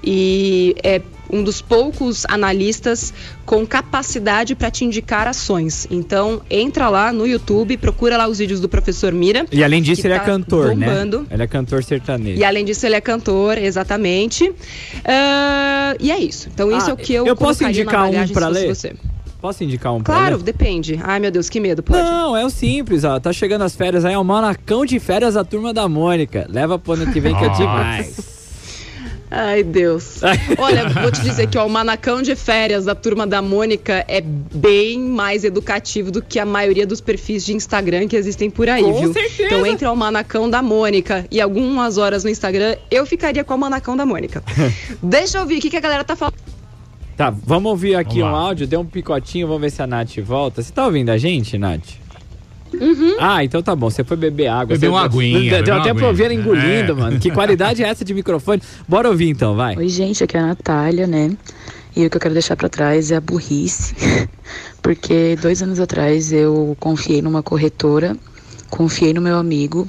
e 0.03 0.75
é 0.83 1.01
um 1.29 1.43
dos 1.43 1.61
poucos 1.61 2.25
analistas 2.27 3.13
com 3.45 3.67
capacidade 3.67 4.55
para 4.55 4.71
te 4.71 4.85
indicar 4.85 5.27
ações. 5.27 5.87
Então, 5.91 6.41
entra 6.49 6.89
lá 6.89 7.13
no 7.13 7.27
YouTube, 7.27 7.77
procura 7.77 8.17
lá 8.17 8.29
os 8.29 8.39
vídeos 8.39 8.61
do 8.61 8.69
professor 8.69 9.13
Mira. 9.13 9.45
E 9.51 9.65
além 9.65 9.83
disso, 9.83 10.07
ele 10.07 10.15
é 10.15 10.19
tá 10.19 10.25
cantor, 10.25 10.69
bombando. 10.71 11.21
né? 11.23 11.27
Ele 11.33 11.43
é 11.43 11.47
cantor 11.49 11.83
sertanejo. 11.83 12.39
E 12.39 12.45
além 12.45 12.65
disso, 12.65 12.87
ele 12.87 12.95
é 12.95 13.01
cantor, 13.01 13.59
exatamente. 13.59 14.49
Uh, 14.49 14.55
e 15.99 16.13
é 16.13 16.19
isso. 16.19 16.49
Então, 16.53 16.71
isso 16.71 16.87
Ah, 16.87 16.91
é 16.91 16.93
o 16.93 16.97
que 16.97 17.13
eu 17.13 17.27
eu 17.27 17.37
posso 17.37 17.65
indicar 17.65 18.09
um 18.09 18.27
fosse 18.29 18.49
ler? 18.51 18.69
Você. 18.69 18.95
Posso 19.47 19.63
indicar 19.63 19.93
um 19.95 20.03
Claro, 20.03 20.39
depende. 20.39 20.99
Ai, 21.05 21.21
meu 21.21 21.31
Deus, 21.31 21.49
que 21.49 21.61
medo. 21.61 21.81
Pode. 21.81 22.03
Não, 22.03 22.37
é 22.37 22.45
o 22.45 22.51
simples, 22.51 23.05
ó. 23.05 23.21
Tá 23.21 23.33
chegando 23.33 23.63
as 23.63 23.77
férias 23.77 24.05
aí, 24.05 24.13
é 24.13 24.19
o 24.19 24.25
manacão 24.25 24.85
de 24.85 24.99
férias 24.99 25.35
da 25.35 25.45
turma 25.45 25.73
da 25.73 25.89
Mônica. 25.89 26.49
Leva 26.51 26.81
pro 26.81 26.95
ano 26.95 27.13
que 27.13 27.21
vem 27.21 27.33
que 27.33 27.45
é 27.45 27.47
Nossa. 27.47 27.63
demais. 27.63 28.37
Ai, 29.31 29.63
Deus. 29.63 30.21
Olha, 30.59 30.89
vou 30.89 31.13
te 31.13 31.21
dizer 31.21 31.47
que 31.47 31.57
ó, 31.57 31.65
o 31.65 31.71
manacão 31.71 32.23
de 32.23 32.35
férias 32.35 32.87
da 32.87 32.95
turma 32.97 33.25
da 33.25 33.41
Mônica 33.41 34.05
é 34.09 34.21
bem 34.21 34.99
mais 34.99 35.45
educativo 35.45 36.11
do 36.11 36.21
que 36.21 36.41
a 36.41 36.45
maioria 36.45 36.85
dos 36.85 37.01
perfis 37.01 37.47
de 37.47 37.55
Instagram 37.55 38.09
que 38.09 38.17
existem 38.17 38.51
por 38.51 38.69
aí, 38.69 38.83
Com 38.83 38.99
viu? 38.99 39.13
certeza. 39.13 39.45
Então, 39.45 39.65
entre 39.65 39.87
o 39.87 39.95
manacão 39.95 40.51
da 40.51 40.61
Mônica 40.61 41.25
e 41.31 41.41
algumas 41.41 41.99
horas 41.99 42.25
no 42.25 42.31
Instagram, 42.31 42.75
eu 42.91 43.07
ficaria 43.07 43.45
com 43.45 43.55
o 43.55 43.59
manacão 43.59 43.97
da 43.97 44.05
Mônica. 44.05 44.43
Deixa 45.01 45.39
eu 45.39 45.43
ouvir 45.43 45.59
o 45.59 45.61
que, 45.61 45.71
que 45.71 45.77
a 45.77 45.81
galera 45.81 46.03
tá 46.03 46.17
falando. 46.17 46.56
Tá, 47.17 47.31
vamos 47.31 47.71
ouvir 47.71 47.95
aqui 47.95 48.21
Vamos 48.21 48.29
um 48.29 48.33
lá. 48.33 48.49
áudio, 48.49 48.67
deu 48.67 48.81
um 48.81 48.85
picotinho, 48.85 49.47
vamos 49.47 49.63
ver 49.63 49.71
se 49.71 49.81
a 49.83 49.87
Nath 49.87 50.19
volta. 50.19 50.63
Você 50.63 50.71
tá 50.73 50.85
ouvindo 50.85 51.09
a 51.11 51.17
gente, 51.17 51.57
Nath? 51.57 51.95
Uhum. 52.75 53.17
Ah, 53.19 53.43
então 53.43 53.63
tá 53.63 53.75
bom. 53.75 53.89
Você 53.89 54.05
foi 54.05 54.17
beber 54.19 54.49
água. 54.49 54.67
Bebeu 54.75 54.93
uma 54.93 55.03
aguinha, 55.05 55.63
Deu 55.63 55.75
até 55.77 55.95
pra 55.95 56.09
ouvir 56.09 56.25
ela 56.25 56.35
engolindo, 56.35 56.93
É. 56.93 56.95
mano. 56.95 57.19
Que 57.19 57.31
qualidade 57.31 57.83
é 57.83 57.89
essa 57.89 58.05
de 58.05 58.13
microfone? 58.13 58.61
Bora 58.87 59.09
ouvir 59.09 59.31
então, 59.31 59.55
vai. 59.57 59.77
Oi, 59.77 59.89
gente, 59.89 60.23
aqui 60.23 60.37
é 60.37 60.41
a 60.41 60.47
Natália, 60.49 61.07
né? 61.07 61.35
E 61.97 62.05
o 62.05 62.11
que 62.11 62.17
eu 62.17 62.21
quero 62.21 62.35
deixar 62.35 62.55
pra 62.57 62.69
trás 62.69 63.11
é 63.11 63.17
a 63.17 63.21
burrice. 63.21 63.95
Porque 64.83 65.37
dois 65.41 65.63
anos 65.63 65.81
atrás 65.81 66.33
eu 66.33 66.77
confiei 66.79 67.23
numa 67.23 67.43
corretora, 67.43 68.15
confiei 68.69 69.15
no 69.15 69.23
meu 69.23 69.37
amigo 69.39 69.89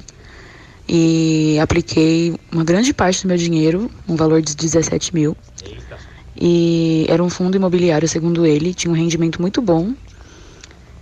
e 0.88 1.58
apliquei 1.60 2.34
uma 2.50 2.64
grande 2.64 2.94
parte 2.94 3.22
do 3.22 3.28
meu 3.28 3.36
dinheiro, 3.36 3.90
um 4.08 4.16
valor 4.16 4.40
de 4.40 4.56
17 4.56 5.14
mil. 5.14 5.36
E 6.40 7.04
era 7.08 7.22
um 7.22 7.28
fundo 7.28 7.56
imobiliário, 7.56 8.06
segundo 8.08 8.46
ele, 8.46 8.72
tinha 8.72 8.90
um 8.92 8.94
rendimento 8.94 9.40
muito 9.40 9.60
bom. 9.60 9.92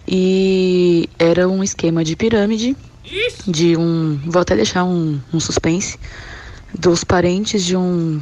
E 0.09 1.09
era 1.19 1.49
um 1.49 1.63
esquema 1.63 2.03
de 2.05 2.17
pirâmide, 2.17 2.77
de 3.47 3.77
um. 3.77 4.19
Vou 4.25 4.41
até 4.41 4.55
deixar 4.57 4.85
um, 4.85 5.21
um 5.33 5.41
suspense, 5.41 5.99
dos 6.79 7.05
parentes 7.05 7.65
de 7.65 7.77
um 7.77 8.21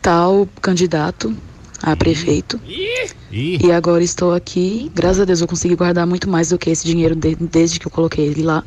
tal 0.00 0.48
candidato 0.60 1.36
a 1.82 1.94
prefeito. 1.96 2.60
E 3.64 3.70
agora 3.72 4.02
estou 4.02 4.32
aqui. 4.32 4.90
Graças 4.94 5.20
a 5.20 5.24
Deus 5.24 5.40
eu 5.40 5.46
consegui 5.48 5.74
guardar 5.74 6.06
muito 6.06 6.30
mais 6.30 6.48
do 6.48 6.58
que 6.58 6.70
esse 6.70 6.86
dinheiro 6.86 7.14
de- 7.14 7.34
desde 7.36 7.78
que 7.78 7.86
eu 7.86 7.90
coloquei 7.90 8.24
ele 8.26 8.42
lá. 8.42 8.64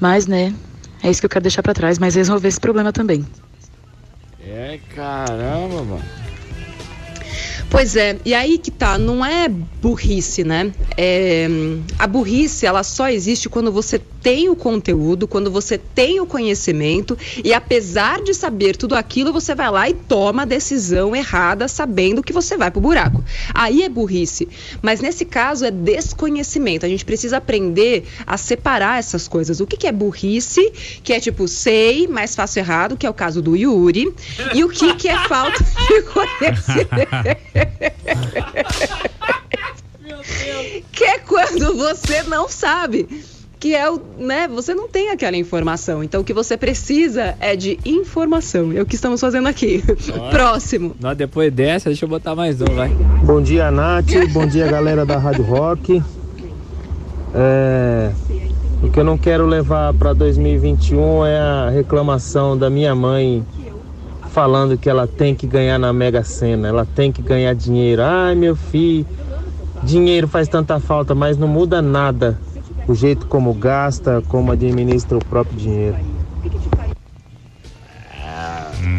Mas, 0.00 0.26
né, 0.26 0.54
é 1.02 1.10
isso 1.10 1.20
que 1.20 1.26
eu 1.26 1.30
quero 1.30 1.42
deixar 1.42 1.62
pra 1.62 1.74
trás, 1.74 1.98
mas 1.98 2.14
resolver 2.14 2.48
esse 2.48 2.60
problema 2.60 2.92
também. 2.92 3.26
É, 4.42 4.80
caramba, 4.94 5.84
mano. 5.84 6.19
Pois 7.70 7.94
é, 7.94 8.18
e 8.24 8.34
aí 8.34 8.58
que 8.58 8.70
tá, 8.70 8.98
não 8.98 9.24
é 9.24 9.48
burrice, 9.48 10.42
né? 10.42 10.72
É, 10.96 11.46
a 11.96 12.06
burrice, 12.06 12.66
ela 12.66 12.82
só 12.82 13.08
existe 13.08 13.48
quando 13.48 13.70
você 13.70 14.00
tem 14.20 14.48
o 14.48 14.56
conteúdo, 14.56 15.26
quando 15.28 15.50
você 15.50 15.78
tem 15.78 16.20
o 16.20 16.26
conhecimento 16.26 17.16
e 17.42 17.54
apesar 17.54 18.22
de 18.22 18.34
saber 18.34 18.76
tudo 18.76 18.94
aquilo, 18.94 19.32
você 19.32 19.54
vai 19.54 19.70
lá 19.70 19.88
e 19.88 19.94
toma 19.94 20.42
a 20.42 20.44
decisão 20.44 21.14
errada 21.14 21.68
sabendo 21.68 22.22
que 22.22 22.32
você 22.32 22.56
vai 22.56 22.72
pro 22.72 22.80
buraco. 22.80 23.24
Aí 23.54 23.82
é 23.82 23.88
burrice, 23.88 24.48
mas 24.82 25.00
nesse 25.00 25.24
caso 25.24 25.64
é 25.64 25.70
desconhecimento. 25.70 26.84
A 26.84 26.88
gente 26.88 27.04
precisa 27.04 27.36
aprender 27.36 28.04
a 28.26 28.36
separar 28.36 28.98
essas 28.98 29.28
coisas. 29.28 29.60
O 29.60 29.66
que, 29.66 29.76
que 29.76 29.86
é 29.86 29.92
burrice, 29.92 30.72
que 31.04 31.12
é 31.12 31.20
tipo, 31.20 31.46
sei, 31.46 32.08
mas 32.08 32.34
faço 32.34 32.58
errado, 32.58 32.96
que 32.96 33.06
é 33.06 33.10
o 33.10 33.14
caso 33.14 33.40
do 33.40 33.56
Yuri, 33.56 34.12
e 34.54 34.64
o 34.64 34.68
que, 34.68 34.94
que 34.96 35.08
é 35.08 35.16
falta 35.28 35.64
de 35.64 36.02
conhecimento. 36.10 37.59
que 40.92 41.04
é 41.04 41.18
quando 41.18 41.76
você 41.76 42.22
não 42.22 42.48
sabe. 42.48 43.06
Que 43.58 43.74
é 43.74 43.90
o, 43.90 44.00
né? 44.18 44.48
Você 44.48 44.74
não 44.74 44.88
tem 44.88 45.10
aquela 45.10 45.36
informação. 45.36 46.02
Então 46.02 46.22
o 46.22 46.24
que 46.24 46.32
você 46.32 46.56
precisa 46.56 47.36
é 47.40 47.54
de 47.54 47.78
informação. 47.84 48.72
É 48.72 48.80
o 48.80 48.86
que 48.86 48.94
estamos 48.94 49.20
fazendo 49.20 49.48
aqui. 49.48 49.84
Próximo. 50.30 50.96
Nós 50.98 51.14
depois 51.16 51.52
dessa, 51.52 51.90
deixa 51.90 52.06
eu 52.06 52.08
botar 52.08 52.34
mais 52.34 52.60
um, 52.62 52.74
vai. 52.74 52.88
Bom 53.22 53.42
dia, 53.42 53.70
Nath. 53.70 54.06
Bom 54.32 54.46
dia, 54.46 54.66
galera 54.66 55.04
da 55.04 55.18
Rádio 55.18 55.44
Rock. 55.44 56.02
É, 57.34 58.10
o 58.82 58.90
que 58.90 58.98
eu 58.98 59.04
não 59.04 59.18
quero 59.18 59.46
levar 59.46 59.92
para 59.92 60.14
2021 60.14 61.26
é 61.26 61.38
a 61.38 61.70
reclamação 61.70 62.56
da 62.56 62.70
minha 62.70 62.94
mãe 62.94 63.44
falando 64.30 64.78
que 64.78 64.88
ela 64.88 65.06
tem 65.06 65.34
que 65.34 65.46
ganhar 65.46 65.78
na 65.78 65.92
Mega 65.92 66.24
Sena, 66.24 66.68
ela 66.68 66.86
tem 66.86 67.12
que 67.12 67.20
ganhar 67.20 67.54
dinheiro. 67.54 68.02
Ai, 68.02 68.34
meu 68.34 68.56
filho, 68.56 69.06
dinheiro 69.82 70.28
faz 70.28 70.48
tanta 70.48 70.80
falta, 70.80 71.14
mas 71.14 71.36
não 71.36 71.48
muda 71.48 71.82
nada 71.82 72.38
o 72.88 72.94
jeito 72.94 73.26
como 73.26 73.52
gasta, 73.52 74.22
como 74.28 74.50
administra 74.52 75.16
o 75.16 75.24
próprio 75.24 75.56
dinheiro. 75.56 75.96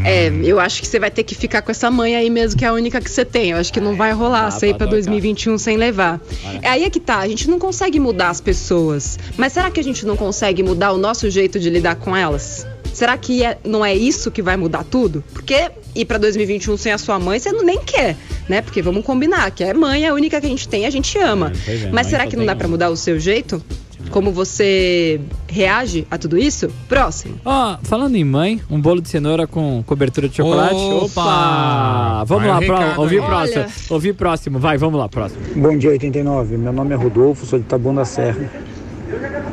É, 0.04 0.32
eu 0.44 0.60
acho 0.60 0.82
que 0.82 0.88
você 0.88 1.00
vai 1.00 1.12
ter 1.12 1.24
que 1.24 1.36
ficar 1.36 1.62
com 1.62 1.72
essa 1.72 1.92
mãe 1.92 2.16
aí 2.16 2.30
mesmo, 2.30 2.58
que 2.58 2.66
é 2.66 2.68
a 2.68 2.74
única 2.74 3.00
que 3.00 3.10
você 3.10 3.24
tem. 3.24 3.52
Eu 3.52 3.58
acho 3.58 3.72
que 3.72 3.80
não 3.80 3.96
vai 3.96 4.12
rolar 4.12 4.46
dá 4.46 4.52
sair 4.52 4.72
pra 4.72 4.88
pra 4.88 4.88
2021 4.88 5.58
sem 5.58 5.78
levar. 5.78 6.20
É 6.62 6.70
aí 6.70 6.84
é 6.84 6.90
que 6.90 7.00
tá, 7.00 7.20
a 7.20 7.28
gente 7.28 7.50
não 7.50 7.60
consegue 7.60 8.00
mudar 8.00 8.30
as 8.30 8.42
pessoas. 8.42 9.20
Mas 9.38 9.54
será 9.54 9.70
que 9.70 9.80
a 9.80 9.84
gente 9.84 10.06
não 10.06 10.18
consegue 10.18 10.64
mudar 10.64 10.92
o 10.92 10.98
nosso 10.98 11.30
jeito 11.30 11.60
de 11.60 11.70
lidar 11.70 11.96
com 11.96 12.16
elas? 12.16 12.66
Será 12.94 13.18
que 13.18 13.44
é- 13.44 13.58
não 13.66 13.84
é 13.86 13.94
isso 13.96 14.30
que 14.32 14.42
vai 14.42 14.58
mudar 14.58 14.84
tudo? 14.84 15.24
Porque 15.34 15.72
ir 15.96 16.06
pra 16.06 16.18
2021 16.18 16.78
sem 16.78 16.92
a 16.92 16.98
sua 16.98 17.18
mãe, 17.20 17.40
você 17.40 17.52
não, 17.52 17.64
nem 17.64 17.80
quer, 17.80 18.16
né? 18.50 18.62
Porque 18.62 18.82
vamos 18.82 19.04
combinar, 19.06 19.50
que 19.52 19.64
é 19.64 19.74
mãe, 19.74 20.04
é 20.06 20.10
a 20.10 20.14
única 20.14 20.40
que 20.40 20.46
a 20.46 20.50
gente 20.50 20.68
tem, 20.68 20.86
a 20.86 20.90
gente 20.90 21.18
ama. 21.18 21.52
pois 21.66 21.84
é, 21.86 21.90
Mas 21.92 22.08
será 22.08 22.28
que 22.28 22.36
não 22.36 22.46
dá 22.46 22.56
pra 22.56 22.68
uma. 22.68 22.72
mudar 22.72 22.90
o 22.90 22.96
seu 22.98 23.20
jeito? 23.20 23.62
como 24.10 24.32
você 24.32 25.22
reage 25.48 26.06
a 26.12 26.18
tudo 26.18 26.38
isso? 26.38 26.68
Próximo. 26.90 27.36
Ó, 27.46 27.78
falando 27.84 28.16
em 28.16 28.26
mãe, 28.26 28.60
um 28.70 28.82
bolo 28.82 29.00
de 29.02 29.08
cenoura 29.08 29.48
com 29.48 29.82
cobertura 29.86 30.28
de 30.28 30.36
chocolate. 30.36 30.76
Opa! 30.76 32.24
Vamos 32.26 32.44
Vai 32.46 32.68
lá, 32.68 32.92
pro, 32.94 33.02
ouvir 33.04 33.20
aí. 33.22 33.26
próximo. 33.26 33.60
Olha. 33.62 33.70
Ouvir 33.90 34.14
próximo, 34.14 34.60
vai, 34.60 34.78
vamos 34.78 35.00
lá, 35.00 35.08
próximo. 35.08 35.40
Bom 35.56 35.78
dia, 35.78 35.92
89. 35.92 36.58
Meu 36.58 36.74
nome 36.74 36.94
é 36.94 36.98
Rodolfo, 36.98 37.46
sou 37.46 37.60
de 37.60 37.66
Taboão 37.66 37.96
da 37.96 38.04
Serra. 38.04 38.50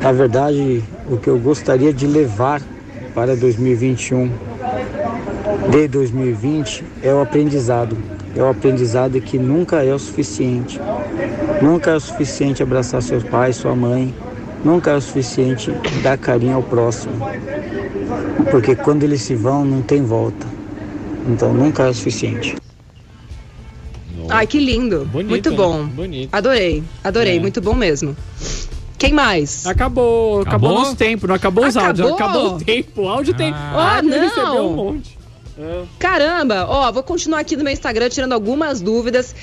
Na 0.01 0.11
verdade, 0.11 0.83
o 1.09 1.15
que 1.17 1.27
eu 1.29 1.37
gostaria 1.39 1.93
de 1.93 2.05
levar 2.07 2.61
para 3.13 3.35
2021 3.35 4.31
de 5.71 5.87
2020 5.87 6.83
é 7.03 7.13
o 7.13 7.21
aprendizado. 7.21 7.97
É 8.35 8.41
o 8.41 8.49
aprendizado 8.49 9.19
que 9.19 9.37
nunca 9.37 9.83
é 9.83 9.93
o 9.93 9.99
suficiente. 9.99 10.79
Nunca 11.61 11.91
é 11.91 11.95
o 11.95 11.99
suficiente 11.99 12.63
abraçar 12.63 13.01
seus 13.01 13.23
pais, 13.23 13.55
sua 13.57 13.75
mãe. 13.75 14.13
Nunca 14.63 14.91
é 14.91 14.95
o 14.95 15.01
suficiente 15.01 15.71
dar 16.01 16.17
carinho 16.17 16.55
ao 16.55 16.63
próximo. 16.63 17.13
Porque 18.51 18.75
quando 18.75 19.03
eles 19.03 19.21
se 19.21 19.35
vão, 19.35 19.65
não 19.65 19.81
tem 19.81 20.03
volta. 20.03 20.45
Então 21.27 21.53
nunca 21.53 21.83
é 21.83 21.89
o 21.89 21.93
suficiente. 21.93 22.55
Ai, 24.29 24.45
que 24.45 24.59
lindo. 24.59 25.05
Bonito, 25.05 25.29
muito 25.29 25.49
né? 25.51 25.57
bom. 25.57 25.85
Bonito. 25.87 26.29
Adorei, 26.31 26.83
adorei, 27.03 27.37
É. 27.37 27.39
muito 27.39 27.59
bom 27.61 27.73
mesmo. 27.73 28.15
Quem 28.99 29.13
mais? 29.13 29.65
Acabou, 29.65 30.41
acabou, 30.41 30.69
Acabou? 30.69 30.71
nosso 30.73 30.95
tempo, 30.95 31.25
não 31.25 31.33
acabou 31.35 31.65
os 31.65 31.77
áudios, 31.77 32.11
Acabou? 32.11 32.15
acabou 32.15 32.55
o 32.57 32.63
tempo, 32.63 33.01
o 33.01 33.07
áudio 33.09 33.33
tem. 33.33 33.53
Ah, 33.53 33.95
áudio 33.95 34.11
não. 34.11 34.19
recebeu 34.19 34.65
um 34.67 34.75
monte. 34.75 35.17
Caramba, 35.97 36.65
ó, 36.69 36.91
vou 36.91 37.03
continuar 37.03 37.39
aqui 37.39 37.55
no 37.55 37.63
meu 37.63 37.73
Instagram 37.73 38.09
tirando 38.09 38.33
algumas 38.33 38.81
dúvidas. 38.81 39.33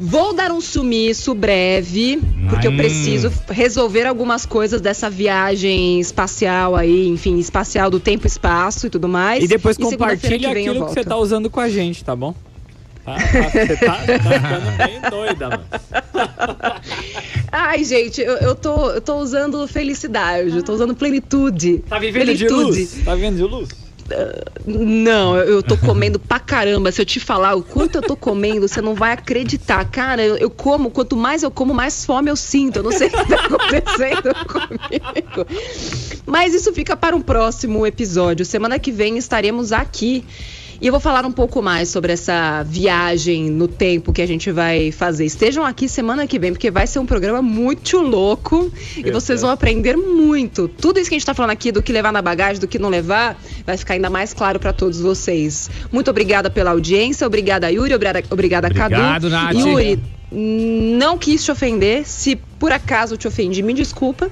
Vou 0.00 0.32
dar 0.34 0.50
um 0.50 0.60
sumiço 0.60 1.32
breve, 1.34 2.20
porque 2.48 2.66
eu 2.66 2.72
preciso 2.76 3.32
resolver 3.48 4.04
algumas 4.06 4.44
coisas 4.44 4.80
dessa 4.80 5.08
viagem 5.08 6.00
espacial 6.00 6.74
aí, 6.74 7.06
enfim, 7.06 7.38
espacial 7.38 7.88
do 7.88 8.00
tempo 8.00 8.26
e 8.26 8.28
espaço 8.28 8.86
e 8.88 8.90
tudo 8.90 9.08
mais. 9.08 9.44
E 9.44 9.46
depois 9.46 9.76
segunda-feira 9.76 10.16
compartilha 10.16 10.50
que 10.52 10.58
aquilo 10.58 10.86
que 10.86 10.92
você 10.94 11.04
tá 11.04 11.16
usando 11.16 11.48
com 11.48 11.60
a 11.60 11.68
gente, 11.68 12.02
tá 12.02 12.16
bom? 12.16 12.34
Tá, 13.04 13.16
tá, 13.16 13.50
você 13.50 13.76
tá, 13.78 13.96
tá 13.96 14.18
ficando 14.18 14.76
bem 14.76 15.10
doida, 15.10 15.48
mano. 15.50 15.64
Ai, 17.50 17.84
gente, 17.84 18.20
eu, 18.20 18.34
eu 18.36 18.54
tô, 18.54 18.90
eu 18.90 19.00
tô 19.00 19.16
usando 19.16 19.66
felicidade, 19.66 20.56
eu 20.56 20.62
tô 20.62 20.72
usando 20.72 20.94
plenitude. 20.94 21.78
Tá 21.88 21.98
vivendo 21.98 22.34
de 22.34 22.46
Plenitude. 22.46 22.80
luz? 22.80 23.04
Tá 23.04 23.14
vivendo 23.14 23.36
de 23.36 23.42
luz? 23.42 23.68
Não, 24.66 25.36
eu, 25.36 25.54
eu 25.54 25.62
tô 25.62 25.76
comendo 25.76 26.18
pra 26.18 26.38
caramba. 26.38 26.92
Se 26.92 27.00
eu 27.00 27.06
te 27.06 27.18
falar 27.18 27.54
o 27.54 27.62
quanto 27.62 27.96
eu 27.96 28.02
tô 28.02 28.16
comendo, 28.16 28.68
você 28.68 28.80
não 28.80 28.94
vai 28.94 29.12
acreditar. 29.12 29.84
Cara, 29.90 30.22
eu, 30.22 30.36
eu 30.36 30.50
como, 30.50 30.90
quanto 30.90 31.16
mais 31.16 31.42
eu 31.42 31.50
como, 31.50 31.72
mais 31.72 32.04
fome 32.04 32.30
eu 32.30 32.36
sinto. 32.36 32.76
Eu 32.76 32.82
não 32.82 32.92
sei 32.92 33.08
o 33.08 33.10
que 33.10 33.28
tá 33.28 33.44
acontecendo 33.44 34.34
comigo. 34.46 35.46
Mas 36.26 36.54
isso 36.54 36.72
fica 36.72 36.96
para 36.96 37.16
um 37.16 37.20
próximo 37.20 37.86
episódio. 37.86 38.44
Semana 38.44 38.78
que 38.78 38.92
vem 38.92 39.16
estaremos 39.16 39.72
aqui. 39.72 40.24
E 40.82 40.88
eu 40.88 40.90
vou 40.90 41.00
falar 41.00 41.24
um 41.24 41.30
pouco 41.30 41.62
mais 41.62 41.90
sobre 41.90 42.12
essa 42.12 42.64
viagem 42.64 43.48
no 43.48 43.68
tempo 43.68 44.12
que 44.12 44.20
a 44.20 44.26
gente 44.26 44.50
vai 44.50 44.90
fazer. 44.90 45.24
Estejam 45.24 45.64
aqui 45.64 45.88
semana 45.88 46.26
que 46.26 46.40
vem, 46.40 46.50
porque 46.50 46.72
vai 46.72 46.88
ser 46.88 46.98
um 46.98 47.06
programa 47.06 47.40
muito 47.40 47.98
louco 47.98 48.68
e 48.96 49.08
vocês 49.12 49.42
vão 49.42 49.50
aprender 49.50 49.96
muito. 49.96 50.66
Tudo 50.66 50.98
isso 50.98 51.08
que 51.08 51.14
a 51.14 51.18
gente 51.20 51.24
tá 51.24 51.34
falando 51.34 51.52
aqui, 51.52 51.70
do 51.70 51.80
que 51.80 51.92
levar 51.92 52.10
na 52.10 52.20
bagagem, 52.20 52.60
do 52.60 52.66
que 52.66 52.80
não 52.80 52.88
levar, 52.88 53.40
vai 53.64 53.76
ficar 53.76 53.94
ainda 53.94 54.10
mais 54.10 54.34
claro 54.34 54.58
para 54.58 54.72
todos 54.72 55.00
vocês. 55.00 55.70
Muito 55.92 56.10
obrigada 56.10 56.50
pela 56.50 56.72
audiência, 56.72 57.24
obrigada 57.28 57.70
Yuri, 57.70 57.94
obrigada, 57.94 58.24
obrigada 58.28 58.68
Cadu. 58.68 58.96
Obrigado, 58.96 59.30
Nath. 59.30 59.54
Yuri, 59.54 60.02
não 60.34 61.18
quis 61.18 61.44
te 61.44 61.50
ofender. 61.50 62.06
Se 62.08 62.36
por 62.58 62.72
acaso 62.72 63.16
te 63.16 63.26
ofendi, 63.28 63.62
me 63.62 63.74
desculpa. 63.74 64.30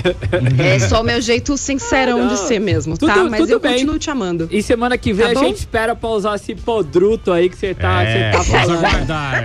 é 0.58 0.78
só 0.78 1.00
o 1.00 1.04
meu 1.04 1.20
jeito 1.20 1.56
sincerão 1.56 2.28
de 2.28 2.36
ser 2.38 2.58
mesmo, 2.60 2.96
tá? 2.96 3.12
Tudo- 3.14 3.30
Mas 3.30 3.40
tudo 3.40 3.50
eu 3.52 3.60
bem. 3.60 3.72
continuo 3.72 3.98
te 3.98 4.10
amando. 4.10 4.48
E 4.50 4.62
semana 4.62 4.96
que 4.96 5.12
vem 5.12 5.26
Tá 5.26 5.32
a 5.32 5.34
bom? 5.34 5.40
gente 5.48 5.56
espera 5.58 5.94
pra 5.96 6.08
usar 6.10 6.36
esse 6.36 6.54
podruto 6.54 7.32
aí 7.32 7.48
que 7.50 7.56
você 7.58 7.74
tá, 7.74 8.02
É, 8.02 8.30
você 8.32 8.38
tá 8.38 8.42
vamos 8.42 8.66
falando. 8.80 8.84
aguardar. 8.86 9.44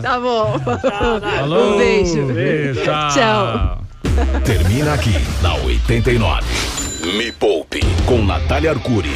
tá 0.02 0.20
bom. 0.20 0.58
Falou. 1.38 1.74
Um 1.74 1.78
beijo. 1.78 2.26
Beijo, 2.26 2.80
tchau. 2.82 3.10
Tchau. 3.10 3.84
Termina 4.44 4.94
aqui 4.94 5.14
na 5.42 5.54
89. 5.56 6.42
Me 7.18 7.30
Poupe 7.32 7.80
com 8.06 8.24
Natália 8.24 8.70
Arcuri. 8.70 9.10